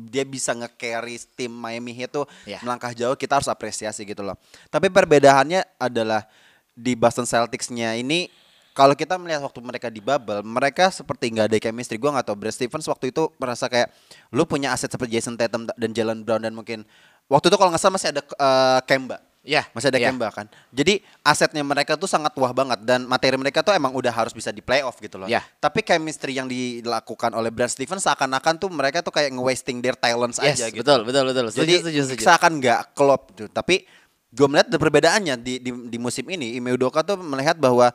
dia 0.03 0.23
bisa 0.23 0.49
nge-carry 0.51 1.19
tim 1.35 1.51
Miami 1.51 1.93
Heat 1.93 2.09
tuh 2.11 2.25
Ya. 2.43 2.57
melangkah 2.59 2.89
jauh 2.91 3.13
kita 3.13 3.37
harus 3.37 3.45
apresiasi 3.45 4.01
gitu 4.01 4.21
loh. 4.21 4.33
Tapi 4.67 4.87
perbedaannya 4.87 5.77
adalah 5.77 6.25
di 6.71 6.93
Boston 6.93 7.23
Celtics-nya 7.23 7.93
ini 7.93 8.31
kalau 8.73 8.97
kita 8.97 9.21
melihat 9.21 9.45
waktu 9.45 9.61
mereka 9.61 9.87
di 9.93 10.01
bubble, 10.01 10.41
mereka 10.41 10.89
seperti 10.89 11.29
nggak 11.29 11.45
ada 11.45 11.57
chemistry. 11.61 12.01
Gue 12.01 12.09
nggak 12.09 12.25
tahu 12.25 12.37
Brad 12.41 12.53
Stevens 12.57 12.89
waktu 12.89 13.13
itu 13.13 13.29
merasa 13.37 13.69
kayak 13.69 13.93
lu 14.33 14.43
punya 14.43 14.73
aset 14.73 14.89
seperti 14.89 15.21
Jason 15.21 15.37
Tatum 15.37 15.69
dan 15.69 15.89
Jalen 15.93 16.25
Brown 16.25 16.41
dan 16.41 16.57
mungkin 16.57 16.81
waktu 17.29 17.53
itu 17.53 17.57
kalau 17.61 17.69
nggak 17.69 17.81
salah 17.81 17.95
masih 17.95 18.09
ada 18.09 18.21
eh, 18.25 18.79
Kemba. 18.89 19.21
Ya, 19.43 19.67
Masih 19.75 19.91
ada 19.91 19.99
ya. 19.99 20.07
Kemba 20.07 20.31
kan. 20.31 20.47
Jadi 20.71 21.03
asetnya 21.19 21.67
mereka 21.67 21.99
tuh 21.99 22.07
sangat 22.07 22.31
wah 22.39 22.55
banget 22.55 22.79
dan 22.87 23.03
materi 23.03 23.35
mereka 23.35 23.59
tuh 23.59 23.75
emang 23.75 23.91
udah 23.91 24.07
harus 24.07 24.31
bisa 24.31 24.55
di 24.55 24.63
playoff 24.63 24.95
gitu 25.03 25.19
loh. 25.19 25.27
Ya. 25.27 25.43
Tapi 25.59 25.83
chemistry 25.83 26.39
yang 26.39 26.47
dilakukan 26.47 27.27
oleh 27.35 27.51
Brad 27.51 27.67
Stevens 27.67 28.07
seakan-akan 28.07 28.55
tuh 28.55 28.71
mereka 28.71 29.03
tuh 29.03 29.11
kayak 29.11 29.35
nge-wasting 29.35 29.83
their 29.83 29.99
talents 29.99 30.39
Yes, 30.39 30.63
aja 30.63 30.71
gitu. 30.71 30.79
betul, 30.79 31.03
betul, 31.03 31.23
betul. 31.27 31.45
Setuju, 31.51 31.59
Jadi 31.59 31.73
setuju, 31.75 31.99
setuju. 32.07 32.23
seakan 32.23 32.51
nggak 32.63 32.79
klop 32.95 33.35
tuh. 33.35 33.51
Tapi 33.51 33.83
gue 34.31 34.47
melihat 34.47 34.67
ada 34.71 34.79
perbedaannya 34.79 35.35
di, 35.35 35.53
di 35.59 35.69
di 35.91 35.97
musim 35.99 36.23
ini. 36.31 36.55
Ime 36.55 36.71
Udoka 36.79 37.03
tuh 37.03 37.19
melihat 37.19 37.59
bahwa 37.59 37.91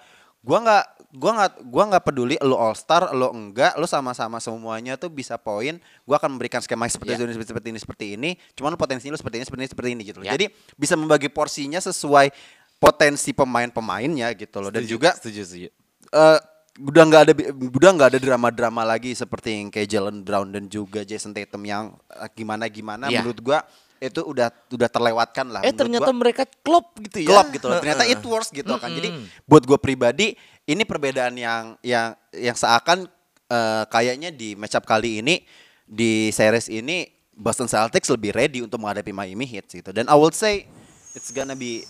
gua 0.49 0.59
nggak 0.64 0.84
gua 1.12 1.30
nggak 1.36 1.53
gua 1.68 1.84
nggak 1.92 2.05
peduli 2.05 2.36
lo 2.40 2.57
all 2.57 2.72
star 2.72 3.12
lo 3.12 3.28
enggak 3.30 3.76
lo 3.76 3.84
sama-sama 3.84 4.40
semuanya 4.40 4.96
tuh 4.96 5.12
bisa 5.12 5.36
poin 5.36 5.76
gua 6.05 6.16
akan 6.16 6.36
memberikan 6.36 6.64
skema 6.64 6.88
seperti 6.88 7.14
Ya. 7.14 7.20
ini 7.20 7.36
seperti 7.36 7.68
ini 7.68 7.78
seperti 7.78 8.05
ini 8.16 8.30
cuman 8.57 8.72
lo 8.72 8.78
potensi 8.80 9.09
lo 9.09 9.16
seperti 9.16 9.40
ini 9.40 9.44
seperti 9.44 9.61
ini 9.61 9.68
seperti 9.68 9.88
ini 9.92 10.03
gitu 10.05 10.18
loh. 10.20 10.26
Ya. 10.26 10.32
jadi 10.34 10.49
bisa 10.74 10.96
membagi 10.96 11.28
porsinya 11.28 11.76
sesuai 11.78 12.32
potensi 12.78 13.36
pemain-pemainnya 13.36 14.32
gitu 14.32 14.64
loh 14.64 14.70
dan 14.70 14.86
juga 14.86 15.12
setuju, 15.12 15.42
setuju. 15.44 15.68
eh 16.09 16.38
udah 16.78 17.03
nggak 17.11 17.22
ada 17.26 17.32
udah 17.74 17.90
nggak 17.90 18.09
ada 18.14 18.20
drama-drama 18.22 18.86
lagi 18.86 19.11
seperti 19.11 19.51
yang 19.51 19.66
kayak 19.66 19.90
Jalen 19.90 20.22
Brown 20.22 20.55
dan 20.55 20.70
juga 20.70 21.03
Jason 21.03 21.34
Tatum 21.34 21.66
yang 21.66 21.90
eh, 22.07 22.30
gimana-gimana 22.32 23.11
Iya. 23.11 23.18
menurut 23.20 23.42
gua 23.42 23.59
itu 23.99 24.20
udah 24.22 24.49
udah 24.70 24.88
terlewatkan 24.88 25.46
lah 25.51 25.61
Eh 25.66 25.74
ternyata 25.74 26.11
gua 26.11 26.16
mereka 26.16 26.42
klop 26.62 26.94
gitu 27.03 27.26
ya. 27.26 27.28
klop 27.30 27.49
gitu 27.51 27.66
loh. 27.66 27.82
Ternyata 27.82 28.05
it 28.07 28.22
works 28.22 28.51
gitu 28.55 28.74
kan. 28.78 28.90
Jadi 28.90 29.14
buat 29.44 29.62
gue 29.66 29.78
pribadi 29.78 30.38
ini 30.64 30.82
perbedaan 30.86 31.34
yang 31.34 31.74
yang 31.82 32.14
yang 32.32 32.57
seakan 32.57 33.11
eh, 33.51 33.84
kayaknya 33.90 34.30
di 34.30 34.55
matchup 34.55 34.86
kali 34.86 35.22
ini 35.22 35.42
di 35.88 36.30
series 36.30 36.68
ini 36.68 37.09
Boston 37.38 37.70
Celtics 37.70 38.11
lebih 38.11 38.34
ready 38.34 38.61
untuk 38.66 38.82
menghadapi 38.82 39.14
Miami 39.14 39.46
Heat 39.46 39.70
gitu. 39.70 39.90
Dan 39.94 40.11
I 40.11 40.16
would 40.18 40.34
say 40.34 40.66
it's 41.14 41.30
gonna 41.30 41.55
be 41.55 41.86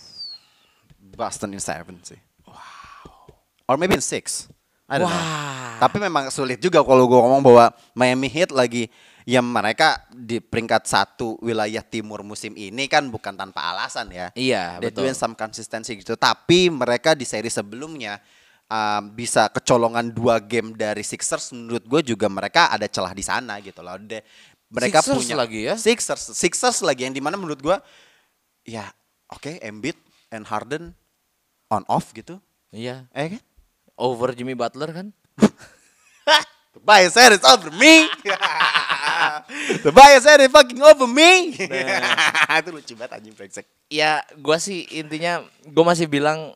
Boston 1.17 1.57
in 1.57 1.61
seven 1.61 1.97
sih. 2.05 2.21
Wow. 2.45 3.33
Or 3.65 3.75
maybe 3.77 3.97
in 3.97 4.05
six. 4.05 4.45
I 4.89 4.97
don't 4.97 5.09
know. 5.09 5.17
Wah. 5.17 5.77
Tapi 5.79 5.97
memang 6.01 6.33
sulit 6.33 6.57
juga 6.57 6.81
kalau 6.81 7.05
gue 7.05 7.19
ngomong 7.19 7.41
bahwa 7.45 7.73
Miami 7.93 8.29
Heat 8.29 8.49
lagi 8.53 8.89
yang 9.27 9.43
mereka 9.43 10.07
di 10.11 10.39
peringkat 10.39 10.83
satu 10.87 11.35
wilayah 11.43 11.83
timur 11.83 12.23
musim 12.23 12.55
ini 12.55 12.87
kan 12.87 13.07
bukan 13.07 13.35
tanpa 13.35 13.71
alasan 13.71 14.11
ya. 14.11 14.27
Iya, 14.33 14.79
They're 14.79 14.91
betul. 14.93 15.15
some 15.17 15.35
consistency 15.35 15.99
gitu. 15.99 16.15
Tapi 16.15 16.71
mereka 16.71 17.13
di 17.15 17.27
seri 17.27 17.51
sebelumnya 17.51 18.17
um, 18.67 19.11
bisa 19.11 19.51
kecolongan 19.51 20.11
dua 20.13 20.39
game 20.39 20.73
dari 20.73 21.03
Sixers 21.03 21.51
menurut 21.51 21.83
gue 21.83 22.15
juga 22.15 22.29
mereka 22.31 22.71
ada 22.71 22.87
celah 22.87 23.11
di 23.11 23.21
sana 23.21 23.59
gitu 23.59 23.83
loh. 23.83 23.99
De- 23.99 24.23
mereka 24.69 25.01
Sixers 25.01 25.17
punya 25.25 25.35
lagi 25.35 25.59
ya? 25.65 25.75
Sixers, 25.75 26.23
Sixers 26.37 26.79
lagi 26.85 27.09
yang 27.09 27.13
di 27.13 27.21
mana 27.21 27.35
menurut 27.35 27.57
gue 27.59 27.77
ya 28.65 28.85
Oke, 29.29 29.61
Embiid 29.61 29.97
and 30.33 30.45
Harden 30.45 30.93
on 31.69 31.85
off 31.85 32.13
gitu. 32.17 32.41
Iya, 32.73 33.05
Eh 33.13 33.37
kan? 33.37 33.41
over 33.99 34.33
Jimmy 34.33 34.53
Butler 34.57 34.89
kan? 34.89 35.07
Bias 36.79 37.11
said 37.13 37.35
it's 37.35 37.43
over 37.43 37.69
me. 37.75 38.07
The 39.85 39.91
bias 39.91 40.25
it's 40.25 40.51
fucking 40.51 40.81
over 40.81 41.07
me. 41.07 41.55
itu 42.59 42.69
lucu 42.71 42.93
banget 42.95 43.11
anjing 43.19 43.35
brengsek. 43.35 43.65
Ya, 43.89 44.21
gua 44.39 44.61
sih 44.61 44.85
intinya 44.93 45.43
gua 45.69 45.93
masih 45.93 46.05
bilang 46.05 46.53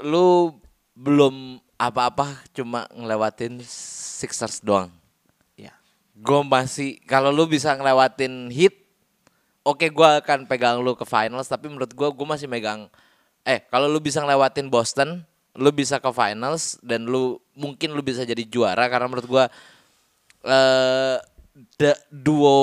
lu 0.00 0.56
belum 0.96 1.60
apa-apa 1.80 2.44
cuma 2.52 2.84
ngelewatin 2.92 3.64
Sixers 3.64 4.60
doang. 4.60 4.92
Ya. 5.56 5.72
Gue 6.12 6.44
masih 6.44 7.00
kalau 7.08 7.32
lu 7.32 7.48
bisa 7.48 7.72
ngelewatin 7.72 8.52
hit, 8.52 8.76
oke 9.64 9.88
gua 9.88 10.20
akan 10.20 10.44
pegang 10.44 10.84
lu 10.84 10.92
ke 10.92 11.08
finals. 11.08 11.48
Tapi 11.48 11.72
menurut 11.72 11.92
gua 11.96 12.12
gue 12.12 12.26
masih 12.28 12.44
megang. 12.44 12.92
Eh 13.48 13.64
kalau 13.72 13.88
lu 13.88 13.96
bisa 13.96 14.20
ngelewatin 14.20 14.68
Boston, 14.68 15.24
lu 15.56 15.72
bisa 15.72 15.96
ke 15.96 16.10
finals 16.12 16.76
dan 16.84 17.08
lu 17.08 17.40
mungkin 17.56 17.96
lu 17.96 18.04
bisa 18.04 18.28
jadi 18.28 18.44
juara 18.44 18.84
karena 18.92 19.08
menurut 19.08 19.28
gua 19.28 19.44
eh 20.44 21.16
da- 21.74 22.00
duo 22.08 22.58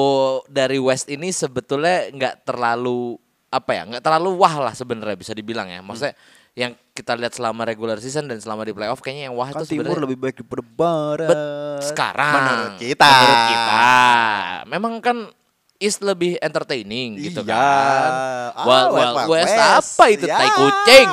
dari 0.46 0.78
West 0.78 1.08
ini 1.08 1.30
sebetulnya 1.30 2.10
nggak 2.10 2.36
terlalu 2.44 3.16
apa 3.48 3.72
ya 3.72 3.84
nggak 3.86 4.02
terlalu 4.02 4.30
wah 4.36 4.56
lah 4.62 4.74
sebenarnya 4.74 5.16
bisa 5.16 5.32
dibilang 5.32 5.66
ya. 5.66 5.80
Maksudnya 5.80 6.14
yang 6.54 6.74
kita 6.90 7.14
lihat 7.14 7.32
selama 7.32 7.64
regular 7.64 7.98
season 7.98 8.26
dan 8.26 8.38
selama 8.38 8.62
di 8.62 8.72
playoff 8.72 8.98
kayaknya 8.98 9.30
yang 9.30 9.36
wah 9.36 9.48
Kan 9.48 9.62
itu 9.62 9.78
timur 9.78 9.98
lebih 9.98 10.18
baik 10.18 10.36
daripada 10.38 10.64
barat. 10.68 11.30
Bet- 11.30 11.46
sekarang 11.86 12.34
Menurut 12.36 12.74
kita. 12.78 13.06
menurut 13.08 13.42
kita 13.48 13.86
memang 14.68 14.94
kan 14.98 15.18
East 15.78 16.02
lebih 16.02 16.42
entertaining 16.42 17.22
gitu 17.22 17.46
Iya. 17.46 17.54
kan 17.54 18.10
Ah, 18.50 18.66
Wild 18.66 18.90
Wild 18.90 19.14
Wild 19.14 19.30
West, 19.30 19.54
West. 19.54 19.78
apa 19.78 20.04
itu 20.10 20.26
Ya. 20.26 20.34
tai 20.36 20.50
kucing 20.50 21.08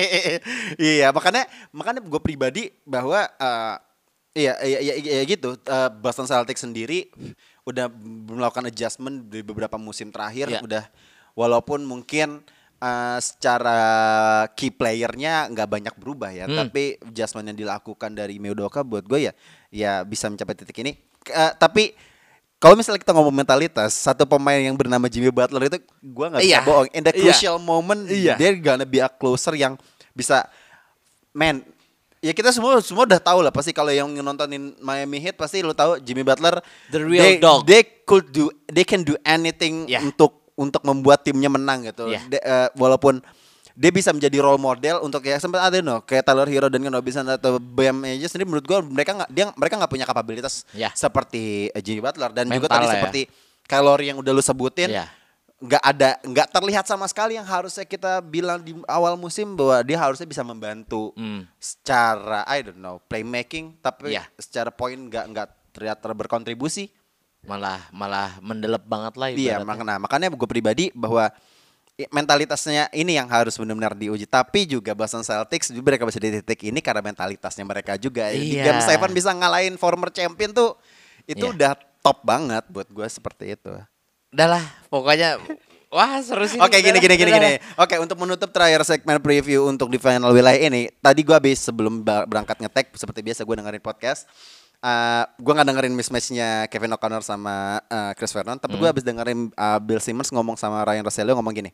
iya, 0.94 1.06
makanya 1.10 1.42
makanya 1.70 2.00
gue 2.00 2.20
pribadi 2.20 2.62
bahwa 2.84 3.18
eh, 3.26 3.74
iya, 4.32 4.54
iya, 4.62 4.78
iya, 4.80 4.94
iya 4.98 5.22
gitu. 5.24 5.54
Eh, 5.56 5.90
Boston 5.98 6.26
Celtics 6.26 6.62
sendiri 6.62 7.10
udah 7.62 7.90
melakukan 8.30 8.66
adjustment 8.66 9.28
di 9.28 9.42
beberapa 9.42 9.76
musim 9.76 10.10
terakhir. 10.10 10.48
Iya. 10.48 10.60
Udah 10.62 10.84
walaupun 11.34 11.82
mungkin 11.82 12.42
eh, 12.76 13.18
secara 13.20 13.78
key 14.56 14.72
playernya 14.72 15.52
nggak 15.52 15.68
banyak 15.68 15.94
berubah 16.00 16.32
ya, 16.32 16.48
Hmm. 16.48 16.64
tapi 16.64 16.96
adjustment 17.04 17.44
yang 17.52 17.58
dilakukan 17.58 18.10
dari 18.10 18.40
Meudoka 18.40 18.80
buat 18.80 19.04
gue 19.04 19.28
ya, 19.28 19.32
ya 19.68 19.92
bisa 20.00 20.32
mencapai 20.32 20.56
titik 20.56 20.80
ini. 20.80 20.96
Eh, 21.28 21.52
tapi 21.60 21.92
kalau 22.56 22.76
misalnya 22.76 23.00
kita 23.00 23.12
ngomong 23.12 23.36
mentalitas, 23.36 23.92
satu 23.92 24.24
pemain 24.24 24.56
yang 24.56 24.76
bernama 24.76 25.08
Jimmy 25.08 25.28
Butler 25.28 25.68
itu 25.68 25.78
gue 26.00 26.26
nggak 26.28 26.40
bisa 26.40 26.56
Iya. 26.56 26.60
bohong. 26.64 26.88
In 26.92 27.02
the 27.04 27.12
Iya. 27.12 27.20
crucial 27.20 27.56
moment, 27.56 28.00
Iya. 28.08 28.34
dia 28.36 28.50
gonna 28.56 28.84
be 28.84 29.00
a 29.00 29.08
closer 29.08 29.52
yang 29.56 29.76
bisa, 30.12 30.48
man. 31.32 31.60
Ya 32.20 32.36
kita 32.36 32.52
semua 32.52 32.76
semua 32.84 33.08
udah 33.08 33.16
tahu 33.16 33.40
lah 33.40 33.48
pasti 33.48 33.72
kalau 33.72 33.88
yang 33.88 34.12
nontonin 34.20 34.76
Miami 34.76 35.16
Heat 35.18 35.40
pasti 35.40 35.64
lu 35.64 35.72
tahu 35.72 35.96
Jimmy 36.04 36.20
Butler 36.20 36.60
The 36.92 37.00
real 37.00 37.24
they, 37.24 37.34
dog. 37.40 37.64
They 37.64 37.80
could 38.04 38.28
do 38.28 38.52
they 38.68 38.84
can 38.84 39.00
do 39.00 39.16
anything 39.24 39.88
Yeah. 39.88 40.04
untuk 40.04 40.52
untuk 40.52 40.84
membuat 40.84 41.24
timnya 41.24 41.48
menang 41.48 41.88
gitu. 41.88 42.12
Yeah. 42.12 42.20
De- 42.28 42.44
eh, 42.44 42.68
walaupun 42.76 43.24
dia 43.72 43.88
bisa 43.88 44.12
menjadi 44.12 44.36
role 44.44 44.60
model 44.60 45.00
untuk 45.00 45.24
ya 45.24 45.40
sempat 45.40 45.64
ada 45.64 45.80
no 45.80 46.04
kayak 46.04 46.20
Tyler 46.20 46.44
Hero 46.44 46.68
dan 46.68 46.84
Robinson 46.84 47.24
atau 47.24 47.56
Bam 47.56 48.04
aja 48.04 48.28
sendiri 48.28 48.44
menurut 48.44 48.68
gua 48.68 48.84
mereka 48.84 49.16
nggak 49.16 49.30
dia 49.32 49.44
mereka 49.56 49.74
nggak 49.80 49.88
punya 49.88 50.04
kapabilitas 50.04 50.68
Yeah. 50.76 50.92
seperti 50.92 51.72
Jimmy 51.80 52.04
Butler 52.04 52.28
dan 52.30 52.52
juga 52.52 52.68
Mental 52.68 52.76
tadi 52.76 52.84
lah 52.84 52.92
ya. 52.92 52.96
seperti 53.00 53.20
kalori 53.64 54.12
yang 54.12 54.20
udah 54.20 54.32
lu 54.36 54.44
sebutin 54.44 54.92
Yeah. 54.92 55.08
Nggak 55.60 55.82
ada 55.84 56.16
nggak 56.24 56.48
terlihat 56.50 56.84
sama 56.84 57.04
sekali 57.04 57.36
yang 57.36 57.44
harusnya 57.44 57.84
kita 57.84 58.24
bilang 58.24 58.58
di 58.58 58.72
awal 58.88 59.12
musim 59.14 59.52
bahwa 59.52 59.84
dia 59.84 60.00
harusnya 60.00 60.24
bisa 60.24 60.40
membantu 60.40 61.12
Hmm. 61.12 61.44
secara 61.60 62.48
I 62.48 62.64
don't 62.64 62.80
know 62.80 62.96
playmaking 63.04 63.76
tapi 63.78 64.16
Iya. 64.16 64.24
secara 64.40 64.72
poin 64.72 64.96
nggak 64.96 65.24
nggak 65.28 65.48
terlihat 65.76 66.00
ter- 66.00 66.16
berkontribusi 66.16 66.88
malah 67.44 67.84
malah 67.92 68.40
mendelep 68.40 68.80
banget 68.82 69.14
lah 69.16 69.28
Iya, 69.28 69.60
ibaratnya. 69.60 69.64
makanya 69.68 69.96
makanya 70.00 70.26
gue 70.32 70.48
pribadi 70.48 70.84
bahwa 70.92 71.28
mentalitasnya 72.08 72.88
ini 72.90 73.20
yang 73.20 73.28
harus 73.28 73.60
benar-benar 73.60 73.92
diuji. 73.92 74.24
Tapi 74.24 74.64
juga 74.64 74.96
Boston 74.96 75.20
Celtics 75.20 75.68
juga 75.68 75.92
mereka 75.92 76.08
bisa 76.08 76.16
di 76.16 76.32
titik 76.32 76.64
ini 76.64 76.80
karena 76.80 77.04
mentalitasnya 77.04 77.60
mereka 77.60 78.00
juga. 78.00 78.32
Di 78.32 78.56
Iya. 78.56 78.72
Game 78.72 78.80
7 78.80 79.12
bisa 79.12 79.30
ngalahin 79.36 79.76
former 79.76 80.08
champion 80.08 80.48
tuh 80.50 80.80
itu 81.28 81.44
Iya. 81.44 81.52
udah 81.52 81.72
top 82.00 82.24
banget 82.24 82.64
buat 82.72 82.88
gue 82.88 83.04
seperti 83.04 83.52
itu. 83.52 83.72
Udah 84.30 84.46
lah 84.46 84.64
pokoknya 84.86 85.42
wah 85.90 86.22
seru 86.22 86.46
sih 86.46 86.58
Oke 86.62 86.78
Udah 86.78 86.80
gini 86.80 86.98
gini 87.02 87.14
gini 87.18 87.30
gini. 87.30 87.50
Oke 87.74 87.98
untuk 87.98 88.14
menutup 88.18 88.54
terakhir 88.54 88.86
segmen 88.86 89.18
preview 89.18 89.66
untuk 89.66 89.90
di 89.90 89.98
final 89.98 90.30
wilayah 90.30 90.70
ini, 90.70 90.86
tadi 91.02 91.26
gue 91.26 91.34
habis 91.34 91.58
sebelum 91.58 92.00
berangkat 92.06 92.62
ngetek 92.62 92.94
seperti 92.94 93.26
biasa 93.26 93.42
gue 93.42 93.56
dengerin 93.58 93.82
podcast. 93.82 94.30
Uh, 94.80 95.28
gue 95.36 95.52
nggak 95.52 95.68
dengerin 95.68 95.92
mismatchnya 95.92 96.64
Kevin 96.72 96.96
O'Connor 96.96 97.20
sama 97.20 97.84
uh, 97.84 98.12
Chris 98.16 98.32
Vernon, 98.32 98.56
tapi 98.56 98.80
gue 98.80 98.88
habis 98.88 99.04
dengerin 99.04 99.52
uh, 99.52 99.76
Bill 99.76 100.00
Simmons 100.00 100.32
ngomong 100.32 100.56
sama 100.56 100.80
Ryan 100.86 101.04
Roselio 101.04 101.36
ngomong 101.36 101.52
gini. 101.52 101.70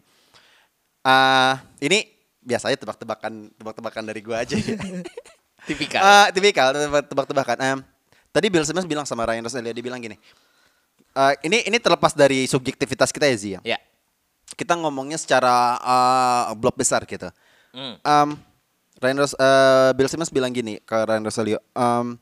Uh, 1.06 1.54
ini 1.78 2.02
biasanya 2.42 2.74
tebak-tebakan 2.82 3.52
tebak-tebakan 3.54 4.02
dari 4.10 4.20
gue 4.24 4.34
aja. 4.34 4.56
ya. 4.58 4.74
tipikal 5.70 6.00
Ah, 6.02 6.26
tipikal 6.34 6.74
tebak- 6.74 7.06
tebak-tebakan. 7.06 7.56
Em, 7.62 7.78
tadi 8.34 8.46
Bill 8.50 8.66
Simmons 8.66 8.88
bilang 8.90 9.06
sama 9.06 9.22
Ryan 9.22 9.46
Roselio 9.46 9.70
dia 9.70 9.84
bilang 9.86 10.02
gini. 10.02 10.18
"Eh, 11.16 11.34
ini 11.48 11.64
ini 11.64 11.80
terlepas 11.80 12.12
dari 12.12 12.44
subjektivitas 12.44 13.08
kita 13.08 13.24
ya 13.24 13.36
Zi. 13.36 13.50
ya. 13.56 13.60
ya 13.64 13.78
Kita 14.52 14.76
ngomongnya 14.76 15.16
secara 15.16 15.80
eh, 15.80 16.44
blok 16.54 16.76
besar 16.76 17.02
gitu. 17.04 17.32
Ryan 18.96 19.18
Ros- 19.18 19.36
eh, 19.36 19.90
Bill 19.92 20.08
Simmons 20.08 20.32
bilang 20.32 20.52
gini 20.52 20.80
ke 20.80 20.96
Ryan 20.96 21.24
Roselio. 21.24 21.58
em, 21.72 22.16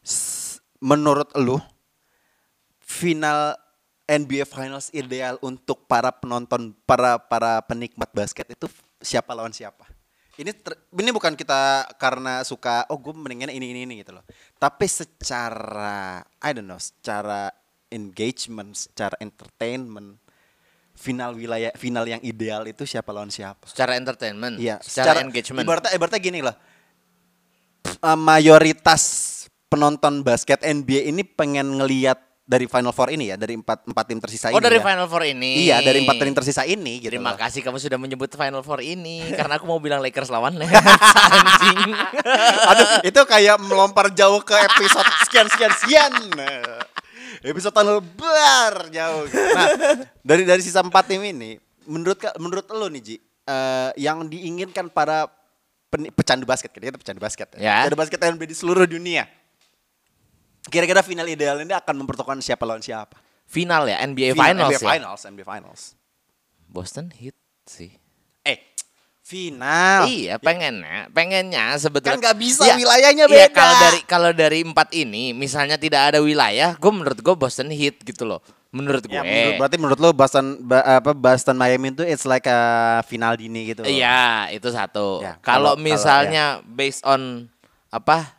s- 0.00 0.60
menurut 0.78 1.28
lu 1.36 1.60
final 2.80 3.56
NBA 4.06 4.46
Finals 4.46 4.88
ideal 4.94 5.36
untuk 5.42 5.84
para 5.84 6.14
penonton, 6.14 6.72
para 6.86 7.18
para 7.18 7.58
penikmat 7.66 8.08
basket 8.14 8.46
itu 8.48 8.70
siapa 9.02 9.34
lawan 9.34 9.50
siapa? 9.50 9.82
Ini 10.36 10.52
ter- 10.52 10.78
ini 10.94 11.10
bukan 11.10 11.34
kita 11.34 11.90
karena 11.96 12.44
suka 12.44 12.84
oh 12.88 13.00
gue 13.00 13.10
mendingan 13.10 13.50
ini 13.50 13.72
ini 13.72 13.80
ini 13.82 13.94
gitu 14.00 14.14
loh. 14.14 14.24
Tapi 14.56 14.86
secara 14.86 16.22
I 16.38 16.50
don't 16.54 16.68
know, 16.68 16.78
secara 16.78 17.50
engagement, 17.88 18.74
secara 18.74 19.14
entertainment, 19.18 20.18
final 20.92 21.32
wilayah 21.32 21.70
final 21.76 22.02
yang 22.02 22.20
ideal 22.20 22.64
itu 22.64 22.82
siapa 22.82 23.12
lawan 23.12 23.28
siapa? 23.28 23.60
secara 23.68 23.94
entertainment 23.94 24.56
Iya, 24.56 24.80
secara, 24.80 25.20
engagement 25.20 25.60
Ibaratnya 25.62 25.92
ibaratnya 25.92 26.18
gini 26.18 26.40
loh. 26.40 26.56
Eh, 27.86 28.18
mayoritas 28.18 29.02
penonton 29.66 30.22
basket 30.22 30.58
NBA 30.60 31.06
ini 31.06 31.22
pengen 31.22 31.76
ngelihat 31.76 32.16
dari 32.42 32.64
Final 32.64 32.94
Four 32.94 33.10
ini 33.10 33.28
ya, 33.28 33.36
dari 33.36 33.58
empat 33.58 33.90
empat 33.90 34.04
tim 34.06 34.22
tersisa 34.22 34.48
oh 34.48 34.56
ini. 34.56 34.62
dari 34.62 34.78
ya. 34.78 34.84
Final 34.86 35.06
Four 35.06 35.22
ini 35.22 35.50
Iya, 35.66 35.82
dari 35.82 35.98
empat 36.00 36.16
tim 36.16 36.30
tersisa 36.32 36.62
ini 36.62 37.02
gitu. 37.02 37.10
Terima 37.10 37.34
loh. 37.34 37.38
kasih 37.38 37.58
kamu 37.60 37.76
sudah 37.76 37.98
menyebut 37.98 38.30
Final 38.30 38.62
Four 38.62 38.80
ini 38.80 39.18
karena 39.38 39.58
aku 39.58 39.66
mau 39.66 39.76
bilang 39.76 39.98
Lakers 39.98 40.30
lawan 40.30 40.54
Nets 40.54 40.70
anjing. 41.34 41.90
Aduh, 42.70 42.88
itu 43.02 43.20
kayak 43.20 43.58
melompat 43.60 44.14
jauh 44.14 44.38
ke 44.40 44.54
episode 44.54 45.10
sekian 45.26 45.46
sekian 45.46 45.72
sekian. 45.76 46.12
Episode 47.42 47.72
tahun 47.72 47.88
lebar 47.98 48.74
jauh. 48.88 49.24
Nah, 49.28 49.68
dari 50.20 50.42
dari 50.42 50.60
sisa 50.60 50.80
empat 50.80 51.08
tim 51.08 51.20
ini, 51.20 51.56
menurut 51.84 52.16
menurut 52.36 52.66
lo 52.68 52.86
nih 52.86 53.02
Ji, 53.02 53.16
eh, 53.42 53.90
yang 53.96 54.24
diinginkan 54.24 54.86
para 54.86 55.28
peni- 55.86 56.10
pecandu 56.10 56.44
basket, 56.44 56.70
kita 56.70 56.94
pecandu 56.94 57.18
basket, 57.18 57.48
Ya. 57.56 57.84
pecandu 57.84 57.98
basket 57.98 58.20
NBA 58.22 58.46
di 58.46 58.56
seluruh 58.56 58.84
dunia. 58.84 59.26
Kira-kira 60.66 60.98
final 61.00 61.26
ideal 61.26 61.58
ini 61.58 61.70
akan 61.70 61.94
mempertemukan 61.96 62.40
siapa 62.40 62.66
lawan 62.66 62.82
siapa? 62.82 63.14
Final 63.46 63.86
ya 63.86 64.02
NBA 64.02 64.34
Final- 64.34 64.66
Finals 64.66 64.70
NBA 64.72 64.82
ya. 64.82 64.90
Finals, 64.90 65.20
NBA 65.24 65.46
Finals. 65.46 65.82
Boston 66.66 67.06
Heat 67.14 67.38
sih. 67.62 67.94
Final. 69.26 70.06
Iya, 70.06 70.38
pengennya, 70.38 71.10
pengennya 71.10 71.74
sebetulnya 71.82 72.14
Kan 72.14 72.22
nggak 72.22 72.38
bisa, 72.38 72.62
Iya, 72.62 72.78
wilayahnya 72.78 73.26
Iya, 73.26 73.50
beda. 73.50 73.58
kalau 73.58 73.74
dari 73.74 74.00
kalau 74.06 74.30
dari 74.30 74.58
empat 74.62 74.94
ini, 74.94 75.34
misalnya 75.34 75.74
tidak 75.74 76.14
ada 76.14 76.22
wilayah, 76.22 76.78
gue 76.78 76.92
menurut 76.94 77.18
gue 77.18 77.34
Boston 77.34 77.74
Heat 77.74 78.06
gitu 78.06 78.22
loh. 78.22 78.38
Menurut 78.70 79.02
gue. 79.02 79.18
Ya, 79.18 79.26
menurut, 79.26 79.58
berarti 79.58 79.76
menurut 79.82 79.98
lo 79.98 80.10
Boston 80.14 80.62
ba- 80.62 81.02
apa 81.02 81.10
Boston 81.10 81.58
Miami 81.58 81.90
itu 81.90 82.06
it's 82.06 82.22
like 82.22 82.46
a 82.46 82.60
final 83.02 83.34
dini 83.34 83.74
gitu. 83.74 83.82
Iya, 83.82 84.46
itu 84.54 84.70
satu. 84.70 85.18
Ya, 85.18 85.42
kalau 85.42 85.74
kalau- 85.74 85.82
misalnya 85.82 86.62
based 86.62 87.02
on 87.02 87.50
apa 87.90 88.30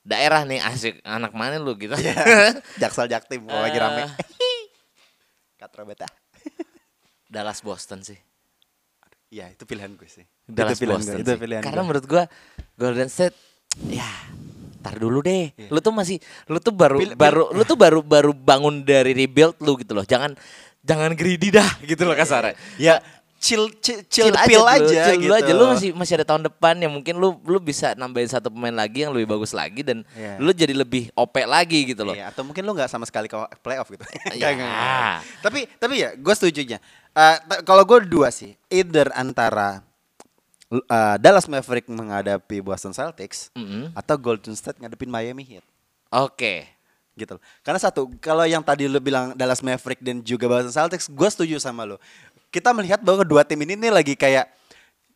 daerah 0.00 0.48
nih 0.48 0.64
asik 0.64 1.04
anak 1.04 1.36
mana 1.36 1.60
lu 1.60 1.76
gitu. 1.76 1.92
Jaksel 2.80 3.12
Jaktim 3.12 3.44
lagi 3.44 3.76
rame. 3.76 4.08
Eh. 4.08 4.12
Katra 5.60 5.84
beta. 5.84 6.08
Dallas 7.28 7.60
Boston 7.60 8.00
sih. 8.00 8.16
Iya, 9.30 9.46
itu 9.48 9.62
pilihan 9.62 9.90
gue 9.90 10.04
sih. 10.04 10.26
Dallas 10.42 10.74
itu 10.74 10.82
pilihan 10.82 10.98
Boston 10.98 11.14
gue. 11.14 11.22
Itu 11.22 11.30
sih. 11.30 11.38
pilihan 11.38 11.62
Karena 11.62 11.76
gue. 11.76 11.86
menurut 11.86 12.04
gua 12.04 12.22
Golden 12.74 13.06
State 13.06 13.36
ya 13.86 14.10
Tar 14.80 14.96
dulu 14.96 15.20
deh. 15.20 15.52
Iya. 15.52 15.68
Lu 15.68 15.78
tuh 15.78 15.92
masih 15.92 16.18
lu 16.46 16.58
tuh 16.58 16.72
baru 16.72 16.98
Pil- 16.98 17.12
pil- 17.12 17.16
baru 17.16 17.44
lu 17.50 17.62
tuh 17.62 17.76
baru 17.76 18.00
baru 18.00 18.32
bangun 18.32 18.80
dari 18.80 19.12
rebuild 19.12 19.54
lu 19.60 19.76
gitu 19.76 19.92
loh. 19.92 20.02
Jangan 20.02 20.34
jangan 20.80 21.12
greedy 21.12 21.52
dah 21.52 21.68
gitu 21.86 22.02
loh 22.02 22.12
kasarnya. 22.12 22.56
ya 22.74 22.98
chill 23.36 23.72
chill, 23.80 24.04
chill, 24.04 24.28
the 24.28 24.40
pill 24.44 24.60
dulu, 24.60 24.74
aja 24.84 25.00
chill 25.06 25.20
gitu. 25.22 25.32
aja 25.32 25.52
lu 25.54 25.64
masih 25.68 25.90
masih 25.94 26.12
ada 26.14 26.26
tahun 26.26 26.44
depan 26.44 26.76
ya 26.76 26.88
mungkin 26.88 27.16
lu 27.16 27.40
lu 27.40 27.56
bisa 27.56 27.92
nambahin 27.94 28.28
satu 28.28 28.48
pemain 28.48 28.74
lagi 28.74 29.00
yang 29.00 29.16
lebih 29.16 29.30
bagus 29.30 29.52
lagi 29.52 29.80
dan 29.80 30.04
Iya. 30.12 30.36
lu 30.36 30.52
jadi 30.52 30.76
lebih 30.76 31.08
OP 31.14 31.40
lagi 31.40 31.88
gitu 31.88 32.04
loh. 32.04 32.12
Iya, 32.12 32.28
atau 32.28 32.42
mungkin 32.42 32.60
lu 32.60 32.74
nggak 32.74 32.88
sama 32.88 33.04
sekali 33.04 33.28
ke 33.28 33.36
playoff 33.60 33.88
gitu. 33.88 34.04
Ya. 34.04 34.28
Nggak, 34.36 34.50
nggak, 34.56 34.68
nggak. 34.68 35.16
tapi 35.40 35.60
tapi 35.76 35.94
ya 35.96 36.10
gue 36.12 36.34
setuju 36.34 36.60
nya. 36.66 36.78
Eh, 37.10 37.36
ta- 37.40 37.62
kalau 37.62 37.82
gue 37.82 38.04
dua 38.04 38.30
sih, 38.30 38.54
either 38.68 39.10
antara 39.12 39.82
eh, 40.68 41.16
Dallas 41.18 41.44
Maverick 41.44 41.86
menghadapi 41.86 42.60
Boston 42.60 42.90
Celtics 42.90 43.50
Mm-mm. 43.52 43.90
atau 43.92 44.14
Golden 44.14 44.54
State 44.54 44.78
ngadepin 44.78 45.10
Miami 45.10 45.42
Heat 45.42 45.66
Oke. 46.08 46.70
gitu 47.12 47.34
loh. 47.34 47.42
Karena 47.60 47.76
satu, 47.76 48.06
kalau 48.16 48.42
yang 48.42 48.62
tadi 48.62 48.86
lu 48.86 48.96
bilang 48.96 49.34
Dallas 49.34 49.60
Maverick 49.60 49.98
dan 49.98 50.20
juga 50.20 50.46
Boston 50.46 50.70
Celtics, 50.70 51.06
gue 51.06 51.28
setuju 51.28 51.58
sama 51.58 51.82
lo. 51.82 51.98
Kita 52.48 52.70
melihat 52.70 52.98
bahwa 52.98 53.20
kedua 53.20 53.42
tim 53.42 53.58
ini 53.58 53.74
nih 53.74 53.90
lagi 53.90 54.14
kayak 54.14 54.46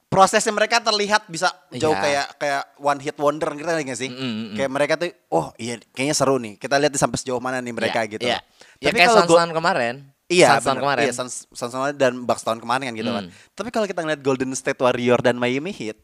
prosesnya 0.07 0.51
mereka 0.51 0.79
terlihat 0.79 1.27
bisa 1.27 1.51
jauh 1.73 1.91
Iya. 1.91 1.99
kayak 2.01 2.27
kayak 2.37 2.63
one 2.77 3.01
hit 3.01 3.17
wonder 3.17 3.51
gitu 3.51 3.67
nggak 3.67 3.99
sih? 3.99 4.07
Mm, 4.07 4.15
mm, 4.15 4.31
mm. 4.31 4.55
Kayak 4.55 4.71
mereka 4.71 4.95
tuh, 4.95 5.11
oh 5.29 5.51
iya 5.57 5.75
kayaknya 5.91 6.15
seru 6.15 6.39
nih. 6.39 6.55
Kita 6.55 6.79
lihat 6.79 6.95
sampai 6.95 7.19
sejauh 7.19 7.39
mana 7.39 7.59
nih 7.59 7.71
mereka 7.73 8.03
Iya, 8.03 8.11
gitu. 8.13 8.23
Loh. 8.23 8.31
Ya 8.31 8.41
Tapi 8.85 8.97
kayak 8.97 9.09
kalau 9.09 9.23
gua- 9.25 9.51
kemarin. 9.51 9.95
Iya, 10.35 10.59
Suns 10.59 10.79
kemarin. 10.83 11.05
Iya, 11.07 11.13
Suns, 11.15 11.35
Suns 11.55 11.73
kemarin 11.73 11.95
dan 11.95 12.13
Bucks 12.27 12.43
tahun 12.43 12.59
kemarin 12.59 12.91
kan 12.91 12.95
gitu 12.99 13.11
kan. 13.11 13.25
Hmm. 13.31 13.53
Tapi 13.55 13.69
kalau 13.71 13.87
kita 13.87 14.01
ngeliat 14.03 14.21
Golden 14.21 14.51
State 14.53 14.81
Warrior 14.83 15.23
dan 15.23 15.39
Miami 15.39 15.71
Heat, 15.71 15.99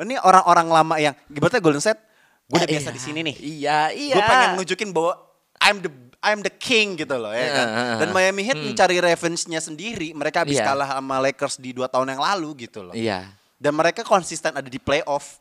ini 0.00 0.16
orang-orang 0.18 0.66
lama 0.72 0.94
yang 0.96 1.14
ibaratnya 1.28 1.60
Golden 1.60 1.82
State, 1.84 2.00
gue 2.48 2.56
udah 2.56 2.68
Eh, 2.68 2.72
biasa 2.76 2.88
iya. 2.90 2.96
di 2.96 3.00
sini 3.00 3.20
nih. 3.20 3.36
Iya, 3.36 3.78
iya. 3.92 4.14
Gue 4.16 4.24
pengen 4.24 4.50
nunjukin 4.56 4.90
bahwa 4.90 5.12
I'm 5.60 5.78
the 5.84 5.92
I'm 6.24 6.40
the 6.40 6.48
king 6.48 6.96
gitu 6.96 7.20
loh 7.20 7.36
ya 7.36 7.48
kan. 7.52 7.66
Iya, 7.68 7.94
Dan 8.00 8.08
Miami 8.16 8.42
Heat 8.48 8.56
hmm. 8.56 8.72
mencari 8.72 8.96
revenge-nya 8.96 9.60
sendiri. 9.60 10.16
Mereka 10.16 10.48
habis 10.48 10.56
Iya. 10.56 10.72
kalah 10.72 10.96
sama 10.96 11.20
Lakers 11.20 11.60
di 11.60 11.76
dua 11.76 11.84
tahun 11.84 12.16
yang 12.16 12.22
lalu 12.24 12.64
gitu 12.64 12.80
loh. 12.80 12.96
Iya. 12.96 13.28
Dan 13.60 13.76
mereka 13.76 14.00
konsisten 14.00 14.56
ada 14.56 14.64
di 14.64 14.80
playoff 14.80 15.36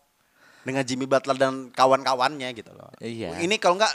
dengan 0.64 0.84
Jimmy 0.84 1.08
Butler 1.08 1.36
dan 1.40 1.72
kawan-kawannya 1.72 2.52
gitu 2.52 2.72
loh. 2.76 2.92
Iya. 3.00 3.40
Ini 3.40 3.56
kalau 3.64 3.80
nggak 3.80 3.94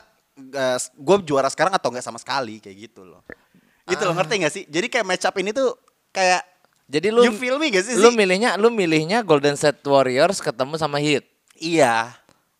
gue 0.97 1.17
juara 1.27 1.51
sekarang 1.51 1.75
atau 1.75 1.91
nggak 1.91 2.05
sama 2.05 2.17
sekali 2.21 2.63
kayak 2.63 2.89
gitu 2.89 3.03
loh. 3.05 3.21
Gitu 3.89 3.99
Ah. 3.99 4.07
loh 4.07 4.15
ngerti 4.15 4.35
gak 4.39 4.53
sih? 4.53 4.65
Jadi 4.65 4.87
kayak 4.87 5.07
match 5.07 5.25
up 5.25 5.35
ini 5.35 5.51
tuh 5.51 5.75
kayak 6.11 6.45
Jadi 6.87 7.09
lu 7.09 7.21
you 7.23 7.33
feel 7.33 7.57
me 7.57 7.69
gak 7.69 7.85
sih? 7.85 7.97
lu 7.97 8.09
milihnya 8.11 8.57
lu 8.57 8.69
milihnya 8.69 9.21
Golden 9.21 9.55
State 9.55 9.81
Warriors 9.83 10.39
ketemu 10.39 10.77
sama 10.77 10.97
Heat 10.97 11.25
Iya. 11.55 12.13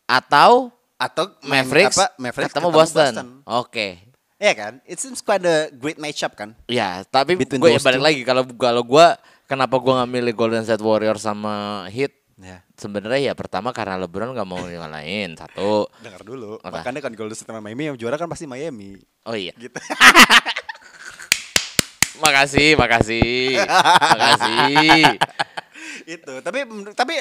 atau 0.05 0.73
Atau 0.99 1.31
Mavericks, 1.41 1.95
apa, 1.95 2.11
Mavericks 2.19 2.51
ketemu, 2.51 2.67
Boston. 2.69 3.13
Oke. 3.47 4.03
Iya 4.35 4.51
kan? 4.53 4.73
It 4.83 4.99
seems 4.99 5.19
quite 5.19 5.39
a 5.41 5.71
great 5.71 5.95
matchup 5.95 6.35
kan? 6.35 6.51
Ya, 6.65 7.03
tapi 7.05 7.35
gue 7.35 7.47
those 7.47 7.79
balik 7.79 7.99
two. 7.99 8.03
lagi 8.03 8.21
kalau 8.23 8.43
kalau 8.51 8.83
gue 8.83 9.07
kenapa 9.47 9.79
gue 9.79 9.93
nggak 9.95 10.11
milih 10.11 10.33
Golden 10.35 10.59
State 10.61 10.79
Warriors 10.79 11.23
sama 11.23 11.87
Heat? 11.87 12.11
Ya. 12.35 12.67
Sebenarnya 12.75 13.19
ya 13.21 13.33
pertama 13.33 13.71
karena 13.71 13.95
LeBron 13.97 14.31
nggak 14.31 14.43
mau 14.43 14.59
ngalahin 14.59 15.35
satu. 15.35 15.87
Dengar 15.99 16.19
dulu. 16.21 16.59
Apa? 16.59 16.83
Makanya 16.83 16.99
kan 16.99 17.11
Golden 17.11 17.35
State 17.35 17.47
sama 17.47 17.59
Miami 17.59 17.83
yang 17.85 17.95
juara 17.95 18.15
kan 18.15 18.27
pasti 18.27 18.43
Miami. 18.43 18.99
Oh 19.23 19.35
iya. 19.35 19.55
Gitu. 19.55 19.75
Makasih, 22.17 22.73
makasih, 22.73 23.61
makasih. 23.61 25.05
itu. 26.17 26.33
Tapi 26.41 26.59
tapi 26.97 27.13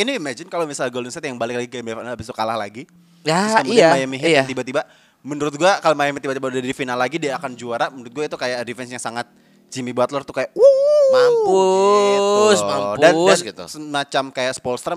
ini 0.00 0.16
imagine 0.16 0.48
kalau 0.48 0.64
misalnya 0.64 0.88
Golden 0.88 1.12
State 1.12 1.28
yang 1.28 1.36
balik 1.36 1.60
lagi 1.60 1.68
ke 1.68 1.84
game 1.84 1.92
habis 1.92 2.24
itu 2.24 2.34
kalah 2.34 2.56
lagi. 2.56 2.88
Ya, 3.22 3.44
Terus 3.44 3.54
kemudian 3.68 3.86
iya, 3.86 3.90
Miami 3.92 4.16
Heat 4.18 4.32
iya. 4.32 4.42
tiba-tiba 4.48 4.82
menurut 5.22 5.54
gua 5.54 5.78
kalau 5.78 5.94
Miami 5.94 6.18
tiba-tiba 6.18 6.50
udah 6.50 6.62
di 6.64 6.74
final 6.74 6.96
lagi 6.98 7.20
dia 7.20 7.36
akan 7.36 7.52
juara. 7.54 7.92
Menurut 7.92 8.10
gua 8.10 8.24
itu 8.26 8.36
kayak 8.40 8.64
defense 8.64 8.90
yang 8.90 9.02
sangat 9.02 9.28
Jimmy 9.68 9.92
Butler 9.92 10.24
tuh 10.24 10.34
kayak 10.34 10.50
wuh 10.56 10.82
Mampus, 11.12 12.56
gitu. 12.56 12.64
mampus 12.64 13.00
dan, 13.04 13.12
dan 13.12 13.36
gitu. 13.44 13.64
semacam 13.68 14.24
kayak 14.32 14.52
Spolstra 14.56 14.96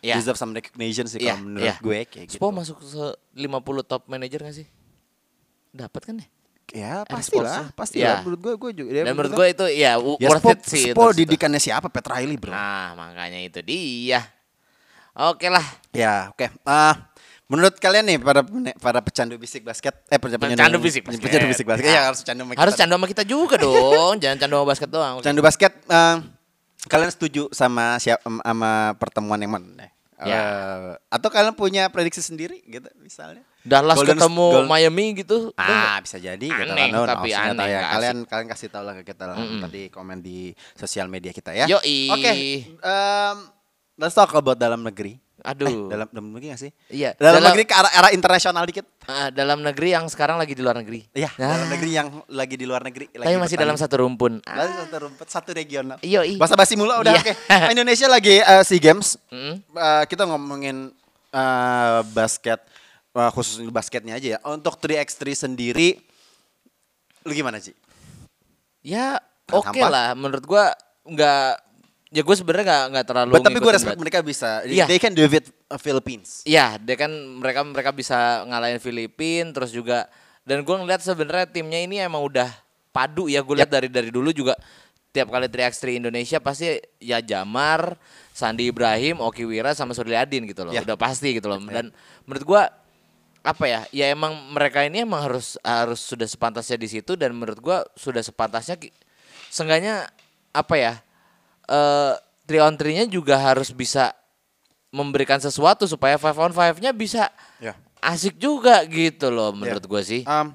Ya. 0.00 0.16
deserve 0.16 0.40
some 0.40 0.56
recognition 0.56 1.04
sih 1.04 1.20
Iya, 1.20 1.36
kalau 1.36 1.44
menurut 1.44 1.68
iya. 1.68 1.74
gue 1.76 1.98
kayak 2.08 2.26
gitu. 2.32 2.40
Spo 2.40 2.48
masuk 2.56 2.80
ke 2.80 2.88
50 3.36 3.84
top 3.84 4.08
manager 4.08 4.40
gak 4.48 4.56
sih? 4.56 4.66
Dapat 5.76 6.00
kan 6.08 6.14
ya? 6.24 6.26
Ya 6.70 7.02
Ada 7.02 7.10
pastilah, 7.10 7.56
Spolstra. 7.66 7.74
pastilah. 7.74 8.06
Iya. 8.06 8.22
Menurut 8.22 8.40
gue 8.40 8.54
gue 8.56 8.70
juga. 8.78 8.90
Dan 8.94 9.04
menurut 9.10 9.32
gue 9.34 9.46
itu 9.48 9.64
ya 9.72 9.92
ya 9.98 10.28
worth 10.28 10.46
it 10.48 10.60
sih. 10.64 10.84
Spo 10.90 11.10
itu. 11.10 11.26
didikannya 11.26 11.58
siapa? 11.58 11.86
Pat 11.86 12.06
Riley 12.08 12.38
bro. 12.38 12.50
Nah, 12.50 12.94
makanya 12.94 13.38
itu 13.38 13.58
dia. 13.60 14.22
Oke 15.12 15.46
lah. 15.46 15.66
Ya, 15.90 16.30
oke. 16.30 16.46
Ah, 16.62 17.10
menurut 17.44 17.74
kalian 17.76 18.06
nih 18.06 18.18
para 18.18 18.46
para 18.78 19.02
pecandu 19.02 19.34
bisik 19.34 19.66
basket, 19.66 19.90
eh 20.06 20.16
pecandu, 20.16 20.46
Pecandu 20.46 20.78
bisik 20.78 21.02
basket. 21.02 21.20
pecandu 21.20 21.46
bisik 21.50 21.66
basket. 21.66 21.84
Ya. 21.84 21.92
Ya, 21.92 22.02
harus 22.06 22.22
candu 22.22 22.42
sama 22.42 22.52
Harus 22.54 22.72
kita. 22.72 22.80
candu 22.80 22.94
sama 22.94 23.06
kita 23.10 23.24
juga 23.26 23.54
dong. 23.58 24.14
Jangan 24.16 24.36
candu 24.38 24.54
sama 24.56 24.66
basket 24.66 24.88
doang. 24.88 25.14
Pecandu 25.18 25.42
basket. 25.42 25.72
eh, 25.74 26.16
kalian 26.86 27.10
setuju 27.10 27.50
sama 27.50 27.98
siapa 27.98 28.22
sama 28.22 28.70
pertemuan 28.96 29.36
yang 29.36 29.52
mana? 29.52 29.90
Ya. 30.22 30.38
Eh, 30.38 30.90
atau 31.10 31.28
kalian 31.28 31.52
punya 31.52 31.90
prediksi 31.90 32.22
sendiri 32.22 32.62
gitu 32.62 32.86
misalnya? 32.96 33.42
Dallas 33.60 33.92
Golden- 33.94 34.16
ketemu 34.16 34.46
Gold- 34.56 34.68
Miami 34.68 35.06
gitu. 35.16 35.38
Ah, 35.54 36.00
bisa 36.00 36.16
jadi 36.16 36.40
gitu 36.40 36.64
Aneh. 36.66 36.88
No, 36.88 37.02
no, 37.02 37.06
tapi 37.06 37.30
aneh, 37.30 37.66
ya. 37.66 37.80
Kalian 37.90 38.16
kalian 38.24 38.48
kasih 38.48 38.68
tahu 38.68 38.82
lah 38.82 38.94
ke 38.96 39.04
kita 39.06 39.24
lah 39.26 39.36
Mm-mm. 39.36 39.60
tadi 39.60 39.82
komen 39.86 40.18
di 40.18 40.48
sosial 40.72 41.06
media 41.06 41.28
kita 41.28 41.52
ya. 41.52 41.68
Yoi. 41.68 42.08
Oke. 42.10 42.32
em, 42.72 43.36
let's 43.96 44.12
talk 44.12 44.32
about 44.32 44.56
dalam 44.56 44.80
negeri. 44.80 45.20
Aduh. 45.40 45.88
Eh, 45.88 45.88
dalam 45.88 46.04
dalam 46.06 46.26
negeri 46.30 46.46
gak 46.50 46.60
sih? 46.60 46.72
Iya. 46.90 47.16
Dalam, 47.16 47.40
Dalam- 47.40 47.48
negeri 47.50 47.64
ke 47.64 47.72
arah, 47.72 47.88
arah 47.94 48.10
internasional 48.10 48.60
dikit. 48.62 48.84
Ah, 49.04 49.28
dalam 49.28 49.58
negeri 49.58 49.88
yang 49.90 50.04
sekarang 50.06 50.36
lagi 50.36 50.52
di 50.52 50.60
luar 50.60 50.76
negeri. 50.76 51.00
Iya, 51.10 51.32
Nah, 51.34 51.56
dalam 51.56 51.68
negeri 51.70 51.90
yang 51.90 52.08
lagi 52.28 52.54
di 52.54 52.64
luar 52.64 52.80
negeri. 52.82 53.08
Tapi 53.10 53.36
masih 53.38 53.56
dalam 53.56 53.72
satu 53.74 54.00
rumpun. 54.00 54.40
Ah, 54.42 54.56
Lagi 54.58 54.72
satu 54.78 54.96
rumput, 55.00 55.26
satu 55.26 55.50
regional. 55.50 55.96
Yoi. 56.00 56.36
Bahasa 56.36 56.52
basi 56.54 56.76
mulu 56.76 56.92
udah 56.94 57.08
Iya. 57.10 57.20
oke. 57.22 57.32
Indonesia 57.72 58.04
lagi 58.06 58.36
eh, 58.36 58.62
SEA 58.62 58.80
Games. 58.82 59.16
Mm. 59.28 59.54
Eh, 59.64 60.04
kita 60.06 60.24
ngomongin 60.24 60.92
eh, 61.30 62.00
basket 62.06 62.60
eh, 63.16 63.30
khusus 63.34 63.62
basketnya 63.70 64.16
aja 64.16 64.36
ya. 64.36 64.38
Untuk 64.46 64.78
3x3 64.78 65.48
sendiri 65.48 66.00
lu 67.26 67.32
gimana 67.36 67.60
sih? 67.60 67.76
Ya 68.80 69.20
oke 69.52 69.70
hampa. 69.76 69.88
lah. 69.88 70.08
Menurut 70.16 70.44
gua 70.44 70.72
nggak. 71.04 71.68
Ya 72.10 72.26
gue 72.26 72.34
sebenarnya 72.34 72.66
nggak 72.66 72.84
nggak 72.90 73.06
terlalu. 73.06 73.32
But, 73.38 73.46
tapi 73.46 73.58
gue 73.62 73.70
respect 73.70 74.00
mereka 74.02 74.18
bisa. 74.18 74.66
Iya. 74.66 74.90
They 74.90 74.98
can 74.98 75.14
do 75.14 75.22
it 75.22 75.46
uh, 75.70 75.78
Philippines. 75.78 76.42
Iya, 76.42 76.74
dia 76.82 76.98
kan 76.98 77.06
mereka 77.38 77.62
mereka 77.62 77.94
bisa 77.94 78.42
ngalahin 78.50 78.82
Filipin 78.82 79.54
terus 79.54 79.70
juga 79.70 80.10
dan 80.42 80.66
gue 80.66 80.74
ngeliat 80.74 80.98
sebenarnya 80.98 81.46
timnya 81.46 81.78
ini 81.78 82.02
emang 82.02 82.26
udah 82.26 82.50
padu 82.90 83.30
ya 83.30 83.38
gue 83.46 83.62
lihat 83.62 83.70
dari 83.70 83.86
dari 83.86 84.10
dulu 84.10 84.34
juga 84.34 84.58
tiap 85.10 85.30
kali 85.30 85.46
3x3 85.50 86.02
Indonesia 86.02 86.38
pasti 86.38 86.78
ya 87.02 87.18
Jamar, 87.18 87.98
Sandi 88.30 88.70
Ibrahim, 88.70 89.18
Oki 89.18 89.42
Wira 89.42 89.74
sama 89.74 89.90
Surli 89.90 90.14
Adin 90.14 90.46
gitu 90.46 90.62
loh. 90.62 90.70
Ya. 90.70 90.86
Udah 90.86 90.94
pasti 90.94 91.34
gitu 91.34 91.50
loh. 91.50 91.58
Dan 91.66 91.90
menurut 92.26 92.44
gua 92.46 92.62
apa 93.40 93.64
ya? 93.66 93.80
Ya 93.90 94.06
emang 94.12 94.36
mereka 94.52 94.84
ini 94.84 95.04
emang 95.04 95.20
harus 95.24 95.56
harus 95.64 96.00
sudah 96.00 96.28
sepantasnya 96.28 96.76
di 96.76 96.88
situ 96.88 97.16
dan 97.16 97.32
menurut 97.32 97.58
gua 97.60 97.78
sudah 97.96 98.20
sepantasnya 98.20 98.76
seenggaknya 99.48 100.08
apa 100.52 100.74
ya? 100.76 100.94
Eh 101.66 102.14
three 102.44 102.60
on 102.60 102.74
three-nya 102.74 103.06
juga 103.06 103.38
harus 103.38 103.70
bisa 103.70 104.10
memberikan 104.90 105.38
sesuatu 105.38 105.86
supaya 105.86 106.18
five 106.18 106.34
on 106.34 106.50
five-nya 106.50 106.90
bisa 106.90 107.30
Ya. 107.62 107.78
asik 108.02 108.34
juga 108.42 108.82
gitu 108.90 109.30
loh 109.30 109.54
menurut 109.54 109.84
gua 109.86 110.02
sih. 110.02 110.26
Um, 110.26 110.50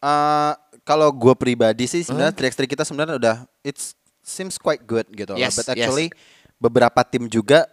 uh, 0.00 0.56
kalau 0.86 1.10
gue 1.10 1.34
pribadi 1.34 1.90
sih 1.90 2.06
sebenarnya 2.06 2.30
3x3 2.30 2.62
kita 2.70 2.82
sebenarnya 2.86 3.18
udah 3.18 3.36
it 3.66 3.74
seems 4.22 4.54
quite 4.54 4.86
good 4.86 5.02
gitu 5.10 5.34
loh. 5.34 5.40
Yes, 5.42 5.58
But 5.58 5.74
yes. 5.74 5.82
actually 5.82 6.08
beberapa 6.56 7.02
tim 7.02 7.26
juga 7.26 7.66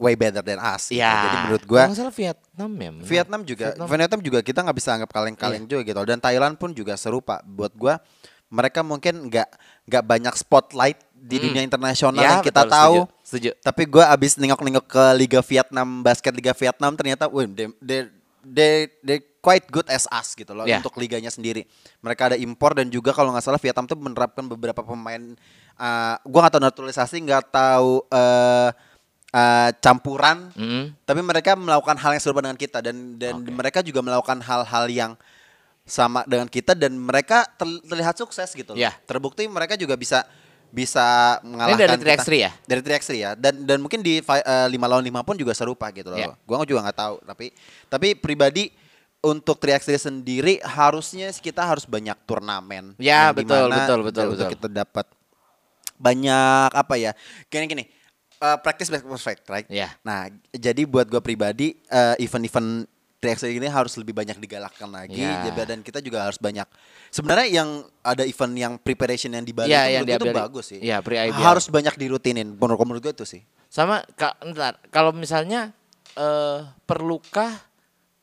way 0.00 0.16
better 0.16 0.40
than 0.40 0.56
us. 0.56 0.88
gitu. 0.88 0.98
Ya. 0.98 1.12
Jadi 1.20 1.36
menurut 1.44 1.62
gue 1.62 1.76
Kalau 1.76 1.88
nggak 1.88 2.00
salah 2.00 2.14
Vietnam 2.16 2.70
ya. 2.72 2.90
Vietnam 3.04 3.40
juga 3.44 3.66
Vietnam. 3.76 4.20
juga 4.20 4.38
kita 4.40 4.58
nggak 4.64 4.76
bisa 4.76 4.90
anggap 4.90 5.10
kaleng-kaleng 5.12 5.62
Iya. 5.62 5.70
juga 5.70 5.82
gitu 5.84 6.00
dan 6.02 6.18
Thailand 6.18 6.54
pun 6.56 6.72
juga 6.72 6.96
serupa 6.96 7.44
buat 7.44 7.70
gua 7.72 8.00
mereka 8.48 8.80
mungkin 8.80 9.28
nggak 9.28 9.48
nggak 9.86 10.02
banyak 10.02 10.34
spotlight 10.34 10.98
di 11.12 11.36
Mm. 11.36 11.44
dunia 11.44 11.62
internasional 11.62 12.18
Ya, 12.18 12.30
yang 12.32 12.40
kita 12.40 12.64
betul, 12.64 12.72
tahu 12.72 12.94
setuju, 13.20 13.22
setuju. 13.22 13.50
tapi 13.60 13.82
gua 13.84 14.04
abis 14.08 14.34
nengok-nengok 14.34 14.86
ke 14.86 15.04
Liga 15.14 15.40
Vietnam 15.40 16.00
basket 16.00 16.32
Liga 16.32 16.50
Vietnam 16.50 16.96
ternyata 16.96 17.28
wih 17.28 17.46
they, 17.46 17.68
they, 17.78 18.00
they, 18.42 18.72
they 19.00 19.18
quite 19.38 19.68
good 19.68 19.86
as 19.86 20.08
us 20.08 20.32
gitu 20.32 20.50
loh 20.50 20.64
Ya. 20.64 20.80
untuk 20.80 20.96
liganya 20.96 21.28
sendiri 21.28 21.68
mereka 22.00 22.26
ada 22.26 22.36
impor 22.36 22.72
dan 22.72 22.88
juga 22.88 23.12
kalau 23.12 23.30
nggak 23.30 23.40
salah 23.42 23.56
Vietnam 23.56 23.84
tuh 23.84 23.96
menerapkan 23.96 24.42
beberapa 24.44 24.80
pemain 24.80 25.36
uh, 25.76 26.16
gua 26.24 26.40
nggak 26.42 26.54
tahu 26.56 26.64
naturalisasi 26.64 27.16
nggak 27.22 27.44
tahu 27.48 28.02
uh, 28.08 28.68
uh, 29.30 29.70
campuran 29.78 30.50
Mm. 30.54 30.94
tapi 31.06 31.20
mereka 31.22 31.54
melakukan 31.54 31.96
hal 31.98 32.10
yang 32.14 32.22
serupa 32.22 32.42
dengan 32.42 32.58
kita 32.58 32.78
dan 32.82 33.16
dan 33.16 33.34
Oke. 33.40 33.50
mereka 33.50 33.78
juga 33.80 34.00
melakukan 34.02 34.38
hal-hal 34.42 34.84
yang 34.90 35.12
sama 35.86 36.22
dengan 36.28 36.46
kita 36.46 36.78
dan 36.78 36.94
mereka 36.94 37.42
ter- 37.58 37.82
terlihat 37.82 38.14
sukses 38.14 38.46
gitu 38.54 38.74
loh. 38.74 38.78
Ya. 38.78 38.94
Terbukti 39.10 39.42
mereka 39.50 39.74
juga 39.74 39.98
bisa 39.98 40.22
bisa 40.70 41.38
mengalahkan 41.42 41.82
dari 41.82 41.98
kita. 41.98 42.22
3x3 42.22 42.30
ya? 42.38 42.50
Dari 42.62 42.80
3x3 42.86 43.10
ya. 43.18 43.30
Dan 43.34 43.66
dan 43.66 43.82
mungkin 43.82 43.98
di 44.06 44.22
fi- 44.22 44.44
eh, 44.46 44.66
lima 44.70 44.86
lawan 44.86 45.02
5 45.02 45.26
pun 45.26 45.34
juga 45.34 45.50
serupa 45.50 45.90
gitu 45.90 46.14
loh. 46.14 46.18
Ya. 46.18 46.30
Gua 46.46 46.62
juga 46.62 46.86
nggak 46.86 46.98
tahu 46.98 47.14
tapi 47.26 47.50
tapi 47.90 48.14
pribadi 48.14 48.70
untuk 49.20 49.58
3x3 49.58 49.98
sendiri 49.98 50.62
harusnya 50.62 51.28
kita 51.34 51.66
harus 51.66 51.84
banyak 51.84 52.14
turnamen. 52.24 52.94
Ya, 52.96 53.34
betul, 53.34 53.68
betul, 53.68 53.98
betul, 54.06 54.24
untuk 54.30 54.46
betul. 54.46 54.50
kita 54.56 54.68
dapat 54.70 55.06
banyak 56.00 56.70
apa 56.72 56.94
ya? 56.96 57.12
Gini 57.50 57.66
gini. 57.68 57.84
Eh, 58.40 58.58
practice 58.64 58.88
makes 58.88 59.04
perfect, 59.04 59.44
right? 59.46 59.68
Iya. 59.68 59.92
Nah, 60.00 60.32
jadi 60.50 60.82
buat 60.88 61.06
gue 61.06 61.20
pribadi 61.20 61.76
eh, 61.86 62.16
event-event 62.18 62.88
3x3 63.20 63.52
ini 63.52 63.68
harus 63.68 64.00
lebih 64.00 64.16
banyak 64.16 64.40
digalakkan 64.40 64.88
lagi. 64.88 65.20
Jadi- 65.20 65.68
dan 65.68 65.84
kita 65.84 66.00
juga 66.00 66.24
harus 66.24 66.40
banyak. 66.40 66.64
Sebenarnya 67.12 67.60
yang 67.60 67.68
ada 68.00 68.24
event 68.24 68.54
yang 68.56 68.72
preparation 68.80 69.28
yang 69.36 69.44
di 69.44 69.52
Bali 69.52 69.68
Iya, 69.68 70.00
itu 70.00 70.08
yang 70.08 70.24
itu 70.24 70.32
bagus 70.32 70.64
sih. 70.72 70.80
Iya, 70.80 71.04
pre-IBL. 71.04 71.36
Harus 71.36 71.68
banyak 71.68 72.00
dirutinin. 72.00 72.56
Menurut 72.56 72.80
menurut 72.80 73.04
gue 73.04 73.12
itu 73.12 73.28
sih. 73.28 73.44
Sama 73.68 74.00
ka, 74.16 74.40
ntar, 74.48 74.80
kalau 74.88 75.12
misalnya 75.12 75.76
eh 76.16 76.64
perlukah 76.88 77.60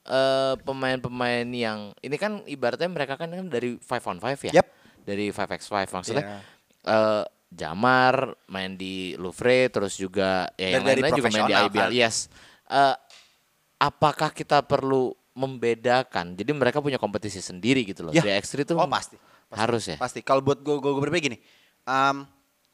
eh, 0.09 0.55
pemain-pemain 0.65 1.45
yang 1.53 1.93
ini 2.01 2.15
kan 2.17 2.41
ibaratnya 2.49 2.89
mereka 2.89 3.21
kan 3.21 3.29
kan 3.29 3.45
dari 3.47 3.77
5 3.77 4.09
on 4.09 4.17
5 4.17 4.49
ya. 4.49 4.53
Yep. 4.59 4.67
Dari 5.05 5.29
5x5 5.29 5.93
maksudnya. 5.93 6.25
Iya. 6.25 6.39
eh 6.87 7.23
Jamar 7.47 8.13
main 8.45 8.75
di 8.75 9.15
Louvre 9.15 9.67
terus 9.67 9.95
juga 9.95 10.51
ya 10.53 10.77
yang 10.77 10.83
Dan 10.83 10.99
lainnya 10.99 11.15
juga 11.15 11.29
main 11.29 11.47
di 11.47 11.55
IBL. 11.55 11.79
kan. 11.79 11.89
Yes. 11.91 12.27
Eh, 12.67 12.95
apakah 13.77 14.29
kita 14.29 14.59
perlu 14.61 15.15
membedakan? 15.31 16.33
Jadi 16.33 16.51
mereka 16.51 16.77
punya 16.77 16.97
kompetisi 16.97 17.39
sendiri 17.39 17.81
gitu 17.81 18.03
loh. 18.03 18.11
Ya. 18.11 18.19
Di 18.19 18.29
X3 18.33 18.63
itu 18.63 18.73
Oh 18.73 18.83
pasti. 18.85 19.15
Pasti. 19.47 19.55
harus 19.55 19.83
ya. 19.85 19.95
Pasti. 19.95 20.19
Kalau 20.19 20.43
buat 20.43 20.59
gue 20.59 20.75
gue 20.75 20.91
pribadi 20.99 21.21
gini. 21.23 21.37
em, 21.83 22.27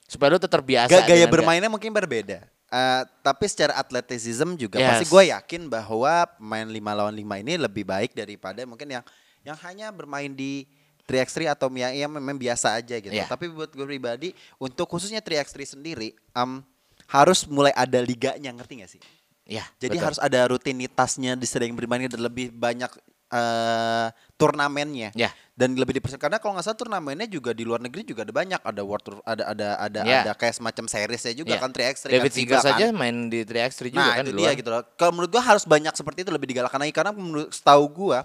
Supaya 0.04 0.36
lu 0.36 0.38
tetap 0.38 0.60
terbiasa 0.60 0.92
Ga- 0.92 1.08
gaya 1.08 1.26
bermainnya 1.26 1.70
mungkin 1.70 1.90
berbeda. 1.90 2.44
Eh, 2.68 3.02
tapi 3.22 3.46
secara 3.46 3.78
atletisism 3.78 4.58
juga 4.58 4.78
Yes. 4.78 4.90
pasti 4.90 5.06
gue 5.08 5.24
yakin 5.30 5.62
bahwa 5.70 6.26
pemain 6.34 6.66
5 6.66 6.92
lawan 6.92 7.14
5 7.14 7.38
ini 7.38 7.56
lebih 7.56 7.86
baik 7.86 8.12
daripada 8.12 8.66
mungkin 8.66 8.90
yang 8.90 9.04
yang 9.46 9.58
hanya 9.62 9.92
bermain 9.92 10.34
di 10.34 10.66
3x3 11.04 11.52
atau 11.52 11.68
yang, 11.74 11.92
yang 11.94 12.12
memang 12.12 12.36
biasa 12.36 12.80
aja 12.80 12.96
gitu. 12.96 13.12
Iya. 13.12 13.28
Tapi 13.28 13.52
buat 13.52 13.70
gue 13.70 13.84
pribadi 13.84 14.30
untuk 14.56 14.88
khususnya 14.88 15.20
3x3 15.20 15.76
sendiri 15.76 16.16
em, 16.32 16.64
harus 17.08 17.44
mulai 17.46 17.76
ada 17.76 18.00
liganya 18.00 18.50
ngerti 18.50 18.74
gak 18.80 18.92
sih? 18.92 19.02
Ya, 19.44 19.68
Jadi 19.76 20.00
betul. 20.00 20.08
harus 20.08 20.20
ada 20.24 20.40
rutinitasnya 20.48 21.36
di 21.36 21.44
sering 21.44 21.76
bermain 21.76 22.08
dan 22.08 22.24
lebih 22.24 22.50
banyak 22.50 22.88
eh 23.34 24.08
turnamennya 24.38 25.10
Ya. 25.18 25.34
dan 25.58 25.74
lebih 25.74 25.98
dipersiapkan 25.98 26.30
karena 26.30 26.38
kalau 26.38 26.54
nggak 26.54 26.66
salah 26.66 26.78
turnamennya 26.78 27.26
juga 27.26 27.50
di 27.50 27.66
luar 27.66 27.82
negeri 27.82 28.06
juga 28.06 28.22
ada 28.22 28.30
banyak 28.30 28.62
ada 28.62 28.82
world 28.86 29.02
tour 29.02 29.16
ada 29.26 29.50
ada 29.50 29.68
ada 29.82 30.00
Ya. 30.06 30.22
ada 30.22 30.34
kayak 30.38 30.54
semacam 30.54 30.86
seriesnya 30.86 31.34
juga 31.34 31.58
Ya. 31.58 31.60
kan 31.60 31.74
3x3 31.74 32.14
David 32.14 32.30
kan, 32.30 32.38
Seager 32.38 32.60
FIBA 32.62 32.62
saja 32.62 32.86
kan. 32.86 32.94
main 32.94 33.16
di 33.28 33.42
3x3 33.42 33.90
juga 33.90 34.00
nah 34.00 34.14
kan 34.14 34.24
itu 34.24 34.30
di 34.30 34.38
dia 34.38 34.46
luar. 34.46 34.60
gitu 34.62 34.70
loh 34.70 34.82
kalau 34.94 35.12
menurut 35.12 35.32
gua 35.34 35.44
harus 35.44 35.66
banyak 35.66 35.94
seperti 35.94 36.20
itu 36.22 36.30
lebih 36.30 36.46
digalakkan 36.46 36.78
lagi 36.78 36.94
karena 36.94 37.10
menurut 37.10 37.50
setahu 37.50 37.84
gua 37.90 38.22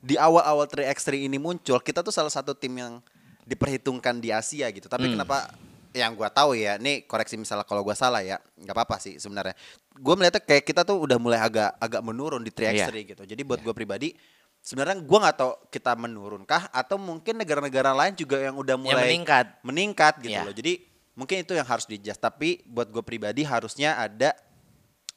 di 0.00 0.16
awal-awal 0.16 0.64
3x3 0.64 1.28
ini 1.28 1.36
muncul 1.36 1.76
kita 1.78 2.00
tuh 2.00 2.10
salah 2.10 2.32
satu 2.32 2.56
tim 2.56 2.72
yang 2.72 2.98
diperhitungkan 3.44 4.16
di 4.16 4.32
Asia 4.32 4.68
gitu 4.72 4.88
tapi 4.88 5.08
Hmm. 5.08 5.20
kenapa 5.20 5.52
yang 5.90 6.14
gua 6.14 6.30
tahu 6.30 6.54
ya 6.54 6.78
nih 6.78 7.04
koreksi 7.04 7.34
misalnya 7.36 7.66
kalau 7.66 7.82
gua 7.82 7.92
salah 7.92 8.22
ya 8.22 8.38
nggak 8.56 8.72
apa-apa 8.72 8.96
sih 8.96 9.18
sebenarnya 9.18 9.52
gua 9.98 10.14
melihatnya 10.16 10.40
kayak 10.40 10.64
kita 10.64 10.86
tuh 10.86 11.02
udah 11.02 11.18
mulai 11.18 11.36
agak 11.36 11.74
agak 11.76 12.00
menurun 12.00 12.40
di 12.40 12.52
3x3 12.54 12.72
Iya. 12.72 12.86
gitu 13.12 13.22
jadi 13.26 13.42
buat 13.44 13.60
gua 13.60 13.74
pribadi 13.74 14.14
sebenarnya 14.62 15.02
gua 15.02 15.18
nggak 15.28 15.36
tahu 15.36 15.52
kita 15.68 15.92
menurunkah 15.98 16.70
atau 16.70 16.96
mungkin 16.96 17.36
negara-negara 17.36 17.90
lain 17.92 18.14
juga 18.14 18.38
yang 18.38 18.54
udah 18.56 18.78
Yang 18.78 18.84
mulai 18.86 19.04
meningkat. 19.10 19.46
meningkat 19.66 20.14
gitu 20.22 20.30
Iya. 20.32 20.46
loh 20.46 20.54
jadi 20.54 20.72
mungkin 21.18 21.36
itu 21.42 21.52
yang 21.52 21.66
harus 21.66 21.84
di 21.84 21.98
tapi 22.00 22.64
buat 22.64 22.88
gue 22.88 23.02
pribadi 23.04 23.44
harusnya 23.44 23.98
ada 23.98 24.32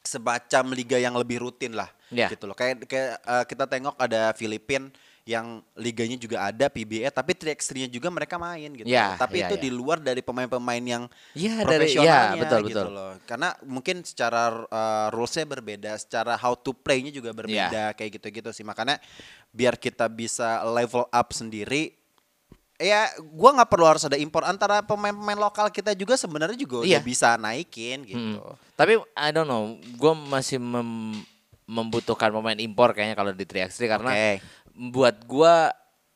semacam 0.04 0.74
liga 0.76 1.00
yang 1.00 1.16
lebih 1.16 1.40
rutin 1.40 1.72
lah 1.72 1.88
Iya. 2.08 2.28
gitu 2.28 2.44
loh 2.44 2.52
kayak 2.52 2.84
kayak 2.84 3.10
eh, 3.18 3.44
kita 3.46 3.64
tengok 3.64 3.94
ada 3.96 4.32
Filipin 4.32 4.92
yang 5.24 5.64
liganya 5.72 6.20
juga 6.20 6.36
ada 6.44 6.68
PBA 6.68 7.08
tapi 7.08 7.32
3x3-nya 7.32 7.88
juga 7.88 8.12
mereka 8.12 8.36
main 8.36 8.68
gitu 8.70 8.84
Iya, 8.84 9.16
loh. 9.16 9.24
tapi 9.24 9.40
iya, 9.40 9.48
itu 9.48 9.56
iya. 9.56 9.62
di 9.64 9.70
luar 9.72 9.96
dari 9.96 10.20
pemain-pemain 10.20 10.84
yang 10.84 11.08
Iya, 11.32 11.64
dari- 11.64 11.88
profesionalnya 11.88 12.28
iya, 12.28 12.42
betul, 12.44 12.60
gitu 12.68 12.76
betul. 12.76 12.92
loh 12.92 13.12
karena 13.24 13.48
mungkin 13.64 13.96
secara 14.04 14.42
uh, 14.62 15.08
rulesnya 15.08 15.48
berbeda 15.48 15.96
secara 15.96 16.36
how 16.36 16.52
to 16.52 16.76
play-nya 16.76 17.08
juga 17.08 17.32
Iya. 17.32 17.38
berbeda 17.40 17.82
kayak 17.96 18.10
gitu-gitu 18.14 18.52
sih 18.52 18.62
makanya 18.62 19.00
biar 19.48 19.74
kita 19.74 20.04
bisa 20.06 20.60
level 20.62 21.08
up 21.08 21.28
sendiri 21.32 21.96
ya 22.74 23.06
gua 23.30 23.54
nggak 23.54 23.70
perlu 23.70 23.86
harus 23.86 24.02
ada 24.02 24.18
impor 24.18 24.42
antara 24.42 24.82
pemain-pemain 24.82 25.38
lokal 25.38 25.70
kita 25.70 25.94
juga 25.94 26.18
sebenarnya 26.18 26.58
juga 26.58 26.82
Iya. 26.82 26.98
udah 26.98 27.02
bisa 27.02 27.28
naikin 27.38 28.04
gitu 28.04 28.44
Hmm. 28.44 28.60
Tapi 28.74 28.98
I 29.14 29.30
don't 29.30 29.46
know, 29.46 29.72
gue 29.78 30.12
masih 30.26 30.58
mem- 30.58 31.22
membutuhkan 31.66 32.28
pemain 32.30 32.56
impor 32.56 32.92
kayaknya 32.92 33.14
kalau 33.14 33.30
di 33.30 33.42
3x3 33.42 33.76
karena 33.88 34.10
Oke. 34.10 34.32
buat 34.90 35.16
gue 35.22 35.54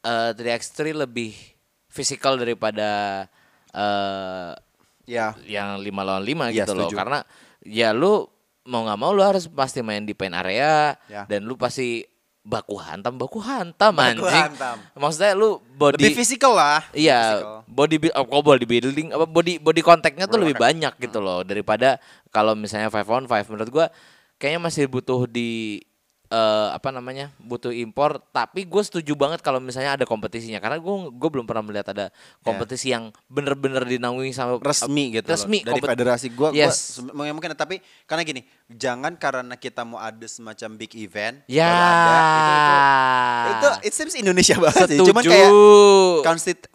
uh, 0.03 0.31
3x3 0.33 0.77
lebih 0.99 1.33
fisikal 1.89 2.35
daripada 2.35 3.25
eh 3.71 4.53
ya 5.05 5.33
yang 5.43 5.81
5 5.81 5.89
lawan 5.99 6.21
5 6.21 6.29
Iya, 6.53 6.65
gitu 6.65 6.73
loh. 6.75 6.85
setuju. 6.85 6.97
Karena 6.97 7.19
ya 7.63 7.93
lu 7.93 8.29
mau 8.65 8.85
nggak 8.85 8.99
mau 8.99 9.11
lu 9.11 9.23
harus 9.23 9.49
pasti 9.49 9.81
main 9.81 10.03
di 10.03 10.13
paint 10.13 10.35
area 10.35 10.93
Ya. 11.09 11.25
dan 11.25 11.43
lu 11.43 11.57
pasti 11.57 12.05
baku 12.43 12.77
hantam 12.77 13.17
baku 13.17 13.41
hantam 13.41 13.93
Baku 13.93 14.05
anjing. 14.21 14.29
hantam. 14.53 14.77
Maksudnya 14.95 15.33
lu 15.33 15.61
body 15.71 16.01
lebih 16.03 16.17
fisikal 16.19 16.53
lah 16.53 16.81
Iya, 16.93 17.41
Physical. 17.41 17.57
body 17.67 17.97
build, 17.99 18.15
oh, 18.15 18.25
kok 18.27 18.43
body 18.43 18.67
building 18.67 19.07
apa 19.11 19.25
body 19.27 19.53
body 19.59 19.81
kontaknya 19.81 20.25
tuh 20.25 20.39
lebih 20.39 20.57
banyak 20.57 20.93
gitu 20.99 21.19
loh 21.19 21.41
daripada 21.41 21.97
kalau 22.29 22.53
misalnya 22.53 22.89
five 22.89 23.05
on 23.07 23.25
five 23.25 23.45
menurut 23.47 23.69
gua 23.71 23.87
kayaknya 24.39 24.61
masih 24.63 24.87
butuh 24.87 25.27
di 25.27 25.83
eh, 26.27 26.69
apa 26.71 26.89
namanya 26.89 27.33
butuh 27.39 27.73
impor. 27.73 28.21
Tapi 28.29 28.63
gue 28.63 28.83
setuju 28.83 29.13
banget 29.13 29.41
kalau 29.41 29.59
misalnya 29.59 29.95
ada 29.95 30.05
kompetisinya. 30.05 30.59
Karena 30.59 30.77
gue 30.77 30.87
gue 31.09 31.29
belum 31.29 31.43
pernah 31.43 31.65
melihat 31.65 31.89
ada 31.89 32.07
kompetisi 32.41 32.89
yang 32.89 33.09
bener-bener 33.27 33.81
dinaungi 33.83 34.31
sama 34.31 34.57
resmi 34.59 35.11
gitu 35.11 35.25
loh. 35.25 35.33
resmi 35.35 35.59
dari 35.61 35.75
kompet- 35.75 35.91
federasi 35.91 36.27
gua, 36.31 36.49
gua 36.49 36.59
Yes. 36.61 37.01
sem- 37.01 37.11
mungkin 37.11 37.53
tapi 37.55 37.79
karena 38.05 38.23
gini 38.23 38.41
jangan 38.69 39.17
karena 39.17 39.57
kita 39.57 39.83
mau 39.83 39.97
ada 39.99 40.27
semacam 40.27 40.77
big 40.77 40.93
event 40.97 41.41
ya. 41.47 41.65
baru 41.65 41.81
ada 41.81 42.13
itu, 42.45 42.77
itu, 43.49 43.49
itu 43.49 43.69
it 43.83 43.93
seems 43.93 44.15
Indonesia 44.15 44.57
banget 44.63 44.87
sih. 44.87 44.99
Cuman 45.01 45.23
Setuju. 45.23 45.33
kayak 45.33 45.51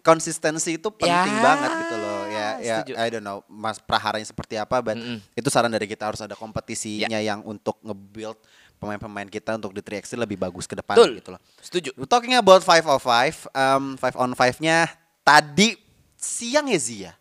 konsistensi 0.00 0.70
itu 0.74 0.88
penting 0.90 1.14
Ya, 1.30 1.40
banget 1.40 1.70
gitu 1.78 1.94
loh 1.96 2.13
ya 2.44 2.52
ya 2.60 2.76
setuju. 2.78 2.92
I 2.94 3.08
don't 3.08 3.22
know 3.22 3.40
mas 3.46 3.78
praharanya 3.78 4.22
seperti 4.22 4.54
apa 4.54 4.78
but 4.78 4.94
Mm-mm. 4.94 5.18
itu 5.32 5.48
saran 5.48 5.68
dari 5.68 5.84
kita 5.84 6.04
harus 6.04 6.20
ada 6.20 6.32
kompetisinya 6.32 7.08
Ya. 7.08 7.20
yang 7.24 7.40
untuk 7.42 7.80
nge-build 7.80 8.36
pemain-pemain 8.74 9.26
kita 9.26 9.54
untuk 9.54 9.72
di 9.72 9.80
3x 9.80 10.12
lebih 10.14 10.36
bagus 10.36 10.64
ke 10.64 10.74
depan 10.74 10.94
Betul. 10.94 11.10
gitu 11.18 11.30
loh 11.32 11.40
setuju 11.58 11.90
Talking 12.04 12.34
about 12.34 12.60
5 12.60 12.84
of 12.86 13.00
5, 13.00 13.48
um, 13.50 13.84
5 13.96 14.14
on 14.14 14.30
5-nya 14.32 14.92
tadi 15.20 15.78
siang 16.14 16.66
ya 16.66 16.76
Zia. 16.78 17.12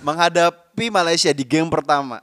Menghadapi 0.00 0.88
Malaysia 0.88 1.30
di 1.30 1.42
game 1.42 1.66
pertama. 1.66 2.22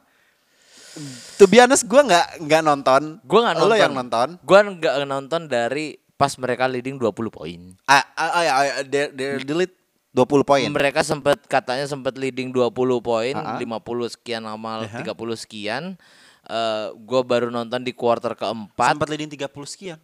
To 1.35 1.43
be 1.43 1.59
honest, 1.59 1.83
gue 1.83 1.99
nggak 1.99 2.39
nggak 2.41 2.61
nonton. 2.63 3.19
gue 3.19 3.39
nggak 3.41 3.55
nonton 3.55 3.69
Lo 3.69 3.75
yang 3.75 3.91
nonton. 3.91 4.27
gue 4.39 4.59
nggak 4.79 4.95
nonton 5.03 5.41
dari 5.45 5.85
pas 6.15 6.31
mereka 6.39 6.63
leading 6.65 6.95
20 6.95 7.11
poin 7.27 7.59
Ah, 7.83 7.99
ah, 8.15 8.29
ah, 8.31 8.41
ya, 8.41 8.53
ah, 8.55 8.63
they, 8.81 9.11
they 9.11 9.43
delete 9.43 9.75
20 10.15 10.47
poin. 10.47 10.63
Mereka 10.65 11.03
sempat 11.03 11.43
katanya 11.43 11.83
sempat 11.83 12.15
leading 12.15 12.49
20 12.49 12.71
poin, 12.99 13.33
Ah, 13.33 13.53
ah. 13.53 13.59
50 13.59 13.75
sekian 14.07 14.41
amal 14.41 14.87
Aha. 14.87 15.03
30 15.03 15.11
sekian. 15.35 15.99
Eh 16.45 16.87
gua 17.01 17.19
baru 17.21 17.49
nonton 17.49 17.81
di 17.81 17.91
kuarter 17.91 18.31
keempat 18.31 18.95
Sempat 18.95 19.09
leading 19.09 19.27
30 19.27 19.51
sekian. 19.67 19.99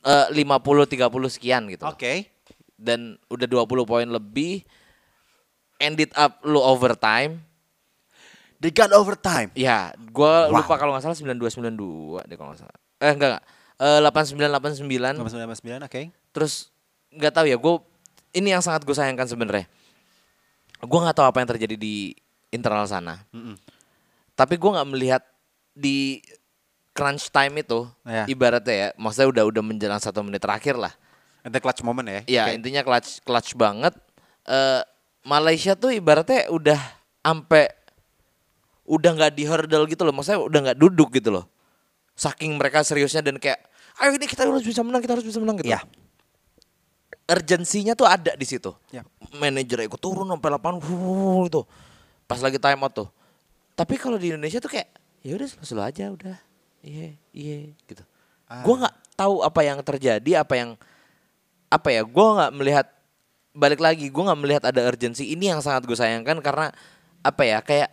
eh 0.00 0.26
50 0.30 0.86
30 0.86 1.02
sekian 1.28 1.66
gitu. 1.66 1.82
Oke. 1.82 2.30
Dan 2.78 3.18
udah 3.26 3.44
20 3.44 3.66
poin 3.82 4.06
lebih 4.06 4.62
ended 5.78 6.14
up 6.14 6.38
lu 6.42 6.56
overtime. 6.56 7.42
They 8.56 8.70
got 8.70 8.88
overtime. 8.90 9.50
Ya, 9.52 9.90
gua 10.10 10.48
Wow. 10.48 10.62
lupa 10.62 10.78
kalau 10.78 10.94
nggak 10.94 11.04
salah 11.04 11.18
92 11.18 11.52
92 11.52 12.22
deh 12.24 12.36
kalau 12.38 12.54
nggak 12.54 12.62
salah. 12.62 12.78
Eh 12.98 13.12
enggak 13.12 13.28
enggak. 13.34 13.44
Eh 13.76 14.00
89 14.00 14.48
89 14.80 15.20
99, 15.20 15.82
oke. 15.82 16.00
terus 16.30 16.72
nggak 17.10 17.28
tahu 17.30 17.46
ya 17.46 17.56
gue 17.56 17.74
ini 18.32 18.50
yang 18.50 18.60
sangat 18.60 18.82
gue 18.82 18.92
sayangkan 18.92 19.26
sebenarnya 19.26 19.66
gue 20.78 20.98
nggak 20.98 21.16
tahu 21.16 21.26
apa 21.26 21.38
yang 21.38 21.50
terjadi 21.50 21.74
di 21.74 22.12
internal 22.48 22.84
sana 22.84 23.22
Mm-mm. 23.30 23.54
tapi 24.32 24.54
gue 24.54 24.70
nggak 24.70 24.88
melihat 24.88 25.22
di 25.72 26.20
crunch 26.90 27.28
time 27.28 27.60
itu 27.60 27.84
Ya. 28.02 28.24
ibaratnya 28.24 28.74
ya 28.74 28.88
maksudnya 28.96 29.28
udah 29.28 29.44
udah 29.46 29.62
menjelang 29.62 30.00
satu 30.00 30.20
menit 30.20 30.40
terakhir 30.40 30.74
lah 30.74 30.92
Ada 31.42 31.60
clutch 31.60 31.80
moment 31.80 32.06
ya. 32.06 32.20
ya 32.26 32.44
Oke. 32.48 32.58
intinya 32.58 32.82
clutch 32.82 33.20
clutch 33.22 33.52
banget 33.54 33.92
Eh 34.46 34.82
Malaysia 35.22 35.74
tuh 35.74 35.90
ibaratnya 35.90 36.46
udah 36.48 36.78
ampe 37.20 37.66
udah 38.86 39.10
nggak 39.12 39.32
di 39.34 39.42
hurdle 39.42 39.84
gitu 39.84 40.06
loh 40.06 40.14
maksudnya 40.14 40.38
udah 40.38 40.60
nggak 40.70 40.78
duduk 40.78 41.10
gitu 41.10 41.34
loh 41.34 41.50
saking 42.14 42.54
mereka 42.54 42.80
seriusnya 42.80 43.20
dan 43.20 43.34
kayak 43.36 43.58
ayo 43.98 44.14
ini 44.14 44.24
kita 44.24 44.46
harus 44.46 44.62
bisa 44.62 44.86
menang 44.86 45.02
kita 45.02 45.18
harus 45.18 45.26
bisa 45.26 45.42
menang 45.42 45.58
gitu 45.58 45.66
Ya. 45.66 45.82
Urgensinya 47.26 47.92
tuh 47.98 48.06
ada 48.06 48.32
di 48.38 48.46
situ. 48.46 48.70
Ya. 48.94 49.02
manajer 49.36 49.84
ikut 49.84 49.98
turun 50.00 50.26
sampai 50.30 50.50
lapangan 50.54 50.78
itu. 51.46 51.62
Pas 52.26 52.40
lagi 52.40 52.58
time 52.58 52.80
out 52.82 52.92
tuh. 52.94 53.08
Tapi 53.76 53.98
kalau 54.00 54.16
di 54.16 54.32
Indonesia 54.32 54.62
tuh 54.62 54.70
kayak 54.72 54.88
ya 55.26 55.36
udah 55.36 55.48
slow 55.62 55.82
aja 55.84 56.08
udah. 56.10 56.38
Iya 56.86 57.18
iya 57.34 57.74
gitu. 57.86 58.02
Ah. 58.46 58.62
gua 58.62 58.86
nggak 58.86 58.96
tahu 59.18 59.42
apa 59.42 59.60
yang 59.66 59.78
terjadi 59.82 60.46
apa 60.46 60.54
yang 60.54 60.70
apa 61.66 61.88
ya 61.90 62.06
gua 62.06 62.26
nggak 62.38 62.52
melihat 62.54 62.86
balik 63.56 63.80
lagi 63.80 64.12
gue 64.12 64.20
nggak 64.22 64.40
melihat 64.44 64.62
ada 64.68 64.84
urgensi 64.84 65.32
ini 65.32 65.48
yang 65.48 65.64
sangat 65.64 65.88
gue 65.88 65.96
sayangkan 65.96 66.36
karena 66.44 66.68
apa 67.24 67.42
ya 67.42 67.58
kayak 67.64 67.88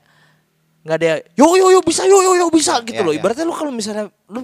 nggak 0.83 0.97
ada 0.99 1.23
yo 1.39 1.55
yo 1.55 1.71
yo 1.71 1.79
bisa 1.79 2.03
yo 2.03 2.19
yo 2.19 2.35
yo 2.35 2.51
bisa 2.51 2.83
gitu 2.83 2.99
Iya, 2.99 3.07
loh. 3.07 3.15
iya. 3.15 3.23
ibaratnya 3.23 3.47
lu 3.47 3.55
kalau 3.55 3.71
misalnya 3.71 4.11
lu 4.27 4.43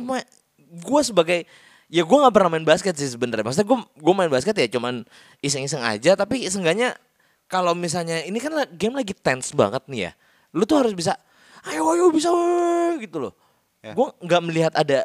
gue 0.80 1.02
sebagai 1.04 1.44
ya 1.90 2.06
gue 2.06 2.18
nggak 2.22 2.34
pernah 2.34 2.50
main 2.54 2.64
basket 2.64 2.94
sih 2.96 3.10
sebenarnya. 3.10 3.44
Maksudnya 3.44 3.68
gue 3.68 3.80
gue 3.98 4.14
main 4.14 4.32
basket 4.32 4.56
ya 4.56 4.70
cuman 4.70 5.04
iseng-iseng 5.42 5.82
aja 5.82 6.14
tapi 6.14 6.46
seenggaknya 6.46 6.94
kalau 7.50 7.74
misalnya 7.74 8.22
ini 8.24 8.38
kan 8.38 8.54
game 8.78 8.94
lagi 8.94 9.18
tense 9.18 9.52
banget 9.58 9.82
nih 9.90 10.02
ya. 10.10 10.12
Lu 10.54 10.70
tuh 10.70 10.86
harus 10.86 10.94
bisa 10.94 11.18
ayo 11.66 11.90
ayo 11.92 12.14
bisa 12.14 12.30
weh," 12.30 13.04
gitu 13.04 13.18
loh. 13.28 13.34
Ya. 13.80 13.96
gue 13.96 14.08
nggak 14.22 14.44
melihat 14.46 14.74
ada 14.78 15.04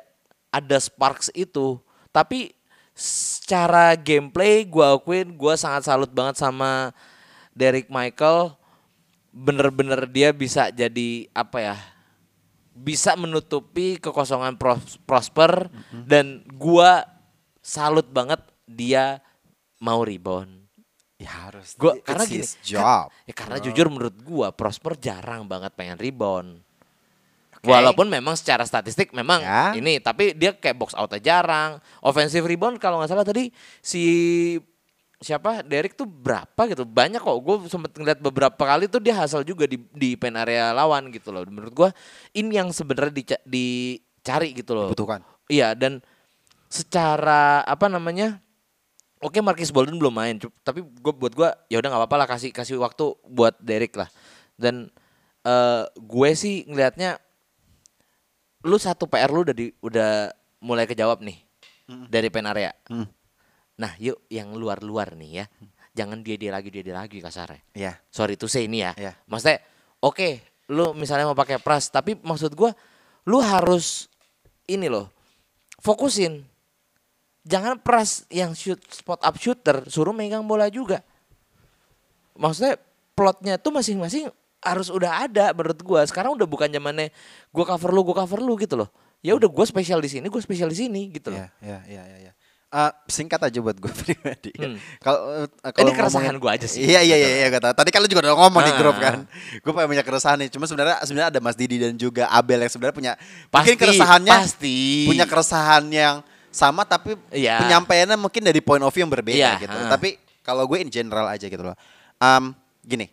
ada 0.53 0.77
sparks 0.79 1.33
itu. 1.33 1.81
Tapi 2.13 2.53
secara 2.95 3.99
gameplay 3.99 4.63
gue 4.63 4.85
akuin 4.85 5.35
gue 5.35 5.55
sangat 5.59 5.89
salut 5.89 6.13
banget 6.13 6.37
sama 6.37 6.93
Derek 7.57 7.89
Michael. 7.89 8.53
Bener-bener 9.35 10.07
dia 10.07 10.31
bisa 10.31 10.71
jadi 10.71 11.27
apa 11.35 11.59
ya 11.59 11.77
bisa 12.75 13.15
menutupi 13.15 13.97
kekosongan 13.97 14.59
Pros- 14.59 14.99
Prosper 15.07 15.71
dan 16.05 16.43
gua 16.53 17.07
salut 17.63 18.05
banget 18.07 18.43
dia 18.67 19.23
mau 19.79 20.03
rebound. 20.03 20.67
Ya 21.17 21.31
harus. 21.47 21.79
Gua 21.79 21.95
It's 21.95 22.05
karena 22.05 22.25
gini, 22.27 22.43
his 22.43 22.53
kan- 22.53 22.67
job. 22.67 23.05
ya 23.25 23.33
karena 23.33 23.57
jujur 23.63 23.87
menurut 23.89 24.17
gua 24.21 24.51
Prosper 24.51 24.99
jarang 24.99 25.47
banget 25.47 25.73
pengen 25.73 25.97
rebound. 25.97 26.61
Walaupun 27.65 28.13
memang 28.13 28.37
secara 28.37 28.61
statistik 28.69 29.17
memang 29.17 29.41
Ya. 29.41 29.73
ini, 29.73 29.97
tapi 29.97 30.37
dia 30.37 30.53
kayak 30.53 30.77
box 30.77 30.93
out 30.93 31.09
jarang. 31.17 31.81
Offensive 32.05 32.45
rebound 32.45 32.77
kalau 32.77 33.01
nggak 33.01 33.09
salah 33.09 33.25
tadi 33.25 33.49
si 33.81 34.05
siapa 35.25 35.65
Derek 35.65 35.97
tuh 35.97 36.05
berapa 36.05 36.69
gitu. 36.69 36.85
Banyak 36.85 37.25
kok. 37.25 37.39
Gue 37.41 37.57
sempet 37.73 37.97
ngeliat 37.97 38.21
beberapa 38.21 38.61
kali 38.61 38.85
tuh 38.87 39.01
dia 39.01 39.17
hasil 39.17 39.41
juga 39.43 39.65
di 39.65 39.81
di 39.97 40.15
pen 40.15 40.37
area 40.37 40.77
lawan 40.77 41.09
gitu 41.09 41.33
loh. 41.33 41.43
Menurut 41.49 41.73
gua 41.73 41.91
ini 42.37 42.61
yang 42.61 42.69
sebenarnya 42.69 43.11
dica- 43.11 43.45
dicari 43.49 44.53
gitu 44.53 44.77
loh. 44.77 44.93
Dibutuhkan. 44.93 45.25
iya 45.49 45.73
dan 45.77 46.01
secara 46.73 47.61
apa 47.69 47.89
namanya 47.89 48.41
oke 49.21 49.37
Marcus 49.45 49.69
Bolden 49.69 50.01
belum 50.01 50.11
main 50.11 50.41
tapi 50.65 50.81
gue 50.81 51.13
buat 51.13 51.37
gua 51.37 51.53
ya 51.69 51.77
udah 51.81 51.89
nggak 51.93 52.03
apa-apa 52.09 52.17
lah 52.25 52.29
kasih 52.29 52.49
kasih 52.53 52.77
waktu 52.81 53.17
buat 53.25 53.57
Derek 53.61 53.97
lah. 53.97 54.09
Dan 54.61 54.93
eh 55.45 55.85
gue 55.97 56.31
sih 56.37 56.65
ngelihatnya 56.65 57.21
lu 58.65 58.81
satu 58.81 59.05
PR 59.05 59.29
lu 59.29 59.45
udah 59.45 59.57
di 59.57 59.69
udah 59.85 60.33
mulai 60.65 60.89
kejawab 60.89 61.21
nih 61.21 61.37
dari 62.09 62.33
pen 62.33 62.49
area. 62.49 62.73
Hmm. 62.89 63.05
Nah 63.75 63.91
yuk 63.99 64.23
yang 64.31 64.55
luar-luar 64.55 65.19
nih 65.19 65.43
ya 65.43 65.47
jangan 65.95 66.23
dia 66.23 66.35
dia 66.39 66.51
lagi 66.51 66.71
dia 66.71 66.83
dia 66.83 66.95
lagi 66.95 67.19
kasarnya 67.23 67.63
Iya. 67.75 67.93
sorry 68.11 68.35
to 68.35 68.51
say 68.51 68.67
ini 68.67 68.83
ya. 68.83 68.93
Iya. 68.99 69.13
Maksudnya 69.31 69.63
oke, 70.03 70.29
lu 70.75 70.91
misalnya 70.93 71.31
mau 71.31 71.39
pakai 71.39 71.63
pras, 71.63 71.87
tapi 71.89 72.19
maksud 72.19 72.53
gua 72.59 72.75
lu 73.25 73.39
harus 73.39 74.11
ini 74.67 74.91
loh. 74.91 75.09
Fokusin. 75.79 76.43
Jangan 77.45 77.77
pras 77.79 78.25
yang 78.33 78.57
shoot 78.57 78.81
spot 78.89 79.21
up 79.21 79.37
shooter, 79.37 79.85
suruh 79.87 80.17
megang 80.17 80.43
bola 80.49 80.67
juga. 80.73 81.05
Maksudnya 82.35 82.81
plotnya 83.15 83.55
tuh 83.61 83.71
masing-masing 83.71 84.33
harus 84.65 84.89
udah 84.89 85.29
ada 85.29 85.53
menurut 85.53 85.79
gua. 85.85 86.01
Sekarang 86.09 86.35
udah 86.35 86.49
bukan 86.49 86.73
zamannya 86.73 87.13
gua 87.53 87.65
cover 87.69 87.91
lu, 87.93 88.01
gua 88.03 88.25
cover 88.25 88.41
lu 88.43 88.57
gitu 88.59 88.75
loh. 88.81 88.89
Ya 89.23 89.37
udah 89.37 89.47
gua 89.47 89.65
spesial 89.69 90.01
di 90.03 90.09
sini, 90.11 90.27
gua 90.33 90.41
spesial 90.41 90.73
di 90.73 90.79
sini 90.81 91.13
gitu 91.13 91.31
loh. 91.31 91.39
Iya, 91.39 91.79
iya, 91.87 92.03
iya, 92.09 92.17
iya. 92.29 92.33
Eh, 92.75 92.91
singkat 93.07 93.39
aja 93.39 93.55
buat 93.63 93.79
gue 93.79 93.93
pribadi. 94.03 94.51
Hmm. 94.59 94.75
Kalau 94.99 95.21
eh, 95.39 95.47
Ini 95.47 95.71
kalau 95.71 95.93
keresahan 95.95 96.35
gua 96.43 96.59
aja 96.59 96.67
sih. 96.67 96.83
Iya 96.83 97.07
iya 97.07 97.15
iya 97.15 97.31
iya 97.39 97.47
gue 97.47 97.63
tahu. 97.63 97.71
Tadi 97.71 97.95
kalian 97.95 98.11
juga 98.11 98.23
udah 98.27 98.35
ngomong 98.35 98.63
di 98.63 98.73
Ah. 98.75 98.79
grup 98.83 98.97
kan. 98.99 99.17
Gue 99.63 99.71
pengen 99.71 99.95
banyak 99.95 100.03
keresahan 100.03 100.37
nih. 100.43 100.51
Cuma 100.51 100.67
sebenarnya 100.67 100.99
sebenarnya 101.01 101.31
ada 101.31 101.39
Mas 101.39 101.55
Didi 101.55 101.79
dan 101.79 101.95
juga 101.95 102.27
Abel 102.27 102.59
yang 102.59 102.73
sebenarnya 102.75 102.97
punya 102.99 103.13
mungkin 103.15 103.55
Pasti, 103.55 103.79
keresahannya 103.79 104.35
pasti. 104.35 104.79
punya 105.07 105.23
keresahan 105.23 105.87
yang 105.87 106.15
sama 106.51 106.83
tapi 106.83 107.15
Iya. 107.31 107.63
penyampaiannya 107.63 108.19
mungkin 108.19 108.43
dari 108.43 108.59
point 108.59 108.83
of 108.83 108.91
view 108.91 109.07
yang 109.07 109.13
berbeda 109.13 109.39
Iya, 109.39 109.63
gitu. 109.63 109.77
ah. 109.77 109.91
Tapi 109.91 110.19
kalau 110.43 110.67
gue 110.67 110.83
in 110.83 110.91
general 110.91 111.31
aja 111.31 111.47
gitu 111.47 111.63
loh. 111.63 111.79
Em, 112.17 112.51
gini, 112.83 113.07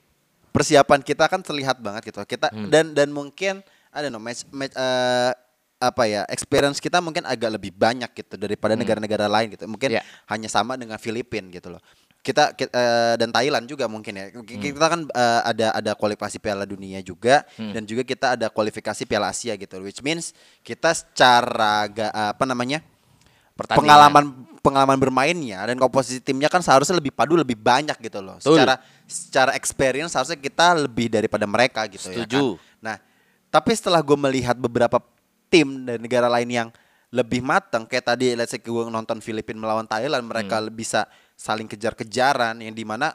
persiapan 0.50 1.00
kita 1.00 1.30
kan 1.30 1.38
terlihat 1.40 1.78
banget 1.78 2.10
gitu. 2.10 2.18
Kita 2.24 2.50
Hmm. 2.50 2.66
dan 2.68 2.92
dan 2.92 3.08
mungkin 3.08 3.62
don't 3.94 4.10
know 4.10 4.18
match, 4.18 4.42
match 4.50 4.74
eh, 4.74 5.32
apa 5.82 6.06
ya 6.06 6.22
experience 6.30 6.78
kita 6.78 7.02
mungkin 7.02 7.26
agak 7.26 7.58
lebih 7.58 7.74
banyak 7.74 8.14
gitu 8.14 8.38
daripada 8.38 8.78
negara-negara 8.78 9.26
lain 9.26 9.50
gitu. 9.52 9.66
Mungkin 9.66 9.90
Hmm. 9.90 9.98
Iya. 9.98 10.04
hanya 10.30 10.46
sama 10.48 10.78
dengan 10.78 10.96
Filipina 10.96 11.50
gitu 11.50 11.74
loh. 11.74 11.82
Kita, 12.22 12.54
ki- 12.54 12.70
eh, 12.70 13.18
dan 13.18 13.34
Thailand 13.34 13.66
juga 13.66 13.90
mungkin 13.90 14.14
ya. 14.14 14.30
Hmm. 14.30 14.46
Ki- 14.46 14.62
Kita 14.72 14.86
kan 14.86 15.10
eh, 15.10 15.42
ada 15.44 15.68
ada 15.74 15.92
kualifikasi 15.92 16.38
Piala 16.38 16.64
Dunia 16.64 17.02
juga 17.02 17.42
dan 17.58 17.82
juga 17.82 18.06
kita 18.06 18.38
ada 18.38 18.46
kualifikasi 18.48 19.02
Piala 19.04 19.28
Asia 19.28 19.58
gitu. 19.58 19.82
Which 19.82 20.00
means 20.00 20.38
kita 20.62 20.94
secara 20.94 21.90
ga- 21.90 22.14
apa 22.32 22.46
namanya? 22.46 22.86
Pertandingan. 23.52 23.84
pengalaman 23.84 24.26
pengalaman 24.62 24.98
bermainnya 24.98 25.60
dan 25.64 25.76
komposisi 25.76 26.18
timnya 26.18 26.48
kan 26.48 26.62
seharusnya 26.62 26.94
lebih 26.96 27.10
padu 27.12 27.34
lebih 27.34 27.54
banyak 27.54 27.98
gitu 28.00 28.18
loh. 28.18 28.38
Betul. 28.38 28.58
Secara 28.58 28.74
secara 29.06 29.52
experience 29.54 30.14
harusnya 30.14 30.38
kita 30.38 30.78
lebih 30.80 31.10
daripada 31.10 31.46
mereka 31.46 31.86
gitu 31.86 32.10
ya 32.10 32.22
Setuju. 32.26 32.58
kan. 32.58 32.80
Nah, 32.80 32.96
tapi 33.50 33.74
setelah 33.76 34.00
gue 34.00 34.16
melihat 34.16 34.56
beberapa 34.56 34.98
tim 35.52 35.84
dari 35.84 36.00
negara 36.00 36.32
lain 36.32 36.48
yang 36.48 36.70
lebih 37.12 37.44
matang 37.44 37.84
kayak 37.84 38.08
tadi 38.08 38.32
let's 38.34 38.50
say 38.50 38.58
gue 38.58 38.72
nonton 38.88 39.20
Filipina 39.20 39.60
melawan 39.60 39.84
Thailand 39.84 40.24
mereka 40.24 40.58
Hmm. 40.58 40.72
bisa 40.72 41.04
saling 41.36 41.68
kejar-kejaran 41.68 42.56
yang 42.58 42.72
di 42.72 42.82
mana 42.82 43.12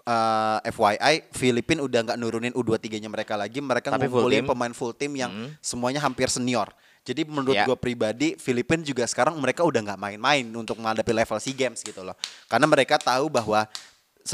eh, 0.00 0.70
FYI 0.70 1.28
Filipina 1.28 1.82
udah 1.82 2.00
nggak 2.02 2.16
nurunin 2.16 2.54
U23-nya 2.54 3.06
mereka 3.06 3.34
lagi 3.34 3.60
mereka 3.60 3.90
Tapi 3.90 4.06
full 4.06 4.22
ngumpulin 4.22 4.40
team. 4.40 4.48
pemain 4.48 4.72
full 4.72 4.94
tim 4.94 5.12
yang 5.12 5.28
Hmm. 5.28 5.50
semuanya 5.60 5.98
hampir 5.98 6.30
senior 6.30 6.70
jadi 7.02 7.26
menurut 7.26 7.52
Ya. 7.52 7.66
gue 7.66 7.74
pribadi 7.74 8.32
Filipina 8.36 8.80
juga 8.80 9.04
sekarang 9.04 9.36
mereka 9.36 9.60
udah 9.60 9.82
nggak 9.82 9.98
main-main 9.98 10.46
untuk 10.52 10.78
menghadapi 10.78 11.10
level 11.10 11.36
SEA 11.36 11.52
Games 11.52 11.82
gitu 11.82 12.00
loh 12.00 12.14
karena 12.46 12.64
mereka 12.64 12.96
tahu 12.96 13.28
bahwa 13.28 13.66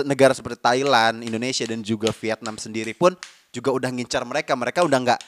negara 0.02 0.34
seperti 0.34 0.58
Thailand, 0.60 1.22
Indonesia 1.22 1.62
dan 1.64 1.80
juga 1.80 2.10
Vietnam 2.12 2.58
sendiri 2.58 2.92
pun 2.92 3.14
juga 3.48 3.70
udah 3.70 3.88
ngincar 3.88 4.22
mereka 4.22 4.52
mereka 4.52 4.82
udah 4.82 4.98
nggak 5.00 5.20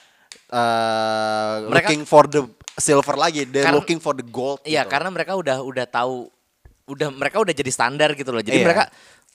uh, 0.50 1.68
Mereka- 1.68 1.88
looking 1.92 2.02
for 2.04 2.24
the 2.26 2.42
silver 2.78 3.16
lagi 3.18 3.42
they're 3.44 3.66
Karena- 3.66 3.78
looking 3.78 3.98
for 3.98 4.14
the 4.14 4.24
gold 4.24 4.62
Iya, 4.62 4.86
gitu. 4.86 4.92
karena 4.92 5.08
mereka 5.10 5.32
udah 5.34 5.58
udah 5.62 5.86
tahu 5.86 6.30
udah 6.88 7.08
mereka 7.12 7.36
udah 7.42 7.52
jadi 7.52 7.68
standar 7.68 8.16
gitu 8.16 8.32
loh. 8.32 8.40
Jadi 8.40 8.64
Iya. 8.64 8.64
mereka 8.64 8.84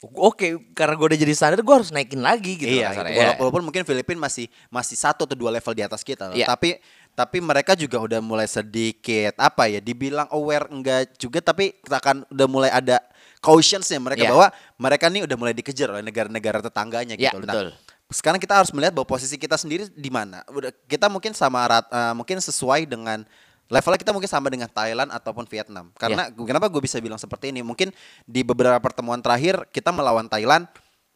oke, 0.04 0.74
karena 0.74 0.94
gue 0.98 1.08
udah 1.14 1.20
jadi 1.22 1.34
standar, 1.38 1.62
gue 1.62 1.76
harus 1.76 1.94
naikin 1.94 2.20
lagi 2.20 2.58
gitu 2.58 2.66
iya, 2.68 2.90
kasarnya. 2.92 3.08
gitu. 3.08 3.14
Iya. 3.14 3.24
Wala- 3.30 3.38
walaupun 3.40 3.62
mungkin 3.64 3.82
Filipina 3.86 4.20
masih 4.20 4.50
masih 4.68 4.98
satu 4.98 5.24
atau 5.24 5.38
dua 5.38 5.54
level 5.54 5.72
di 5.72 5.84
atas 5.86 6.02
kita, 6.02 6.34
Iya. 6.34 6.50
tapi 6.50 6.82
tapi 7.14 7.38
mereka 7.38 7.78
juga 7.78 8.02
udah 8.02 8.20
mulai 8.26 8.50
sedikit 8.50 9.38
apa 9.38 9.70
ya, 9.70 9.78
dibilang 9.78 10.26
aware 10.34 10.66
enggak 10.68 11.14
juga, 11.16 11.46
tapi 11.46 11.78
akan 11.86 12.26
udah 12.26 12.48
mulai 12.50 12.74
ada 12.74 12.98
cautionsnya 13.38 14.02
mereka 14.02 14.26
Iya. 14.26 14.32
bahwa 14.34 14.48
mereka 14.82 15.06
nih 15.14 15.22
udah 15.30 15.38
mulai 15.38 15.54
dikejar 15.54 15.94
oleh 15.94 16.02
negara-negara 16.02 16.58
tetangganya 16.60 17.14
Iya, 17.14 17.30
gitu. 17.30 17.46
betul. 17.46 17.70
Sekarang 18.12 18.40
kita 18.42 18.58
harus 18.60 18.72
melihat 18.76 18.92
bahwa 18.92 19.08
posisi 19.08 19.40
kita 19.40 19.56
sendiri 19.56 19.88
di 19.94 20.10
mana. 20.12 20.44
Kita 20.90 21.08
mungkin 21.08 21.32
sama 21.32 21.64
rat, 21.66 21.86
eh, 21.88 22.14
mungkin 22.14 22.38
sesuai 22.42 22.86
dengan 22.90 23.24
levelnya 23.72 24.00
kita 24.00 24.12
mungkin 24.14 24.30
sama 24.30 24.48
dengan 24.52 24.70
Thailand 24.70 25.10
ataupun 25.10 25.48
Vietnam. 25.48 25.90
Karena 25.96 26.30
kenapa 26.30 26.70
gue 26.70 26.82
bisa 26.84 27.00
bilang 27.00 27.18
seperti 27.18 27.50
ini? 27.50 27.66
Mungkin 27.66 27.90
di 28.28 28.42
beberapa 28.46 28.78
pertemuan 28.78 29.24
terakhir 29.24 29.66
kita 29.72 29.90
melawan 29.90 30.30
Thailand 30.30 30.68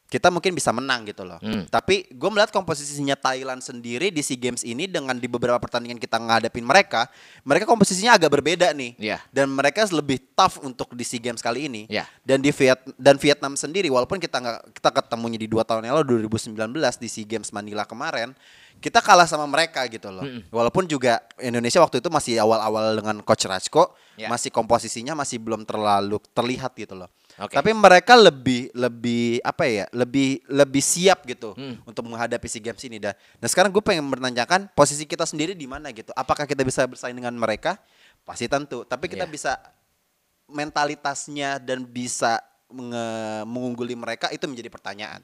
kita 0.07 0.31
mungkin 0.31 0.55
bisa 0.55 0.71
menang 0.71 1.03
gitu 1.03 1.27
loh. 1.27 1.35
Hmm. 1.43 1.67
Tapi 1.67 2.07
gue 2.07 2.29
melihat 2.31 2.47
komposisinya 2.47 3.19
Thailand 3.19 3.59
sendiri 3.59 4.07
di 4.07 4.23
SEA 4.23 4.39
Games 4.39 4.63
ini 4.63 4.87
dengan 4.87 5.19
di 5.19 5.27
beberapa 5.27 5.59
pertandingan 5.59 5.99
kita 5.99 6.15
ngadepin 6.15 6.63
mereka, 6.63 7.11
mereka 7.43 7.67
komposisinya 7.67 8.15
agak 8.15 8.31
berbeda 8.39 8.71
nih. 8.71 8.95
Iya. 8.95 9.19
Dan 9.35 9.51
mereka 9.51 9.83
lebih 9.91 10.23
tough 10.31 10.63
untuk 10.63 10.95
di 10.95 11.03
SEA 11.03 11.19
Games 11.19 11.43
kali 11.43 11.67
ini. 11.67 11.81
Iya. 11.91 12.07
Dan 12.23 12.39
di 12.39 12.55
Viet 12.55 12.79
dan 12.95 13.19
Vietnam 13.19 13.59
sendiri 13.59 13.91
walaupun 13.91 14.15
kita 14.15 14.39
nggak 14.39 14.79
kita 14.79 14.89
ketemunya 14.95 15.39
di 15.43 15.51
dua 15.51 15.67
tahun 15.67 15.83
yang 15.83 15.99
lalu 15.99 16.23
2019 16.23 16.55
di 17.03 17.07
SEA 17.11 17.27
Games 17.27 17.51
Manila 17.51 17.83
kemarin, 17.83 18.31
kita 18.79 19.03
kalah 19.03 19.27
sama 19.27 19.43
mereka 19.43 19.83
gitu 19.91 20.07
loh. 20.07 20.23
Walaupun 20.55 20.87
juga 20.87 21.19
Indonesia 21.41 21.83
waktu 21.83 21.99
itu 21.99 22.07
masih 22.07 22.39
awal-awal 22.39 22.95
dengan 22.95 23.19
coach 23.27 23.43
Rajko, 23.43 23.91
Ya. 24.17 24.33
masih 24.33 24.49
komposisinya 24.49 25.13
masih 25.13 25.37
belum 25.37 25.61
terlalu 25.61 26.17
terlihat 26.33 26.73
gitu 26.73 26.97
loh. 26.97 27.05
Oke. 27.37 27.53
Tapi 27.53 27.69
mereka 27.69 28.17
lebih 28.17 28.73
lebih 28.73 29.37
apa 29.45 29.69
ya? 29.69 29.85
Lebih 29.93 30.41
lebih 30.49 30.81
siap 30.81 31.21
gitu 31.23 31.53
Hmm. 31.53 31.77
untuk 31.85 32.01
menghadapi 32.09 32.49
SEA 32.49 32.65
Games 32.65 32.81
ini 32.81 32.97
dah. 32.97 33.13
Nah, 33.37 33.45
sekarang 33.45 33.69
gue 33.69 33.79
pengen 33.79 34.03
menanyakan 34.03 34.73
posisi 34.73 35.05
kita 35.05 35.21
sendiri 35.21 35.53
di 35.53 35.69
mana 35.69 35.93
gitu. 35.93 36.09
Apakah 36.11 36.49
kita 36.49 36.65
bisa 36.65 36.81
bersaing 36.83 37.13
dengan 37.13 37.37
mereka? 37.37 37.77
Pasti 38.25 38.49
tentu. 38.49 38.81
Tapi 38.83 39.05
kita 39.05 39.23
Iya. 39.23 39.31
bisa 39.31 39.51
mentalitasnya 40.47 41.59
dan 41.59 41.83
bisa 41.83 42.39
menge- 42.67 43.45
mengungguli 43.45 43.93
mereka 43.93 44.31
itu 44.31 44.43
menjadi 44.43 44.67
pertanyaan. 44.67 45.21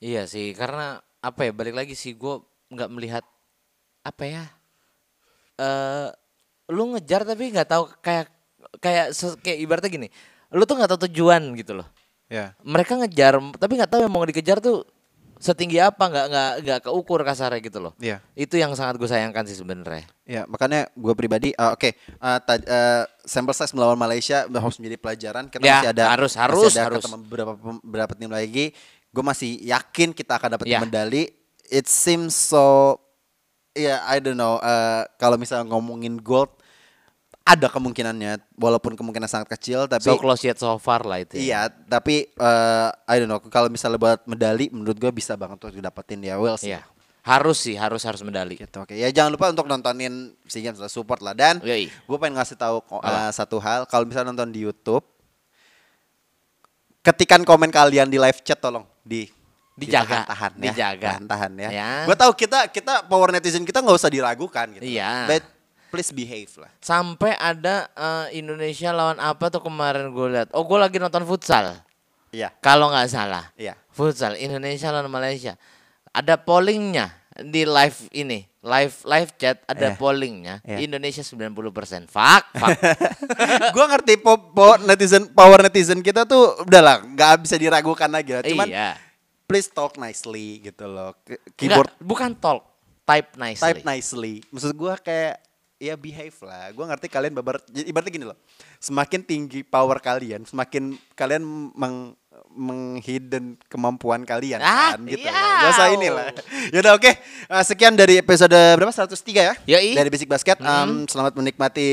Iya 0.00 0.24
sih, 0.24 0.56
karena 0.56 0.96
apa 1.20 1.44
ya 1.44 1.52
balik 1.52 1.76
lagi 1.76 1.92
sih 1.92 2.16
gue 2.16 2.40
nggak 2.72 2.88
melihat 2.88 3.24
apa 4.00 4.24
ya. 4.24 4.44
Eh, 5.60 6.08
lu 6.72 6.94
ngejar 6.94 7.28
tapi 7.28 7.52
nggak 7.52 7.68
tahu 7.68 7.84
kayak 8.00 8.26
kayak 8.80 9.06
kayak 9.44 9.58
ibaratnya 9.60 9.90
gini, 9.90 10.08
lu 10.50 10.62
tuh 10.66 10.74
nggak 10.76 10.90
tahu 10.90 11.00
tujuan 11.10 11.42
gitu 11.54 11.78
loh. 11.78 11.86
Ya. 12.30 12.54
Mereka 12.62 12.94
ngejar, 12.94 13.38
tapi 13.58 13.74
nggak 13.74 13.90
tahu 13.90 14.00
yang 14.06 14.12
mau 14.12 14.22
dikejar 14.22 14.62
tuh 14.62 14.86
setinggi 15.40 15.80
apa, 15.80 16.04
nggak 16.04 16.26
nggak 16.30 16.50
nggak 16.62 16.80
keukur 16.84 17.24
kasarnya 17.24 17.58
gitu 17.64 17.80
loh. 17.80 17.96
Iya. 17.96 18.20
Itu 18.36 18.60
yang 18.60 18.76
sangat 18.76 19.00
gue 19.00 19.08
sayangkan 19.08 19.48
sih 19.48 19.56
sebenarnya. 19.56 20.04
Ya, 20.28 20.44
makanya 20.46 20.92
gue 20.92 21.14
pribadi, 21.16 21.50
uh, 21.56 21.72
oke, 21.72 21.90
uh, 22.20 22.38
ta- 22.38 22.60
uh, 22.60 23.02
sample 23.24 23.56
size 23.56 23.72
melawan 23.72 23.96
Malaysia 23.96 24.44
harus 24.46 24.76
menjadi 24.78 24.96
pelajaran. 25.00 25.44
Kita 25.48 25.64
Ya, 25.64 25.80
masih 25.80 25.90
ada, 25.96 26.04
harus, 26.12 26.32
masih 26.36 26.42
harus, 26.44 26.72
ada 26.76 26.82
harus. 26.92 27.02
ketemu 27.02 27.18
beberapa 27.82 28.12
tim 28.14 28.30
lagi. 28.30 28.76
Gue 29.10 29.24
masih 29.26 29.58
yakin 29.64 30.12
kita 30.14 30.38
akan 30.38 30.54
dapat 30.60 30.66
Ya. 30.70 30.78
medali. 30.78 31.32
It 31.66 31.88
seems 31.88 32.36
so, 32.36 33.00
ya 33.72 34.04
I 34.06 34.20
don't 34.22 34.36
know. 34.36 34.60
uh, 34.60 35.02
kalau 35.16 35.34
misalnya 35.34 35.66
ngomongin 35.66 36.20
gold, 36.20 36.52
ada 37.50 37.66
kemungkinannya, 37.66 38.54
walaupun 38.54 38.94
kemungkinan 38.94 39.26
sangat 39.26 39.50
kecil, 39.58 39.90
tapi 39.90 40.06
So 40.06 40.14
close 40.14 40.46
yet 40.46 40.58
so 40.62 40.78
far 40.78 41.02
lah 41.02 41.18
itu. 41.18 41.34
ya. 41.34 41.42
Iya, 41.42 41.60
tapi 41.90 42.30
uh, 42.38 42.94
I 43.10 43.18
don't 43.18 43.26
know. 43.26 43.42
Kalau 43.50 43.66
misalnya 43.66 43.98
buat 43.98 44.22
medali, 44.30 44.70
menurut 44.70 44.94
gue 44.94 45.10
bisa 45.10 45.34
banget 45.34 45.58
untuk 45.58 45.74
didapetin 45.74 46.22
ya. 46.22 46.38
Well, 46.38 46.54
sih. 46.54 46.70
Iya. 46.70 46.86
Harus 47.20 47.60
sih, 47.60 47.76
harus 47.76 48.00
harus 48.06 48.22
medali. 48.24 48.56
Gitu, 48.56 48.72
oke. 48.78 48.94
Ya 48.94 49.10
jangan 49.12 49.34
lupa 49.34 49.50
untuk 49.50 49.66
nontonin 49.66 50.32
SEA 50.48 50.70
Games 50.70 50.80
support 50.88 51.20
lah. 51.20 51.34
Dan 51.36 51.58
Yoi. 51.60 51.90
gue 51.90 52.16
pengen 52.22 52.38
ngasih 52.40 52.56
tahu 52.56 52.80
uh, 52.96 53.28
satu 53.34 53.60
hal. 53.60 53.84
Kalau 53.90 54.06
misalnya 54.08 54.32
nonton 54.32 54.54
di 54.54 54.64
YouTube, 54.64 55.04
ketikan 57.04 57.44
komen 57.44 57.68
kalian 57.68 58.08
di 58.08 58.16
live 58.16 58.40
chat 58.40 58.60
tolong 58.60 58.86
di 59.04 59.28
Dijaga, 59.80 60.28
tahan 60.28 60.52
ya, 60.60 60.72
dijaga. 60.76 61.10
tahan 61.24 61.52
ya. 61.56 61.68
Ya. 61.72 61.90
Gue 62.04 62.12
tahu 62.12 62.36
kita 62.36 62.68
kita 62.68 63.08
power 63.08 63.32
netizen 63.32 63.64
kita 63.64 63.80
nggak 63.80 63.96
usah 63.96 64.12
diragukan 64.12 64.68
gitu. 64.76 64.84
Iya. 64.84 65.24
But 65.24 65.44
please 65.90 66.14
behave 66.14 66.50
lah. 66.56 66.70
Sampai 66.78 67.34
ada 67.36 67.90
eh, 67.92 68.38
Indonesia 68.38 68.94
lawan 68.94 69.18
apa 69.18 69.50
tuh 69.50 69.60
kemarin 69.60 70.08
gue 70.14 70.26
lihat. 70.30 70.48
Oh, 70.54 70.62
gue 70.64 70.78
lagi 70.78 70.96
nonton 70.96 71.26
futsal. 71.26 71.76
Iya, 72.30 72.54
Kalau 72.62 72.94
nggak 72.94 73.10
salah. 73.10 73.50
iya. 73.58 73.74
Futsal 73.90 74.38
Indonesia 74.38 74.94
lawan 74.94 75.10
Malaysia. 75.10 75.58
Ada 76.14 76.38
pollingnya 76.38 77.10
di 77.42 77.66
live 77.66 78.06
ini. 78.14 78.46
Live 78.60 79.02
live 79.08 79.30
chat 79.34 79.64
ada 79.66 79.96
pollingnya. 79.96 80.62
Iya. 80.62 80.84
Indonesia 80.86 81.24
90%. 81.24 82.06
Fuck, 82.06 82.44
fuck. 82.54 82.70
gue 83.74 83.86
ngerti 83.88 84.14
po, 84.20 84.36
po- 84.52 84.78
netizen 84.84 85.26
power 85.32 85.64
netizen 85.64 86.04
kita 86.04 86.22
tuh 86.22 86.60
udahlah 86.62 87.02
nggak 87.02 87.42
bisa 87.42 87.56
diragukan 87.58 88.06
lagi 88.12 88.30
lah. 88.36 88.42
Cuman 88.46 88.68
iya. 88.68 88.90
please 89.48 89.66
talk 89.66 89.98
nicely 89.98 90.60
gitu 90.62 90.86
loh. 90.86 91.16
Ke- 91.26 91.40
Keyboard 91.56 91.88
Nggak, 91.90 92.04
bukan 92.04 92.30
talk, 92.36 92.62
type 93.02 93.34
nicely. 93.34 93.64
type 93.64 93.82
nicely. 93.82 94.34
Maksud 94.52 94.72
gua 94.76 94.94
kayak 95.00 95.40
ya 95.80 95.96
behave 95.96 96.36
lah. 96.44 96.68
Gua 96.76 96.84
ngerti 96.86 97.08
kalian 97.08 97.32
babar 97.32 97.58
jadi 97.66 97.88
ibaratnya 97.88 98.12
gini 98.12 98.26
loh. 98.28 98.36
Semakin 98.76 99.24
tinggi 99.24 99.64
power 99.64 99.96
kalian, 99.98 100.44
semakin 100.44 100.94
kalian 101.16 101.42
meng 101.72 102.12
menghidden 102.50 103.54
kemampuan 103.70 104.22
kalian 104.26 104.58
Ah, 104.58 104.94
kan 104.94 105.06
gitu. 105.06 105.22
iya. 105.26 105.70
usah 105.70 105.86
inilah. 105.90 106.26
Yaudah 106.74 106.98
oke. 106.98 107.10
Eh, 107.10 107.64
sekian 107.64 107.94
dari 107.94 108.18
episode 108.18 108.54
berapa? 108.54 108.90
103 108.90 109.16
ya? 109.34 109.54
Yoi. 109.66 109.94
Dari 109.94 110.08
Basic 110.10 110.26
Basket. 110.26 110.58
Em, 110.58 111.06
selamat 111.06 111.34
menikmati 111.38 111.88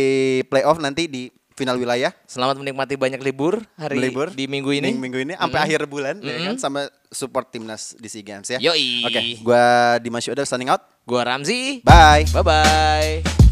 playoff 0.50 0.82
nanti 0.82 1.06
di 1.06 1.30
final 1.58 1.78
wilayah. 1.78 2.14
Selamat 2.30 2.58
menikmati 2.58 2.94
banyak 2.98 3.22
libur 3.22 3.62
hari 3.78 3.98
Libur 3.98 4.30
di 4.34 4.46
minggu 4.46 4.70
ini. 4.78 4.94
Minggu, 4.94 5.02
minggu 5.02 5.20
ini 5.30 5.34
sampai 5.38 5.58
Mm-mm. 5.58 5.68
akhir 5.70 5.82
bulan 5.90 6.16
ya 6.22 6.54
kan 6.54 6.56
sama 6.62 6.82
support 7.10 7.50
timnas 7.50 7.98
di 7.98 8.10
SEA 8.10 8.22
Games 8.26 8.48
ya. 8.50 8.58
Yoi. 8.62 9.06
Oke, 9.10 9.22
gua 9.42 9.98
Dimas 10.02 10.26
signing 10.26 10.70
out. 10.70 10.86
Gua 11.06 11.26
Ramzi. 11.26 11.82
Bye. 11.82 12.30
Bye 12.30 12.46
bye. 12.46 13.47